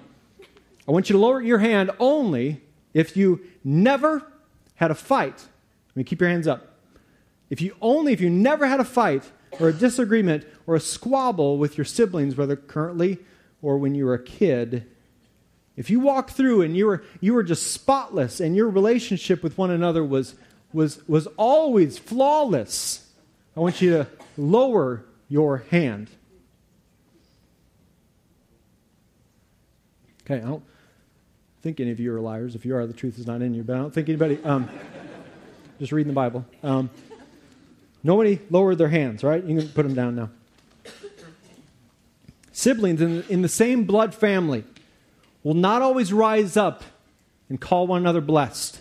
I 0.89 0.93
want 0.93 1.09
you 1.09 1.15
to 1.15 1.19
lower 1.19 1.41
your 1.41 1.59
hand 1.59 1.91
only 1.99 2.61
if 2.95 3.17
you 3.17 3.41
never 3.63 4.27
had 4.75 4.91
a 4.91 4.95
fight. 4.95 5.39
I 5.39 5.93
mean, 5.95 6.05
keep 6.05 6.21
your 6.21 6.31
hands 6.31 6.47
up. 6.47 6.75
If 7.51 7.61
you 7.61 7.77
only 7.81 8.13
if 8.13 8.21
you 8.21 8.31
never 8.31 8.67
had 8.67 8.81
a 8.81 8.85
fight 8.85 9.31
or 9.59 9.69
a 9.69 9.73
disagreement 9.73 10.47
or 10.67 10.77
a 10.77 10.81
squabble 10.81 11.59
with 11.59 11.77
your 11.77 11.85
siblings, 11.85 12.37
whether 12.37 12.57
currently 12.57 13.19
or 13.61 13.77
when 13.77 13.95
you 13.95 14.07
were 14.07 14.15
a 14.15 14.23
kid, 14.23 14.87
if 15.77 15.91
you 15.91 16.01
walked 16.01 16.31
through 16.31 16.63
and 16.63 16.77
you 16.77 16.87
were 16.87 17.05
you 17.21 17.35
were 17.35 17.43
just 17.43 17.73
spotless 17.73 18.41
and 18.41 18.55
your 18.55 18.69
relationship 18.69 19.43
with 19.43 19.59
one 19.59 19.71
another 19.71 20.05
was 20.05 20.35
was 20.73 21.07
was 21.09 21.27
always 21.37 21.99
flawless, 21.99 23.09
I 23.57 23.61
want 23.61 23.81
you 23.81 23.91
to 23.91 24.07
lower 24.37 25.05
your 25.29 25.59
hand. 25.71 26.09
Okay, 30.31 30.45
I 30.45 30.49
don't 30.49 30.63
think 31.61 31.81
any 31.81 31.91
of 31.91 31.99
you 31.99 32.15
are 32.15 32.21
liars. 32.21 32.55
If 32.55 32.65
you 32.65 32.77
are, 32.77 32.87
the 32.87 32.93
truth 32.93 33.19
is 33.19 33.27
not 33.27 33.43
in 33.43 33.53
you. 33.53 33.65
But 33.65 33.75
I 33.75 33.79
don't 33.81 33.93
think 33.93 34.09
anybody. 34.09 34.39
Um, 34.45 34.69
just 35.81 35.91
reading 35.91 36.13
the 36.13 36.15
Bible. 36.15 36.47
Um, 36.63 36.89
nobody 38.05 38.39
lowered 38.49 38.79
their 38.79 38.89
hands, 38.89 39.25
right? 39.25 39.43
You 39.43 39.59
can 39.59 39.69
put 39.71 39.83
them 39.83 39.95
down 39.95 40.15
now. 40.15 40.31
Siblings 42.53 43.01
in, 43.01 43.25
in 43.29 43.43
the 43.43 43.49
same 43.49 43.85
blood 43.85 44.15
family 44.15 44.63
will 45.43 45.55
not 45.55 45.83
always 45.83 46.13
rise 46.13 46.57
up 46.57 46.85
and 47.49 47.61
call 47.61 47.89
one 47.89 48.01
another 48.01 48.21
blessed 48.21 48.81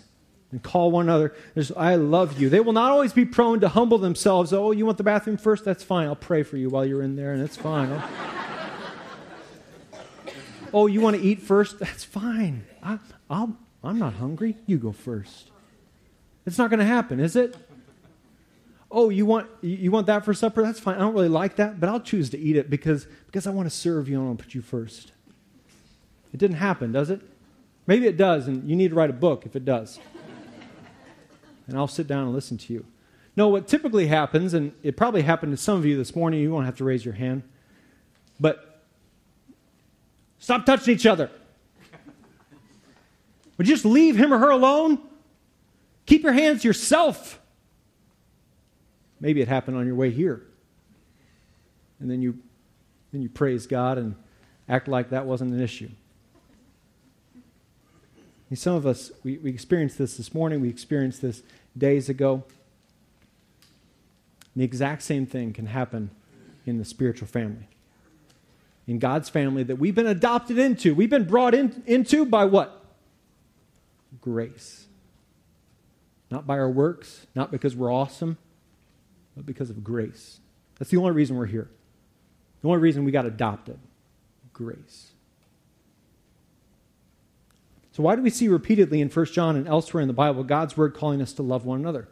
and 0.51 0.62
call 0.62 0.91
one 0.91 1.05
another, 1.05 1.33
I 1.75 1.95
love 1.95 2.39
you. 2.39 2.49
They 2.49 2.59
will 2.59 2.73
not 2.73 2.91
always 2.91 3.13
be 3.13 3.25
prone 3.25 3.59
to 3.62 3.69
humble 3.69 3.97
themselves. 3.97 4.53
Oh, 4.53 4.71
you 4.71 4.85
want 4.85 4.97
the 4.97 5.03
bathroom 5.03 5.38
first? 5.38 5.63
That's 5.63 5.83
fine. 5.83 6.07
I'll 6.07 6.15
pray 6.15 6.43
for 6.43 6.57
you 6.57 6.69
while 6.69 6.85
you're 6.85 7.03
in 7.03 7.15
there, 7.15 7.33
and 7.33 7.41
it's 7.41 7.57
fine. 7.57 8.01
Oh, 10.73 10.88
you 10.88 11.01
want 11.01 11.15
to 11.15 11.21
eat 11.21 11.41
first? 11.41 11.79
That's 11.79 12.03
fine. 12.03 12.65
I, 12.82 12.99
I'll, 13.29 13.55
I'm 13.84 13.99
not 13.99 14.13
hungry. 14.13 14.58
You 14.65 14.77
go 14.77 14.91
first. 14.91 15.51
It's 16.45 16.58
not 16.58 16.69
going 16.69 16.79
to 16.79 16.86
happen, 16.86 17.19
is 17.19 17.36
it? 17.36 17.55
Oh, 18.91 19.10
you 19.10 19.25
want, 19.25 19.47
you 19.62 19.91
want 19.91 20.08
that 20.08 20.25
for 20.25 20.34
supper? 20.34 20.63
That's 20.63 20.79
fine. 20.79 20.95
I 20.95 20.99
don't 20.99 21.13
really 21.13 21.29
like 21.29 21.58
that, 21.58 21.79
but 21.79 21.89
I'll 21.89 21.99
choose 21.99 22.29
to 22.32 22.39
eat 22.39 22.55
it 22.55 22.69
because, 22.69 23.05
because 23.27 23.45
I 23.45 23.51
want 23.51 23.69
to 23.69 23.75
serve 23.75 24.10
you 24.10 24.15
and 24.15 24.23
I 24.23 24.27
want 24.27 24.39
to 24.39 24.45
put 24.45 24.55
you 24.55 24.62
first. 24.62 25.12
It 26.34 26.38
didn't 26.38 26.58
happen, 26.58 26.91
does 26.91 27.10
it? 27.10 27.21
Maybe 27.86 28.08
it 28.08 28.17
does, 28.17 28.47
and 28.47 28.67
you 28.69 28.75
need 28.75 28.89
to 28.89 28.95
write 28.95 29.10
a 29.10 29.13
book 29.13 29.45
if 29.45 29.55
it 29.55 29.65
does 29.65 29.99
and 31.69 31.77
I'll 31.77 31.88
sit 31.88 32.08
down 32.08 32.25
and 32.25 32.34
listen 32.34 32.58
to 32.58 32.73
you. 32.73 32.86
No, 33.38 33.47
what 33.47 33.67
typically 33.67 34.08
happens, 34.08 34.53
and 34.53 34.73
it 34.84 34.97
probably 34.97 35.21
happened 35.21 35.53
to 35.53 35.58
some 35.58 35.77
of 35.77 35.86
you 35.86 35.95
this 35.95 36.15
morning, 36.15 36.41
you 36.41 36.51
won't 36.51 36.65
have 36.65 36.75
to 36.77 36.84
raise 36.84 37.05
your 37.05 37.13
hand, 37.13 37.43
but 38.39 38.68
stop 40.39 40.65
touching 40.65 40.93
each 40.93 41.06
other. 41.06 41.30
Would 43.58 43.67
you 43.67 43.73
just 43.73 43.86
leave 43.86 44.15
him 44.15 44.34
or 44.34 44.39
her 44.39 44.49
alone? 44.49 44.99
Keep 46.06 46.23
your 46.23 46.34
hands 46.34 46.63
yourself. 46.63 47.39
Maybe 49.19 49.41
it 49.41 49.47
happened 49.47 49.78
on 49.78 49.86
your 49.86 49.95
way 49.95 50.12
here. 50.12 50.41
And 51.99 52.10
then 52.10 52.21
you, 52.21 52.39
then 53.12 53.21
you 53.21 53.30
praise 53.30 53.67
God 53.67 53.97
and 53.97 54.15
act 54.67 54.88
like 54.88 55.10
that 55.10 55.25
wasn't 55.25 55.54
an 55.54 55.62
issue. 55.62 55.89
And 58.49 58.58
some 58.58 58.75
of 58.75 58.88
us, 58.88 59.12
we, 59.23 59.38
we 59.38 59.49
experienced 59.49 59.97
this 59.97 60.17
this 60.17 60.34
morning, 60.34 60.62
we 60.62 60.69
experienced 60.69 61.21
this 61.21 61.43
days 61.78 62.10
ago. 62.10 62.43
The 64.56 64.63
exact 64.63 65.04
same 65.04 65.25
thing 65.25 65.54
can 65.54 65.67
happen 65.67 66.10
in 66.65 66.78
the 66.78 66.86
spiritual 66.86 67.28
family. 67.28 67.67
In 68.89 68.97
God's 68.97 69.30
family 69.30 69.62
that 69.62 69.75
we've 69.75 69.93
been 69.93 70.08
adopted 70.08 70.58
into. 70.58 70.95
We've 70.95 71.12
been 71.12 71.28
brought 71.28 71.54
in, 71.54 71.84
into 71.86 72.25
by 72.25 72.45
what? 72.45 72.84
Grace. 74.19 74.88
Not 76.32 76.47
by 76.47 76.58
our 76.58 76.71
works, 76.71 77.28
not 77.36 77.52
because 77.52 77.75
we're 77.75 77.93
awesome, 77.93 78.39
but 79.36 79.45
because 79.45 79.69
of 79.69 79.84
grace. 79.84 80.39
That's 80.80 80.89
the 80.89 80.97
only 80.97 81.12
reason 81.12 81.36
we're 81.36 81.45
here. 81.45 81.69
The 82.63 82.67
only 82.67 82.80
reason 82.80 83.06
we 83.06 83.12
got 83.12 83.28
adopted. 83.28 83.78
Grace. 84.54 85.12
So, 87.91 88.02
why 88.02 88.15
do 88.15 88.23
we 88.23 88.32
see 88.32 88.47
repeatedly 88.47 89.02
in 89.02 89.10
1 89.10 89.25
John 89.28 89.56
and 89.56 89.67
elsewhere 89.67 90.02
in 90.02 90.08
the 90.08 90.13
Bible 90.15 90.43
God's 90.43 90.75
word 90.75 90.95
calling 90.95 91.21
us 91.21 91.32
to 91.34 91.43
love 91.43 91.63
one 91.63 91.80
another? 91.80 92.08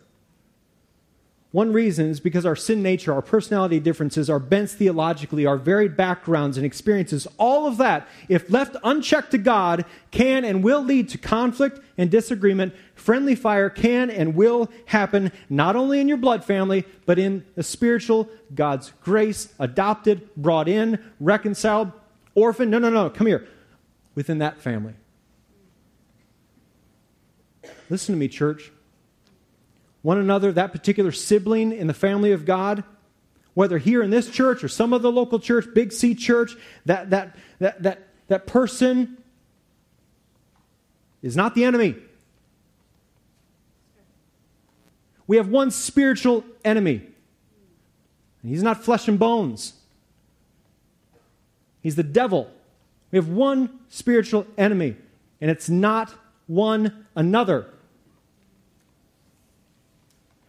One 1.58 1.74
reason 1.74 2.12
is 2.12 2.20
because 2.20 2.46
our 2.46 2.56
sin 2.56 2.84
nature, 2.84 3.12
our 3.12 3.24
personality 3.24 3.80
differences, 3.80 4.30
our 4.30 4.38
bents 4.38 4.76
theologically, 4.76 5.48
our 5.48 5.58
varied 5.58 5.98
backgrounds 5.98 6.56
and 6.56 6.64
experiences, 6.64 7.26
all 7.40 7.66
of 7.66 7.78
that, 7.78 8.08
if 8.30 8.52
left 8.52 8.76
unchecked 8.84 9.32
to 9.32 9.40
God, 9.40 9.84
can 10.12 10.46
and 10.46 10.64
will 10.64 10.84
lead 10.84 11.10
to 11.10 11.18
conflict 11.18 11.80
and 11.98 12.12
disagreement. 12.12 12.76
Friendly 12.94 13.34
fire 13.34 13.72
can 13.72 14.12
and 14.12 14.36
will 14.36 14.70
happen 14.86 15.32
not 15.50 15.76
only 15.76 16.00
in 16.00 16.08
your 16.08 16.18
blood 16.18 16.46
family, 16.46 16.86
but 17.08 17.18
in 17.18 17.44
the 17.56 17.64
spiritual, 17.64 18.30
God's 18.54 18.94
grace, 19.02 19.52
adopted, 19.58 20.30
brought 20.36 20.68
in, 20.68 21.04
reconciled, 21.20 21.92
orphaned. 22.36 22.70
No, 22.70 22.78
no, 22.78 22.92
no, 22.92 23.10
come 23.10 23.26
here. 23.26 23.48
Within 24.14 24.38
that 24.38 24.62
family. 24.62 24.94
Listen 27.90 28.14
to 28.14 28.20
me, 28.20 28.28
church. 28.28 28.72
One 30.08 30.20
another, 30.20 30.54
that 30.54 30.72
particular 30.72 31.12
sibling 31.12 31.74
in 31.74 31.88
the 31.88 31.94
family 31.94 32.32
of 32.32 32.46
God, 32.46 32.86
whether 33.56 33.78
here 33.78 34.02
in 34.02 34.10
this 34.10 34.30
church 34.30 34.64
or 34.64 34.70
some 34.70 34.94
other 34.94 35.10
local 35.10 35.38
church, 35.38 35.66
Big 35.74 35.92
C 35.92 36.16
church, 36.16 36.56
that, 36.86 37.10
that, 37.10 37.36
that, 37.60 37.84
that, 37.84 38.08
that 38.30 38.48
person 38.48 39.22
is 41.22 41.36
not 41.36 41.56
the 41.56 41.66
enemy. 41.66 41.96
We 45.28 45.36
have 45.36 45.50
one 45.50 45.72
spiritual 45.72 46.46
enemy. 46.64 47.02
And 48.44 48.50
he's 48.50 48.64
not 48.64 48.86
flesh 48.86 49.10
and 49.10 49.20
bones. 49.20 49.74
He's 51.84 51.98
the 51.98 52.04
devil. 52.04 52.50
We 53.12 53.18
have 53.18 53.28
one 53.28 53.82
spiritual 53.90 54.48
enemy, 54.58 54.96
and 55.42 55.52
it's 55.52 55.68
not 55.68 56.14
one 56.46 57.08
another. 57.14 57.74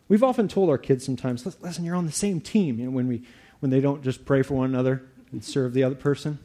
We've 0.09 0.23
often 0.23 0.49
told 0.49 0.71
our 0.71 0.79
kids 0.79 1.05
sometimes, 1.05 1.45
listen, 1.61 1.85
you're 1.85 1.97
on 1.97 2.07
the 2.07 2.13
same 2.13 2.41
team, 2.41 2.79
you 2.79 2.87
know, 2.87 2.91
when, 2.91 3.09
we, 3.09 3.23
when 3.61 3.71
they 3.71 3.81
don't 3.81 4.03
just 4.03 4.25
pray 4.25 4.43
for 4.43 4.55
one 4.55 4.71
another 4.71 5.03
and 5.33 5.45
serve 5.45 5.75
the 5.75 5.85
other 5.85 5.95
person. 5.95 6.39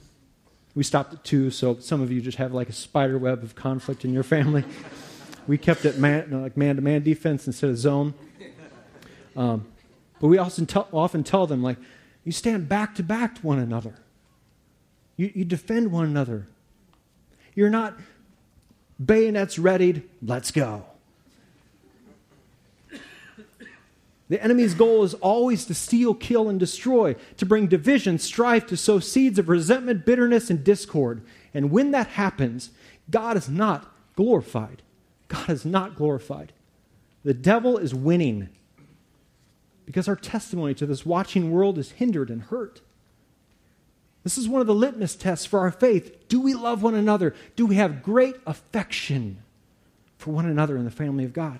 We 0.76 0.84
stopped 0.84 1.14
at 1.14 1.24
two, 1.24 1.49
so 1.49 1.78
some 1.80 2.01
of 2.01 2.11
you 2.11 2.20
just 2.20 2.38
have 2.39 2.53
like 2.53 2.68
a 2.68 2.74
spider 2.74 3.18
web 3.18 3.43
of 3.43 3.55
conflict 3.55 4.03
in 4.03 4.14
your 4.14 4.24
family. 4.24 4.66
we 5.47 5.57
kept 5.57 5.86
it 5.86 5.97
man, 5.97 6.41
like 6.41 6.57
man-to-man 6.57 7.03
defense 7.03 7.47
instead 7.47 7.70
of 7.70 7.78
zone. 7.78 8.14
Um, 9.36 9.66
but 10.20 10.28
we 10.28 10.38
often 10.38 10.66
tell, 10.66 10.88
often 10.91 11.24
tell 11.24 11.47
them, 11.47 11.64
like, 11.64 11.78
you 12.24 12.32
stand 12.32 12.70
back 12.70 12.95
to 12.95 13.03
back 13.03 13.36
to 13.36 13.41
one 13.41 13.59
another. 13.59 13.95
You, 15.18 15.32
you 15.34 15.45
defend 15.45 15.91
one 15.91 16.05
another. 16.05 16.47
You're 17.55 17.70
not 17.70 17.97
bayonets 19.03 19.59
readied, 19.59 20.03
let's 20.22 20.51
go. 20.51 20.86
The 24.34 24.43
enemy's 24.43 24.73
goal 24.73 25.03
is 25.03 25.13
always 25.13 25.63
to 25.65 25.75
steal, 25.75 26.15
kill, 26.15 26.49
and 26.49 26.59
destroy, 26.59 27.15
to 27.38 27.45
bring 27.45 27.67
division, 27.67 28.17
strife, 28.17 28.65
to 28.65 28.75
sow 28.75 28.97
seeds 28.97 29.38
of 29.38 29.47
resentment, 29.47 30.07
bitterness, 30.07 30.49
and 30.49 30.63
discord. 30.63 31.21
And 31.53 31.69
when 31.69 31.91
that 31.91 32.07
happens, 32.07 32.71
God 33.11 33.38
is 33.38 33.47
not 33.47 33.93
glorified. 34.15 34.81
God 35.27 35.51
is 35.51 35.65
not 35.65 35.95
glorified. 35.95 36.51
The 37.23 37.36
devil 37.36 37.77
is 37.77 37.93
winning 37.93 38.49
because 39.86 40.07
our 40.07 40.15
testimony 40.15 40.73
to 40.73 40.88
this 40.88 41.05
watching 41.05 41.51
world 41.51 41.77
is 41.77 41.91
hindered 41.91 42.31
and 42.31 42.41
hurt. 42.41 42.81
This 44.23 44.39
is 44.39 44.49
one 44.49 44.61
of 44.61 44.67
the 44.67 44.73
litmus 44.73 45.15
tests 45.15 45.45
for 45.45 45.59
our 45.59 45.69
faith. 45.69 46.27
Do 46.27 46.41
we 46.41 46.55
love 46.55 46.81
one 46.81 46.95
another? 46.95 47.36
Do 47.55 47.67
we 47.67 47.75
have 47.75 48.01
great 48.01 48.38
affection 48.47 49.43
for 50.17 50.31
one 50.31 50.47
another 50.47 50.75
in 50.75 50.86
the 50.86 50.89
family 50.89 51.23
of 51.23 51.34
God? 51.34 51.59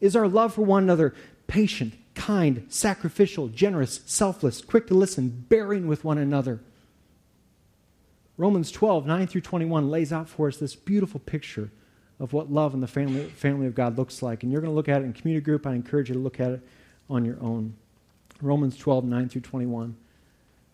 Is 0.00 0.14
our 0.14 0.28
love 0.28 0.54
for 0.54 0.62
one 0.62 0.84
another 0.84 1.12
patient, 1.48 1.94
kind, 2.14 2.64
sacrificial, 2.68 3.48
generous, 3.48 4.00
selfless, 4.06 4.60
quick 4.60 4.86
to 4.86 4.94
listen, 4.94 5.46
bearing 5.48 5.88
with 5.88 6.04
one 6.04 6.18
another? 6.18 6.60
Romans 8.36 8.70
12, 8.70 9.04
9 9.04 9.26
through 9.26 9.40
21 9.40 9.90
lays 9.90 10.12
out 10.12 10.28
for 10.28 10.46
us 10.46 10.56
this 10.56 10.76
beautiful 10.76 11.18
picture 11.18 11.72
of 12.20 12.32
what 12.32 12.52
love 12.52 12.72
in 12.72 12.80
the 12.80 12.86
family, 12.86 13.24
family 13.24 13.66
of 13.66 13.74
God 13.74 13.98
looks 13.98 14.22
like. 14.22 14.44
And 14.44 14.52
you're 14.52 14.60
going 14.60 14.70
to 14.70 14.76
look 14.76 14.88
at 14.88 15.02
it 15.02 15.04
in 15.04 15.12
community 15.12 15.44
group. 15.44 15.66
I 15.66 15.74
encourage 15.74 16.08
you 16.08 16.14
to 16.14 16.20
look 16.20 16.38
at 16.38 16.52
it 16.52 16.60
on 17.10 17.24
your 17.24 17.40
own. 17.40 17.74
Romans 18.40 18.76
12, 18.76 19.04
9 19.04 19.28
through 19.28 19.40
21. 19.40 19.96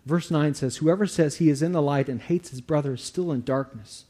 Verse 0.04 0.30
9 0.30 0.54
says, 0.54 0.76
Whoever 0.76 1.06
says 1.06 1.36
he 1.36 1.48
is 1.48 1.62
in 1.62 1.72
the 1.72 1.80
light 1.80 2.10
and 2.10 2.20
hates 2.20 2.50
his 2.50 2.60
brother 2.60 2.94
is 2.94 3.02
still 3.02 3.32
in 3.32 3.42
darkness. 3.42 4.04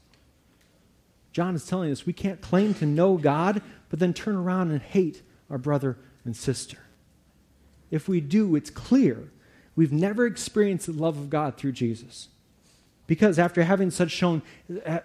John 1.31 1.55
is 1.55 1.65
telling 1.65 1.91
us 1.91 2.05
we 2.05 2.13
can't 2.13 2.41
claim 2.41 2.73
to 2.75 2.85
know 2.85 3.17
God, 3.17 3.61
but 3.89 3.99
then 3.99 4.13
turn 4.13 4.35
around 4.35 4.71
and 4.71 4.81
hate 4.81 5.21
our 5.49 5.57
brother 5.57 5.97
and 6.25 6.35
sister. 6.35 6.79
If 7.91 8.07
we 8.07 8.19
do, 8.19 8.55
it's 8.55 8.69
clear 8.69 9.31
we've 9.75 9.93
never 9.93 10.25
experienced 10.25 10.87
the 10.87 10.93
love 10.93 11.17
of 11.17 11.29
God 11.29 11.57
through 11.57 11.73
Jesus. 11.73 12.29
Because 13.07 13.37
after 13.37 13.63
having 13.63 13.91
such 13.91 14.09
shown, 14.09 14.41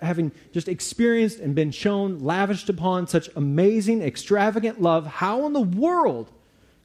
having 0.01 0.33
just 0.53 0.69
experienced 0.69 1.39
and 1.39 1.55
been 1.55 1.71
shown, 1.71 2.19
lavished 2.21 2.71
upon 2.71 3.07
such 3.07 3.29
amazing, 3.37 4.01
extravagant 4.03 4.81
love, 4.81 5.07
how 5.07 5.45
in 5.47 5.53
the 5.53 5.61
world 5.61 6.31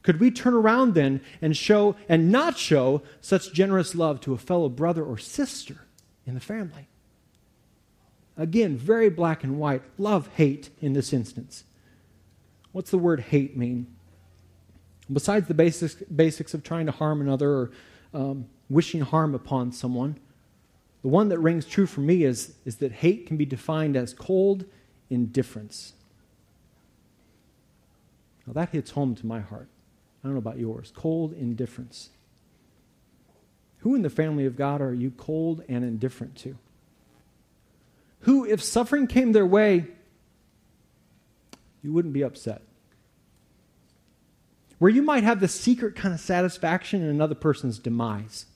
could 0.02 0.20
we 0.20 0.30
turn 0.30 0.52
around 0.52 0.94
then 0.94 1.22
and 1.40 1.56
show 1.56 1.96
and 2.08 2.30
not 2.30 2.58
show 2.58 3.02
such 3.22 3.52
generous 3.52 3.94
love 3.94 4.20
to 4.20 4.34
a 4.34 4.38
fellow 4.38 4.68
brother 4.68 5.02
or 5.02 5.16
sister 5.16 5.78
in 6.26 6.34
the 6.34 6.40
family? 6.40 6.86
Again, 8.36 8.76
very 8.76 9.08
black 9.08 9.42
and 9.42 9.58
white. 9.58 9.82
Love, 9.96 10.28
hate 10.34 10.68
in 10.82 10.92
this 10.92 11.14
instance. 11.14 11.64
What's 12.72 12.90
the 12.90 12.98
word 12.98 13.20
hate 13.20 13.56
mean? 13.56 13.95
Besides 15.12 15.46
the 15.46 15.54
basics, 15.54 15.94
basics 15.94 16.54
of 16.54 16.62
trying 16.62 16.86
to 16.86 16.92
harm 16.92 17.20
another 17.20 17.50
or 17.50 17.70
um, 18.12 18.46
wishing 18.68 19.02
harm 19.02 19.34
upon 19.34 19.72
someone, 19.72 20.18
the 21.02 21.08
one 21.08 21.28
that 21.28 21.38
rings 21.38 21.66
true 21.66 21.86
for 21.86 22.00
me 22.00 22.24
is, 22.24 22.54
is 22.64 22.76
that 22.76 22.90
hate 22.90 23.26
can 23.26 23.36
be 23.36 23.44
defined 23.44 23.96
as 23.96 24.12
cold 24.12 24.64
indifference. 25.08 25.92
Now 28.46 28.52
that 28.54 28.70
hits 28.70 28.92
home 28.92 29.14
to 29.14 29.26
my 29.26 29.40
heart. 29.40 29.68
I 30.22 30.28
don't 30.28 30.34
know 30.34 30.38
about 30.38 30.58
yours. 30.58 30.92
Cold 30.94 31.32
indifference. 31.32 32.10
Who 33.78 33.94
in 33.94 34.02
the 34.02 34.10
family 34.10 34.46
of 34.46 34.56
God 34.56 34.80
are 34.80 34.92
you 34.92 35.12
cold 35.12 35.62
and 35.68 35.84
indifferent 35.84 36.34
to? 36.38 36.56
Who, 38.20 38.44
if 38.44 38.60
suffering 38.60 39.06
came 39.06 39.30
their 39.30 39.46
way, 39.46 39.86
you 41.82 41.92
wouldn't 41.92 42.14
be 42.14 42.22
upset? 42.22 42.62
Where 44.78 44.90
you 44.90 45.02
might 45.02 45.24
have 45.24 45.40
the 45.40 45.48
secret 45.48 45.96
kind 45.96 46.12
of 46.12 46.20
satisfaction 46.20 47.02
in 47.02 47.08
another 47.08 47.34
person's 47.34 47.78
demise. 47.78 48.46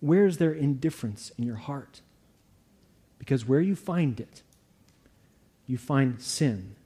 Where's 0.00 0.38
there 0.38 0.52
indifference 0.52 1.32
in 1.36 1.44
your 1.44 1.56
heart? 1.56 2.02
Because 3.18 3.46
where 3.46 3.60
you 3.60 3.74
find 3.74 4.20
it, 4.20 4.42
you 5.66 5.76
find 5.76 6.20
sin. 6.22 6.76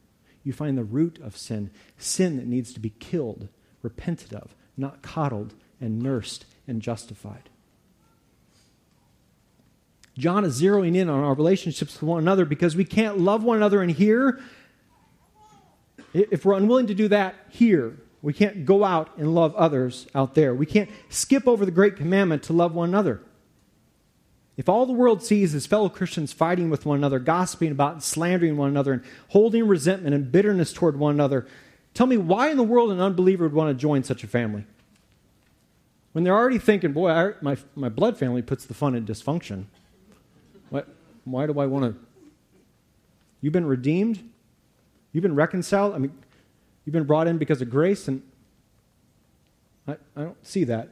You 0.44 0.52
find 0.52 0.76
the 0.76 0.84
root 0.84 1.18
of 1.22 1.36
sin, 1.36 1.70
sin 1.98 2.36
that 2.36 2.46
needs 2.46 2.72
to 2.72 2.80
be 2.80 2.90
killed, 2.90 3.48
repented 3.82 4.34
of, 4.34 4.54
not 4.76 5.02
coddled 5.02 5.54
and 5.80 6.00
nursed 6.00 6.46
and 6.66 6.82
justified. 6.82 7.48
John 10.18 10.44
is 10.44 10.60
zeroing 10.60 10.96
in 10.96 11.08
on 11.08 11.22
our 11.22 11.34
relationships 11.34 11.94
with 11.94 12.02
one 12.02 12.22
another 12.22 12.44
because 12.44 12.76
we 12.76 12.84
can't 12.84 13.18
love 13.18 13.44
one 13.44 13.56
another 13.56 13.82
in 13.82 13.88
here. 13.88 14.40
If 16.12 16.44
we're 16.44 16.54
unwilling 16.54 16.88
to 16.88 16.94
do 16.94 17.08
that 17.08 17.34
here, 17.48 17.96
we 18.20 18.32
can't 18.32 18.64
go 18.64 18.84
out 18.84 19.16
and 19.16 19.34
love 19.34 19.54
others 19.56 20.06
out 20.14 20.34
there. 20.34 20.54
We 20.54 20.66
can't 20.66 20.90
skip 21.08 21.48
over 21.48 21.64
the 21.64 21.70
great 21.70 21.96
commandment 21.96 22.42
to 22.44 22.52
love 22.52 22.74
one 22.74 22.88
another. 22.88 23.20
If 24.56 24.68
all 24.68 24.86
the 24.86 24.92
world 24.92 25.22
sees 25.22 25.54
is 25.54 25.66
fellow 25.66 25.88
Christians 25.88 26.32
fighting 26.32 26.68
with 26.68 26.84
one 26.84 26.98
another, 26.98 27.18
gossiping 27.18 27.72
about 27.72 27.94
and 27.94 28.02
slandering 28.02 28.56
one 28.56 28.68
another, 28.68 28.92
and 28.92 29.04
holding 29.28 29.66
resentment 29.66 30.14
and 30.14 30.30
bitterness 30.30 30.72
toward 30.72 30.98
one 30.98 31.14
another, 31.14 31.46
tell 31.94 32.06
me 32.06 32.18
why 32.18 32.50
in 32.50 32.58
the 32.58 32.62
world 32.62 32.92
an 32.92 33.00
unbeliever 33.00 33.44
would 33.44 33.54
want 33.54 33.70
to 33.70 33.80
join 33.80 34.04
such 34.04 34.22
a 34.22 34.26
family? 34.26 34.66
When 36.12 36.24
they're 36.24 36.36
already 36.36 36.58
thinking, 36.58 36.92
boy, 36.92 37.10
I, 37.10 37.32
my, 37.40 37.56
my 37.74 37.88
blood 37.88 38.18
family 38.18 38.42
puts 38.42 38.66
the 38.66 38.74
fun 38.74 38.94
in 38.94 39.06
dysfunction. 39.06 39.64
What, 40.68 40.86
why 41.24 41.46
do 41.46 41.58
I 41.58 41.66
want 41.66 41.94
to? 41.94 42.00
You've 43.40 43.54
been 43.54 43.66
redeemed? 43.66 44.22
You've 45.12 45.22
been 45.22 45.34
reconciled? 45.34 45.94
I 45.94 45.98
mean, 45.98 46.12
You've 46.84 46.92
been 46.92 47.04
brought 47.04 47.26
in 47.26 47.38
because 47.38 47.62
of 47.62 47.70
grace, 47.70 48.08
and 48.08 48.22
I, 49.86 49.92
I 50.16 50.22
don't 50.22 50.46
see 50.46 50.64
that. 50.64 50.88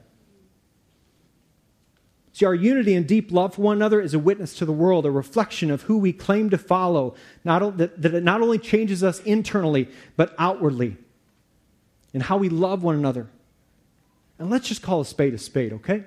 See, 2.33 2.45
our 2.45 2.55
unity 2.55 2.95
and 2.95 3.07
deep 3.07 3.33
love 3.33 3.55
for 3.55 3.63
one 3.63 3.77
another 3.77 4.01
is 4.01 4.15
a 4.15 4.19
witness 4.19 4.55
to 4.59 4.65
the 4.65 4.73
world, 4.73 5.05
a 5.05 5.11
reflection 5.11 5.71
of 5.71 5.83
who 5.83 5.99
we 5.99 6.13
claim 6.13 6.49
to 6.51 6.59
follow, 6.59 7.15
not, 7.45 7.77
that, 7.79 8.01
that 8.01 8.15
it 8.15 8.23
not 8.23 8.41
only 8.41 8.59
changes 8.59 9.03
us 9.03 9.21
internally, 9.23 9.89
but 10.17 10.35
outwardly, 10.39 10.97
in 12.15 12.21
how 12.21 12.37
we 12.37 12.49
love 12.49 12.83
one 12.83 12.95
another. 12.95 13.29
And 14.39 14.49
let's 14.49 14.69
just 14.69 14.81
call 14.81 15.01
a 15.01 15.05
spade 15.05 15.35
a 15.35 15.39
spade, 15.39 15.73
okay? 15.73 16.05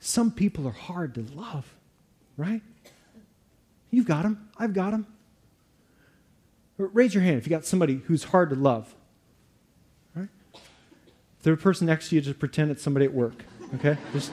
Some 0.00 0.32
people 0.32 0.66
are 0.66 0.72
hard 0.72 1.14
to 1.14 1.20
love, 1.34 1.72
right? 2.38 2.62
You've 3.90 4.06
got 4.06 4.22
them, 4.22 4.48
I've 4.58 4.72
got 4.72 4.90
them. 4.92 5.06
Raise 6.88 7.14
your 7.14 7.22
hand 7.22 7.38
if 7.38 7.46
you 7.46 7.50
got 7.50 7.64
somebody 7.64 8.02
who's 8.06 8.24
hard 8.24 8.50
to 8.50 8.56
love. 8.56 8.94
Right? 10.14 10.28
If 10.54 11.42
there's 11.42 11.58
a 11.58 11.62
person 11.62 11.86
next 11.86 12.08
to 12.08 12.16
you, 12.16 12.20
just 12.20 12.38
pretend 12.38 12.70
it's 12.70 12.82
somebody 12.82 13.06
at 13.06 13.12
work. 13.12 13.44
Okay? 13.74 13.96
Just, 14.12 14.32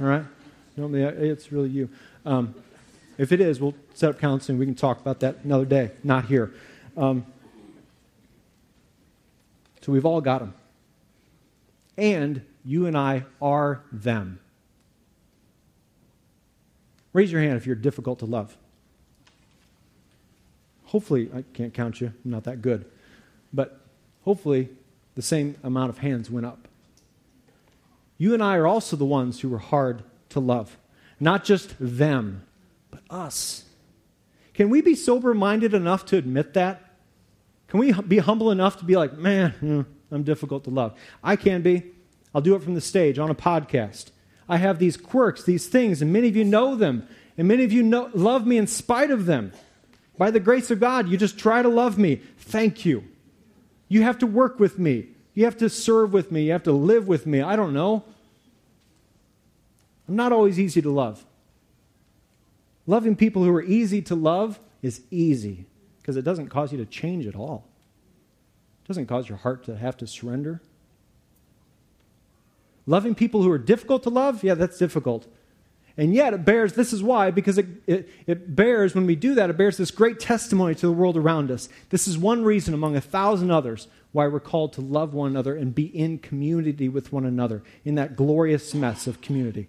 all 0.00 0.06
right? 0.06 0.24
it's 0.76 1.50
really 1.50 1.70
you. 1.70 1.88
Um, 2.24 2.54
if 3.16 3.32
it 3.32 3.40
is, 3.40 3.60
we'll 3.60 3.74
set 3.94 4.10
up 4.10 4.20
counseling. 4.20 4.58
We 4.58 4.64
can 4.64 4.76
talk 4.76 5.00
about 5.00 5.20
that 5.20 5.38
another 5.44 5.64
day, 5.64 5.90
not 6.04 6.26
here. 6.26 6.52
Um, 6.96 7.26
so 9.80 9.92
we've 9.92 10.06
all 10.06 10.20
got 10.20 10.38
them. 10.38 10.54
And 11.96 12.42
you 12.64 12.86
and 12.86 12.96
I 12.96 13.24
are 13.42 13.82
them. 13.90 14.38
Raise 17.12 17.32
your 17.32 17.40
hand 17.40 17.56
if 17.56 17.66
you're 17.66 17.74
difficult 17.74 18.20
to 18.20 18.26
love. 18.26 18.56
Hopefully, 20.88 21.30
I 21.34 21.44
can't 21.52 21.74
count 21.74 22.00
you, 22.00 22.12
I'm 22.24 22.30
not 22.30 22.44
that 22.44 22.62
good. 22.62 22.86
But 23.52 23.78
hopefully, 24.22 24.70
the 25.16 25.22
same 25.22 25.56
amount 25.62 25.90
of 25.90 25.98
hands 25.98 26.30
went 26.30 26.46
up. 26.46 26.66
You 28.16 28.32
and 28.32 28.42
I 28.42 28.56
are 28.56 28.66
also 28.66 28.96
the 28.96 29.04
ones 29.04 29.40
who 29.40 29.50
were 29.50 29.58
hard 29.58 30.02
to 30.30 30.40
love. 30.40 30.78
Not 31.20 31.44
just 31.44 31.74
them, 31.78 32.46
but 32.90 33.02
us. 33.10 33.64
Can 34.54 34.70
we 34.70 34.80
be 34.80 34.94
sober 34.94 35.34
minded 35.34 35.74
enough 35.74 36.06
to 36.06 36.16
admit 36.16 36.54
that? 36.54 36.94
Can 37.66 37.80
we 37.80 37.92
be 37.92 38.18
humble 38.18 38.50
enough 38.50 38.78
to 38.78 38.86
be 38.86 38.96
like, 38.96 39.12
man, 39.12 39.50
hmm, 39.52 39.82
I'm 40.10 40.22
difficult 40.22 40.64
to 40.64 40.70
love? 40.70 40.98
I 41.22 41.36
can 41.36 41.60
be. 41.60 41.82
I'll 42.34 42.40
do 42.40 42.54
it 42.54 42.62
from 42.62 42.74
the 42.74 42.80
stage 42.80 43.18
on 43.18 43.28
a 43.28 43.34
podcast. 43.34 44.10
I 44.48 44.56
have 44.56 44.78
these 44.78 44.96
quirks, 44.96 45.42
these 45.44 45.66
things, 45.66 46.00
and 46.00 46.14
many 46.14 46.28
of 46.28 46.36
you 46.36 46.44
know 46.44 46.76
them. 46.76 47.06
And 47.36 47.46
many 47.46 47.64
of 47.64 47.72
you 47.72 47.82
know, 47.82 48.10
love 48.14 48.46
me 48.46 48.56
in 48.56 48.66
spite 48.66 49.10
of 49.10 49.26
them. 49.26 49.52
By 50.18 50.32
the 50.32 50.40
grace 50.40 50.70
of 50.70 50.80
God, 50.80 51.08
you 51.08 51.16
just 51.16 51.38
try 51.38 51.62
to 51.62 51.68
love 51.68 51.96
me. 51.96 52.16
Thank 52.38 52.84
you. 52.84 53.04
You 53.88 54.02
have 54.02 54.18
to 54.18 54.26
work 54.26 54.58
with 54.58 54.78
me. 54.78 55.06
You 55.34 55.44
have 55.44 55.56
to 55.58 55.70
serve 55.70 56.12
with 56.12 56.32
me. 56.32 56.46
You 56.46 56.52
have 56.52 56.64
to 56.64 56.72
live 56.72 57.06
with 57.06 57.24
me. 57.24 57.40
I 57.40 57.54
don't 57.54 57.72
know. 57.72 58.04
I'm 60.08 60.16
not 60.16 60.32
always 60.32 60.58
easy 60.58 60.82
to 60.82 60.90
love. 60.90 61.24
Loving 62.86 63.14
people 63.14 63.44
who 63.44 63.54
are 63.54 63.62
easy 63.62 64.02
to 64.02 64.14
love 64.14 64.58
is 64.82 65.02
easy 65.10 65.66
because 66.00 66.16
it 66.16 66.22
doesn't 66.22 66.48
cause 66.48 66.72
you 66.72 66.78
to 66.78 66.86
change 66.86 67.26
at 67.26 67.36
all. 67.36 67.68
It 68.84 68.88
doesn't 68.88 69.06
cause 69.06 69.28
your 69.28 69.38
heart 69.38 69.62
to 69.64 69.76
have 69.76 69.96
to 69.98 70.06
surrender. 70.06 70.62
Loving 72.86 73.14
people 73.14 73.42
who 73.42 73.50
are 73.50 73.58
difficult 73.58 74.02
to 74.04 74.10
love, 74.10 74.42
yeah, 74.42 74.54
that's 74.54 74.78
difficult. 74.78 75.26
And 75.98 76.14
yet 76.14 76.32
it 76.32 76.44
bears, 76.44 76.74
this 76.74 76.92
is 76.92 77.02
why, 77.02 77.32
because 77.32 77.58
it, 77.58 77.66
it, 77.88 78.08
it, 78.28 78.54
bears, 78.54 78.94
when 78.94 79.04
we 79.04 79.16
do 79.16 79.34
that, 79.34 79.50
it 79.50 79.56
bears 79.56 79.76
this 79.76 79.90
great 79.90 80.20
testimony 80.20 80.76
to 80.76 80.86
the 80.86 80.92
world 80.92 81.16
around 81.16 81.50
us. 81.50 81.68
This 81.90 82.06
is 82.06 82.16
one 82.16 82.44
reason 82.44 82.72
among 82.72 82.94
a 82.94 83.00
thousand 83.00 83.50
others 83.50 83.88
why 84.12 84.28
we're 84.28 84.38
called 84.38 84.72
to 84.74 84.80
love 84.80 85.12
one 85.12 85.28
another 85.28 85.56
and 85.56 85.74
be 85.74 85.86
in 85.86 86.18
community 86.18 86.88
with 86.88 87.12
one 87.12 87.26
another, 87.26 87.64
in 87.84 87.96
that 87.96 88.14
glorious 88.14 88.74
mess 88.74 89.08
of 89.08 89.20
community. 89.20 89.68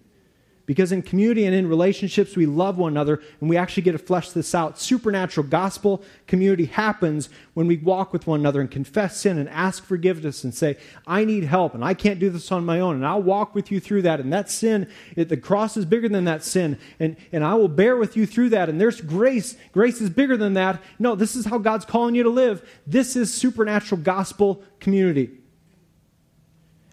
Because 0.70 0.92
in 0.92 1.02
community 1.02 1.46
and 1.46 1.52
in 1.52 1.68
relationships, 1.68 2.36
we 2.36 2.46
love 2.46 2.78
one 2.78 2.92
another 2.92 3.20
and 3.40 3.50
we 3.50 3.56
actually 3.56 3.82
get 3.82 3.90
to 3.90 3.98
flesh 3.98 4.30
this 4.30 4.54
out. 4.54 4.78
Supernatural 4.78 5.48
gospel 5.48 6.00
community 6.28 6.66
happens 6.66 7.28
when 7.54 7.66
we 7.66 7.76
walk 7.78 8.12
with 8.12 8.28
one 8.28 8.38
another 8.38 8.60
and 8.60 8.70
confess 8.70 9.16
sin 9.16 9.36
and 9.36 9.48
ask 9.48 9.84
forgiveness 9.84 10.44
and 10.44 10.54
say, 10.54 10.76
I 11.08 11.24
need 11.24 11.42
help 11.42 11.74
and 11.74 11.84
I 11.84 11.94
can't 11.94 12.20
do 12.20 12.30
this 12.30 12.52
on 12.52 12.64
my 12.64 12.78
own. 12.78 12.94
And 12.94 13.04
I'll 13.04 13.20
walk 13.20 13.52
with 13.52 13.72
you 13.72 13.80
through 13.80 14.02
that. 14.02 14.20
And 14.20 14.32
that 14.32 14.48
sin, 14.48 14.88
it, 15.16 15.28
the 15.28 15.36
cross 15.36 15.76
is 15.76 15.84
bigger 15.84 16.08
than 16.08 16.26
that 16.26 16.44
sin. 16.44 16.78
And, 17.00 17.16
and 17.32 17.42
I 17.42 17.54
will 17.54 17.66
bear 17.66 17.96
with 17.96 18.16
you 18.16 18.24
through 18.24 18.50
that. 18.50 18.68
And 18.68 18.80
there's 18.80 19.00
grace. 19.00 19.56
Grace 19.72 20.00
is 20.00 20.08
bigger 20.08 20.36
than 20.36 20.54
that. 20.54 20.80
No, 21.00 21.16
this 21.16 21.34
is 21.34 21.46
how 21.46 21.58
God's 21.58 21.84
calling 21.84 22.14
you 22.14 22.22
to 22.22 22.30
live. 22.30 22.64
This 22.86 23.16
is 23.16 23.34
supernatural 23.34 24.02
gospel 24.02 24.62
community. 24.78 25.30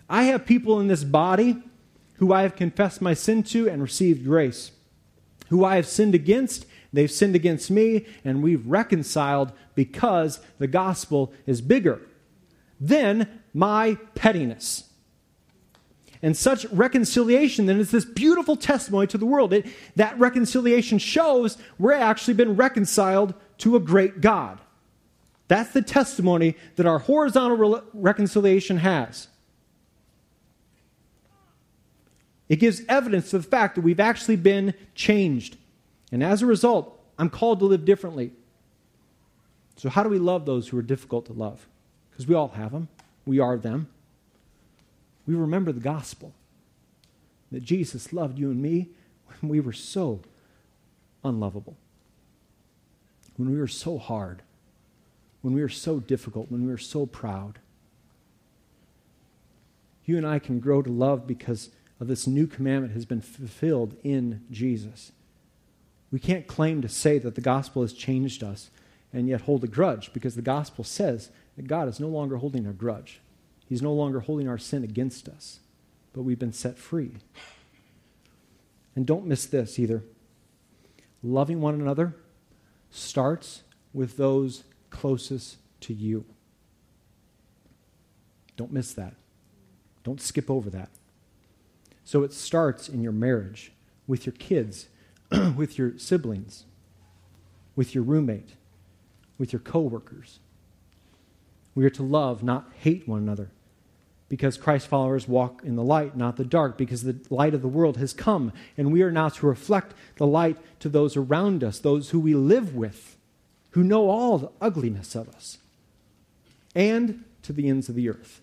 I 0.10 0.24
have 0.24 0.48
people 0.48 0.80
in 0.80 0.88
this 0.88 1.04
body 1.04 1.62
who 2.18 2.34
I 2.34 2.42
have 2.44 2.56
confessed 2.56 3.02
my 3.02 3.14
sin 3.14 3.44
to 3.44 3.70
and 3.70 3.82
received 3.82 4.26
grace, 4.26 4.72
who 5.50 5.64
I 5.64 5.76
have 5.76 5.88
sinned 5.88 6.16
against, 6.16 6.66
they've 6.92 7.12
sinned 7.12 7.36
against 7.36 7.72
me, 7.72 8.06
and 8.24 8.44
we've 8.44 8.66
reconciled 8.68 9.52
because 9.76 10.40
the 10.58 10.68
gospel 10.68 11.32
is 11.46 11.62
bigger 11.62 12.02
than 12.80 13.42
my 13.54 13.98
pettiness. 14.16 14.84
And 16.22 16.36
such 16.36 16.66
reconciliation 16.66 17.68
then 17.68 17.80
is 17.80 17.92
this 17.92 18.06
beautiful 18.06 18.56
testimony 18.56 19.08
to 19.08 19.18
the 19.18 19.26
world. 19.26 19.54
It, 19.54 19.68
that 19.96 20.18
reconciliation 20.18 20.98
shows 20.98 21.58
we're 21.78 21.94
actually 21.94 22.34
been 22.34 22.56
reconciled 22.56 23.36
to 23.60 23.76
a 23.76 23.80
great 23.80 24.22
God. 24.22 24.60
That's 25.48 25.72
the 25.72 25.82
testimony 25.82 26.56
that 26.76 26.86
our 26.86 27.00
horizontal 27.00 27.58
re- 27.58 27.82
reconciliation 27.94 28.78
has. 28.78 29.28
It 32.50 32.58
gives 32.58 32.82
evidence 32.88 33.32
to 33.32 33.38
the 33.38 33.48
fact 33.48 33.76
that 33.76 33.82
we've 33.82 34.00
actually 34.00 34.38
been 34.38 34.74
changed. 34.96 35.58
And 36.12 36.24
as 36.24 36.42
a 36.42 36.46
result, 36.46 36.98
I'm 37.18 37.30
called 37.30 37.60
to 37.60 37.66
live 37.66 37.84
differently. 37.84 38.32
So, 39.76 39.90
how 39.90 40.04
do 40.04 40.10
we 40.10 40.20
love 40.20 40.46
those 40.46 40.70
who 40.70 40.78
are 40.78 40.84
difficult 40.84 41.26
to 41.28 41.34
love? 41.34 41.68
Because 42.10 42.28
we 42.28 42.36
all 42.36 42.50
have 42.50 42.72
them, 42.72 42.88
we 43.26 43.40
are 43.40 43.58
them. 43.58 43.90
We 45.28 45.36
remember 45.36 45.72
the 45.72 45.82
gospel 45.82 46.34
that 47.52 47.64
Jesus 47.64 48.14
loved 48.14 48.40
you 48.40 48.50
and 48.50 48.62
me 48.62 48.88
when 49.40 49.50
we 49.52 49.60
were 49.60 49.74
so 49.74 50.22
unlovable, 51.24 51.76
when 53.36 53.52
we 53.52 53.58
were 53.58 53.68
so 53.68 53.98
hard, 53.98 54.42
when 55.42 55.54
we 55.54 55.62
were 55.62 55.70
so 55.70 56.00
difficult, 56.00 56.50
when 56.50 56.66
we 56.66 56.72
were 56.72 56.78
so 56.78 57.06
proud. 57.06 57.60
You 60.06 60.18
and 60.18 60.26
I 60.26 60.40
can 60.40 60.60
grow 60.60 60.82
to 60.82 60.90
love 60.90 61.28
because 61.28 61.70
of 62.00 62.08
this 62.08 62.28
new 62.28 62.48
commandment 62.48 62.94
has 62.94 63.06
been 63.06 63.22
fulfilled 63.22 63.96
in 64.04 64.44
Jesus. 64.52 65.12
We 66.12 66.20
can't 66.20 66.48
claim 66.48 66.82
to 66.82 66.90
say 66.90 67.18
that 67.20 67.36
the 67.36 67.42
gospel 67.42 67.82
has 67.82 67.94
changed 67.94 68.44
us 68.44 68.70
and 69.12 69.28
yet 69.28 69.42
hold 69.42 69.64
a 69.64 69.68
grudge 69.68 70.14
because 70.14 70.36
the 70.36 70.42
gospel 70.42 70.84
says 70.84 71.30
that 71.56 71.68
God 71.68 71.88
is 71.88 72.00
no 72.00 72.08
longer 72.08 72.38
holding 72.38 72.66
a 72.66 72.74
grudge. 72.74 73.20
He's 73.68 73.82
no 73.82 73.94
longer 73.94 74.22
holding 74.22 74.48
our 74.48 74.58
sin 74.58 74.84
against 74.84 75.28
us, 75.28 75.60
but 76.14 76.22
we've 76.22 76.40
been 76.40 76.54
set 76.54 76.78
free. 76.78 77.12
And 78.96 79.06
don't 79.06 79.26
miss 79.26 79.46
this 79.46 79.78
either. 79.78 80.04
Loving 81.22 81.62
one 81.62 81.76
another 81.76 82.16
starts 82.90 83.64
with 83.94 84.18
those 84.18 84.64
closest 84.90 85.58
to 85.82 85.94
you. 85.94 86.26
Don't 88.56 88.72
miss 88.72 88.94
that. 88.94 89.14
Don't 90.04 90.22
skip 90.22 90.50
over 90.50 90.70
that. 90.70 90.90
So 92.08 92.24
it 92.24 92.32
starts 92.32 92.88
in 92.88 93.02
your 93.02 93.12
marriage, 93.12 93.74
with 94.08 94.26
your 94.26 94.32
kids, 94.32 94.88
with 95.58 95.78
your 95.78 96.00
siblings, 96.00 96.64
with 97.76 97.94
your 97.94 98.06
roommate, 98.06 98.52
with 99.38 99.52
your 99.52 99.60
coworkers. 99.60 100.40
We 101.76 101.84
are 101.84 101.90
to 101.90 102.04
love, 102.04 102.44
not 102.44 102.72
hate 102.80 103.10
one 103.10 103.24
another. 103.24 103.52
Because 104.30 104.56
Christ 104.56 104.88
followers 104.88 105.28
walk 105.28 105.64
in 105.66 105.76
the 105.76 105.84
light, 105.84 106.16
not 106.16 106.38
the 106.38 106.46
dark, 106.46 106.78
because 106.78 107.04
the 107.04 107.20
light 107.30 107.54
of 107.54 107.62
the 107.62 107.68
world 107.68 107.98
has 107.98 108.14
come, 108.14 108.54
and 108.78 108.94
we 108.94 109.02
are 109.02 109.12
now 109.12 109.28
to 109.28 109.46
reflect 109.46 109.94
the 110.16 110.26
light 110.26 110.56
to 110.80 110.88
those 110.88 111.18
around 111.18 111.62
us, 111.62 111.78
those 111.78 112.12
who 112.12 112.22
we 112.22 112.34
live 112.34 112.74
with, 112.74 113.18
who 113.72 113.84
know 113.84 114.10
all 114.10 114.38
the 114.38 114.52
ugliness 114.62 115.14
of 115.14 115.28
us, 115.28 115.58
and 116.74 117.26
to 117.42 117.52
the 117.52 117.68
ends 117.68 117.90
of 117.90 117.96
the 117.96 118.08
earth. 118.08 118.40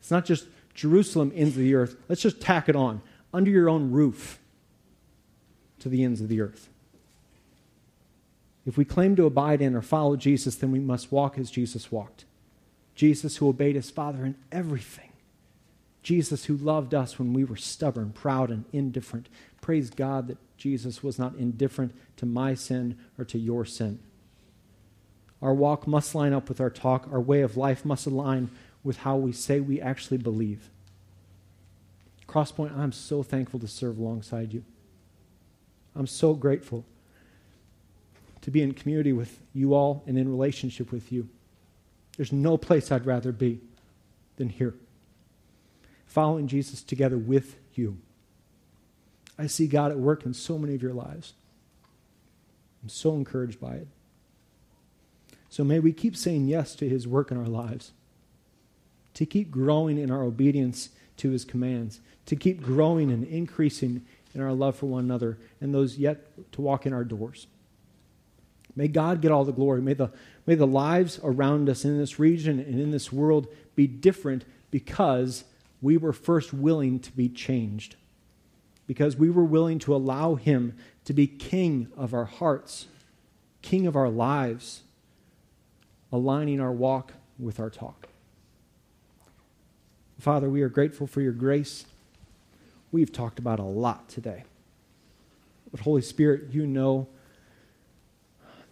It's 0.00 0.10
not 0.10 0.26
just 0.26 0.48
Jerusalem, 0.78 1.32
ends 1.34 1.56
of 1.56 1.62
the 1.62 1.74
earth. 1.74 1.96
Let's 2.08 2.22
just 2.22 2.40
tack 2.40 2.68
it 2.68 2.76
on. 2.76 3.02
Under 3.34 3.50
your 3.50 3.68
own 3.68 3.90
roof 3.90 4.38
to 5.80 5.88
the 5.88 6.04
ends 6.04 6.20
of 6.20 6.28
the 6.28 6.40
earth. 6.40 6.68
If 8.64 8.76
we 8.76 8.84
claim 8.84 9.16
to 9.16 9.26
abide 9.26 9.60
in 9.60 9.74
or 9.74 9.82
follow 9.82 10.14
Jesus, 10.14 10.54
then 10.54 10.70
we 10.70 10.78
must 10.78 11.10
walk 11.10 11.36
as 11.36 11.50
Jesus 11.50 11.90
walked. 11.90 12.26
Jesus 12.94 13.38
who 13.38 13.48
obeyed 13.48 13.74
his 13.74 13.90
Father 13.90 14.24
in 14.24 14.36
everything. 14.52 15.10
Jesus 16.04 16.44
who 16.44 16.56
loved 16.56 16.94
us 16.94 17.18
when 17.18 17.32
we 17.32 17.42
were 17.42 17.56
stubborn, 17.56 18.12
proud, 18.12 18.48
and 18.48 18.64
indifferent. 18.72 19.28
Praise 19.60 19.90
God 19.90 20.28
that 20.28 20.38
Jesus 20.56 21.02
was 21.02 21.18
not 21.18 21.34
indifferent 21.34 21.92
to 22.18 22.24
my 22.24 22.54
sin 22.54 22.96
or 23.18 23.24
to 23.24 23.38
your 23.38 23.64
sin. 23.64 23.98
Our 25.42 25.54
walk 25.54 25.88
must 25.88 26.14
line 26.14 26.32
up 26.32 26.48
with 26.48 26.60
our 26.60 26.70
talk. 26.70 27.08
Our 27.10 27.20
way 27.20 27.40
of 27.40 27.56
life 27.56 27.84
must 27.84 28.06
align 28.06 28.50
with 28.82 28.98
how 28.98 29.16
we 29.16 29.32
say 29.32 29.60
we 29.60 29.80
actually 29.80 30.18
believe. 30.18 30.70
Crosspoint, 32.28 32.76
I'm 32.76 32.92
so 32.92 33.22
thankful 33.22 33.60
to 33.60 33.68
serve 33.68 33.98
alongside 33.98 34.52
you. 34.52 34.64
I'm 35.96 36.06
so 36.06 36.34
grateful 36.34 36.84
to 38.42 38.50
be 38.50 38.62
in 38.62 38.72
community 38.72 39.12
with 39.12 39.40
you 39.52 39.74
all 39.74 40.02
and 40.06 40.16
in 40.16 40.28
relationship 40.28 40.92
with 40.92 41.10
you. 41.10 41.28
There's 42.16 42.32
no 42.32 42.56
place 42.56 42.92
I'd 42.92 43.06
rather 43.06 43.32
be 43.32 43.60
than 44.36 44.48
here, 44.48 44.74
following 46.06 46.46
Jesus 46.46 46.82
together 46.82 47.18
with 47.18 47.56
you. 47.74 47.98
I 49.38 49.46
see 49.46 49.66
God 49.66 49.90
at 49.90 49.98
work 49.98 50.26
in 50.26 50.34
so 50.34 50.58
many 50.58 50.74
of 50.74 50.82
your 50.82 50.92
lives. 50.92 51.34
I'm 52.82 52.88
so 52.88 53.14
encouraged 53.14 53.60
by 53.60 53.74
it. 53.74 53.88
So 55.48 55.64
may 55.64 55.78
we 55.78 55.92
keep 55.92 56.16
saying 56.16 56.46
yes 56.46 56.74
to 56.76 56.88
his 56.88 57.08
work 57.08 57.30
in 57.30 57.36
our 57.36 57.46
lives 57.46 57.92
to 59.18 59.26
keep 59.26 59.50
growing 59.50 59.98
in 59.98 60.12
our 60.12 60.22
obedience 60.22 60.90
to 61.16 61.30
his 61.30 61.44
commands, 61.44 62.00
to 62.24 62.36
keep 62.36 62.62
growing 62.62 63.10
and 63.10 63.24
increasing 63.24 64.06
in 64.32 64.40
our 64.40 64.52
love 64.52 64.76
for 64.76 64.86
one 64.86 65.02
another 65.02 65.36
and 65.60 65.74
those 65.74 65.98
yet 65.98 66.52
to 66.52 66.60
walk 66.60 66.86
in 66.86 66.92
our 66.92 67.02
doors. 67.02 67.48
May 68.76 68.86
God 68.86 69.20
get 69.20 69.32
all 69.32 69.44
the 69.44 69.50
glory. 69.50 69.82
May 69.82 69.94
the, 69.94 70.12
may 70.46 70.54
the 70.54 70.68
lives 70.68 71.18
around 71.24 71.68
us 71.68 71.84
in 71.84 71.98
this 71.98 72.20
region 72.20 72.60
and 72.60 72.80
in 72.80 72.92
this 72.92 73.12
world 73.12 73.48
be 73.74 73.88
different 73.88 74.44
because 74.70 75.42
we 75.82 75.96
were 75.96 76.12
first 76.12 76.52
willing 76.52 77.00
to 77.00 77.10
be 77.10 77.28
changed. 77.28 77.96
Because 78.86 79.16
we 79.16 79.30
were 79.30 79.42
willing 79.44 79.80
to 79.80 79.96
allow 79.96 80.36
Him 80.36 80.76
to 81.06 81.12
be 81.12 81.26
King 81.26 81.88
of 81.96 82.14
our 82.14 82.26
hearts, 82.26 82.86
King 83.62 83.88
of 83.88 83.96
our 83.96 84.10
lives, 84.10 84.82
aligning 86.12 86.60
our 86.60 86.70
walk 86.70 87.14
with 87.36 87.58
our 87.58 87.68
talk. 87.68 88.07
Father, 90.18 90.50
we 90.50 90.62
are 90.62 90.68
grateful 90.68 91.06
for 91.06 91.20
your 91.20 91.32
grace. 91.32 91.86
We've 92.90 93.12
talked 93.12 93.38
about 93.38 93.60
a 93.60 93.64
lot 93.64 94.08
today. 94.08 94.42
But 95.70 95.80
Holy 95.80 96.02
Spirit, 96.02 96.50
you 96.50 96.66
know 96.66 97.06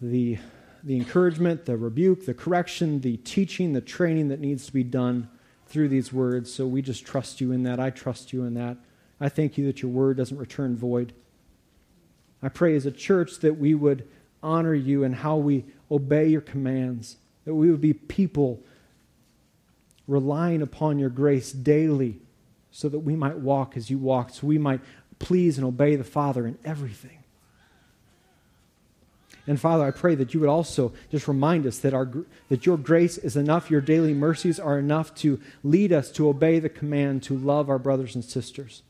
the, 0.01 0.39
the 0.83 0.97
encouragement, 0.97 1.67
the 1.67 1.77
rebuke, 1.77 2.27
the 2.27 2.35
correction, 2.35 3.01
the 3.01 3.19
teaching, 3.19 3.75
the 3.75 3.81
training 3.81 4.29
that 4.29 4.41
needs 4.41 4.67
to 4.67 4.73
be 4.73 4.83
done 4.83 5.29
through 5.69 5.89
these 5.89 6.13
words. 6.13 6.53
So 6.53 6.67
we 6.67 6.83
just 6.83 7.07
trust 7.07 7.41
you 7.41 7.53
in 7.53 7.63
that. 7.63 7.79
I 7.79 7.91
trust 7.91 8.33
you 8.33 8.43
in 8.43 8.55
that. 8.55 8.77
I 9.21 9.29
thank 9.29 9.57
you 9.57 9.67
that 9.67 9.83
your 9.83 9.91
word 9.91 10.17
doesn't 10.17 10.37
return 10.37 10.77
void. 10.77 11.13
I 12.43 12.49
pray 12.49 12.75
as 12.75 12.87
a 12.87 12.91
church 12.91 13.39
that 13.41 13.57
we 13.57 13.75
would 13.75 14.09
honor 14.43 14.75
you 14.75 15.05
in 15.05 15.13
how 15.13 15.37
we 15.37 15.65
obey 15.91 16.27
your 16.27 16.41
commands, 16.41 17.17
that 17.45 17.55
we 17.55 17.71
would 17.71 17.81
be 17.81 17.93
people 17.93 18.61
relying 20.07 20.63
upon 20.63 20.99
your 20.99 21.11
grace 21.11 21.53
daily 21.53 22.21
so 22.71 22.89
that 22.89 23.01
we 23.01 23.17
might 23.17 23.39
walk 23.39 23.77
as 23.77 23.91
you 23.91 23.99
walked, 23.99 24.37
so 24.37 24.47
we 24.47 24.59
might 24.59 24.81
please 25.19 25.57
and 25.57 25.67
obey 25.67 25.97
the 25.97 26.05
Father 26.05 26.47
in 26.47 26.59
everything. 26.65 27.19
And 29.47 29.61
Father, 29.61 29.85
I 29.85 29.93
pray 29.93 30.17
that 30.17 30.35
you 30.35 30.41
would 30.41 30.49
also 30.49 30.93
just 31.11 31.29
remind 31.29 31.67
us 31.67 31.79
that, 31.79 31.95
our, 31.95 32.11
that 32.49 32.67
your 32.67 32.77
grace 32.77 33.17
is 33.17 33.37
enough, 33.37 33.71
your 33.71 33.81
daily 33.81 34.13
mercies 34.13 34.59
are 34.59 34.79
enough 34.79 35.15
to 35.17 35.41
lead 35.63 35.93
us 35.93 36.11
to 36.13 36.29
obey 36.29 36.59
the 36.59 36.69
command 36.69 37.23
to 37.25 37.37
love 37.37 37.71
our 37.71 37.79
brothers 37.79 38.15
and 38.15 38.25
sisters. 38.25 38.83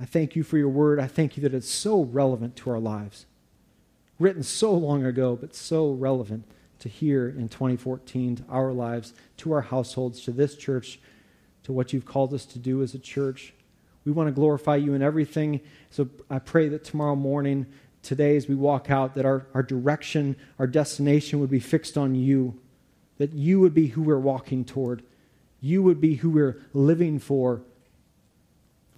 I 0.00 0.06
thank 0.06 0.34
you 0.34 0.42
for 0.42 0.56
your 0.56 0.70
word. 0.70 0.98
I 0.98 1.06
thank 1.06 1.36
you 1.36 1.42
that 1.42 1.54
it's 1.54 1.70
so 1.70 2.02
relevant 2.02 2.56
to 2.56 2.70
our 2.70 2.80
lives. 2.80 3.26
Written 4.18 4.42
so 4.42 4.72
long 4.72 5.04
ago, 5.04 5.36
but 5.40 5.54
so 5.54 5.92
relevant 5.92 6.44
to 6.82 6.88
here 6.88 7.28
in 7.28 7.48
2014, 7.48 8.36
to 8.36 8.44
our 8.48 8.72
lives, 8.72 9.14
to 9.38 9.52
our 9.52 9.60
households, 9.60 10.20
to 10.22 10.32
this 10.32 10.56
church, 10.56 10.98
to 11.62 11.72
what 11.72 11.92
you've 11.92 12.04
called 12.04 12.34
us 12.34 12.44
to 12.44 12.58
do 12.58 12.82
as 12.82 12.94
a 12.94 12.98
church. 12.98 13.54
We 14.04 14.10
want 14.10 14.26
to 14.28 14.32
glorify 14.32 14.76
you 14.76 14.94
in 14.94 15.02
everything. 15.02 15.60
So 15.90 16.08
I 16.28 16.40
pray 16.40 16.68
that 16.68 16.84
tomorrow 16.84 17.14
morning, 17.14 17.66
today, 18.02 18.36
as 18.36 18.48
we 18.48 18.56
walk 18.56 18.90
out, 18.90 19.14
that 19.14 19.24
our, 19.24 19.46
our 19.54 19.62
direction, 19.62 20.36
our 20.58 20.66
destination 20.66 21.38
would 21.40 21.50
be 21.50 21.60
fixed 21.60 21.96
on 21.96 22.16
you, 22.16 22.60
that 23.18 23.32
you 23.32 23.60
would 23.60 23.74
be 23.74 23.88
who 23.88 24.02
we're 24.02 24.18
walking 24.18 24.64
toward, 24.64 25.04
you 25.60 25.82
would 25.84 26.00
be 26.00 26.16
who 26.16 26.30
we're 26.30 26.60
living 26.72 27.20
for. 27.20 27.62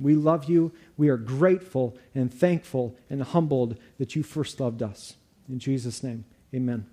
We 0.01 0.15
love 0.15 0.49
you. 0.49 0.73
We 0.97 1.11
are 1.11 1.19
grateful 1.19 1.97
and 2.15 2.33
thankful 2.33 2.97
and 3.11 3.23
humbled 3.23 3.77
that 3.99 4.17
you 4.17 4.23
first 4.23 4.59
loved 4.59 4.83
us. 4.83 5.17
In 5.47 5.59
Jesus' 5.59 6.03
name, 6.03 6.25
amen. 6.55 6.87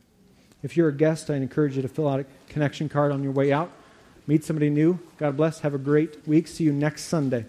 If 0.63 0.77
you're 0.77 0.89
a 0.89 0.93
guest, 0.93 1.29
I 1.29 1.35
encourage 1.35 1.75
you 1.75 1.81
to 1.81 1.87
fill 1.87 2.07
out 2.07 2.19
a 2.19 2.25
connection 2.49 2.87
card 2.87 3.11
on 3.11 3.23
your 3.23 3.31
way 3.31 3.51
out. 3.51 3.71
Meet 4.27 4.43
somebody 4.43 4.69
new. 4.69 4.99
God 5.17 5.35
bless. 5.35 5.59
Have 5.61 5.73
a 5.73 5.79
great 5.79 6.27
week. 6.27 6.47
See 6.47 6.63
you 6.63 6.71
next 6.71 7.03
Sunday. 7.03 7.45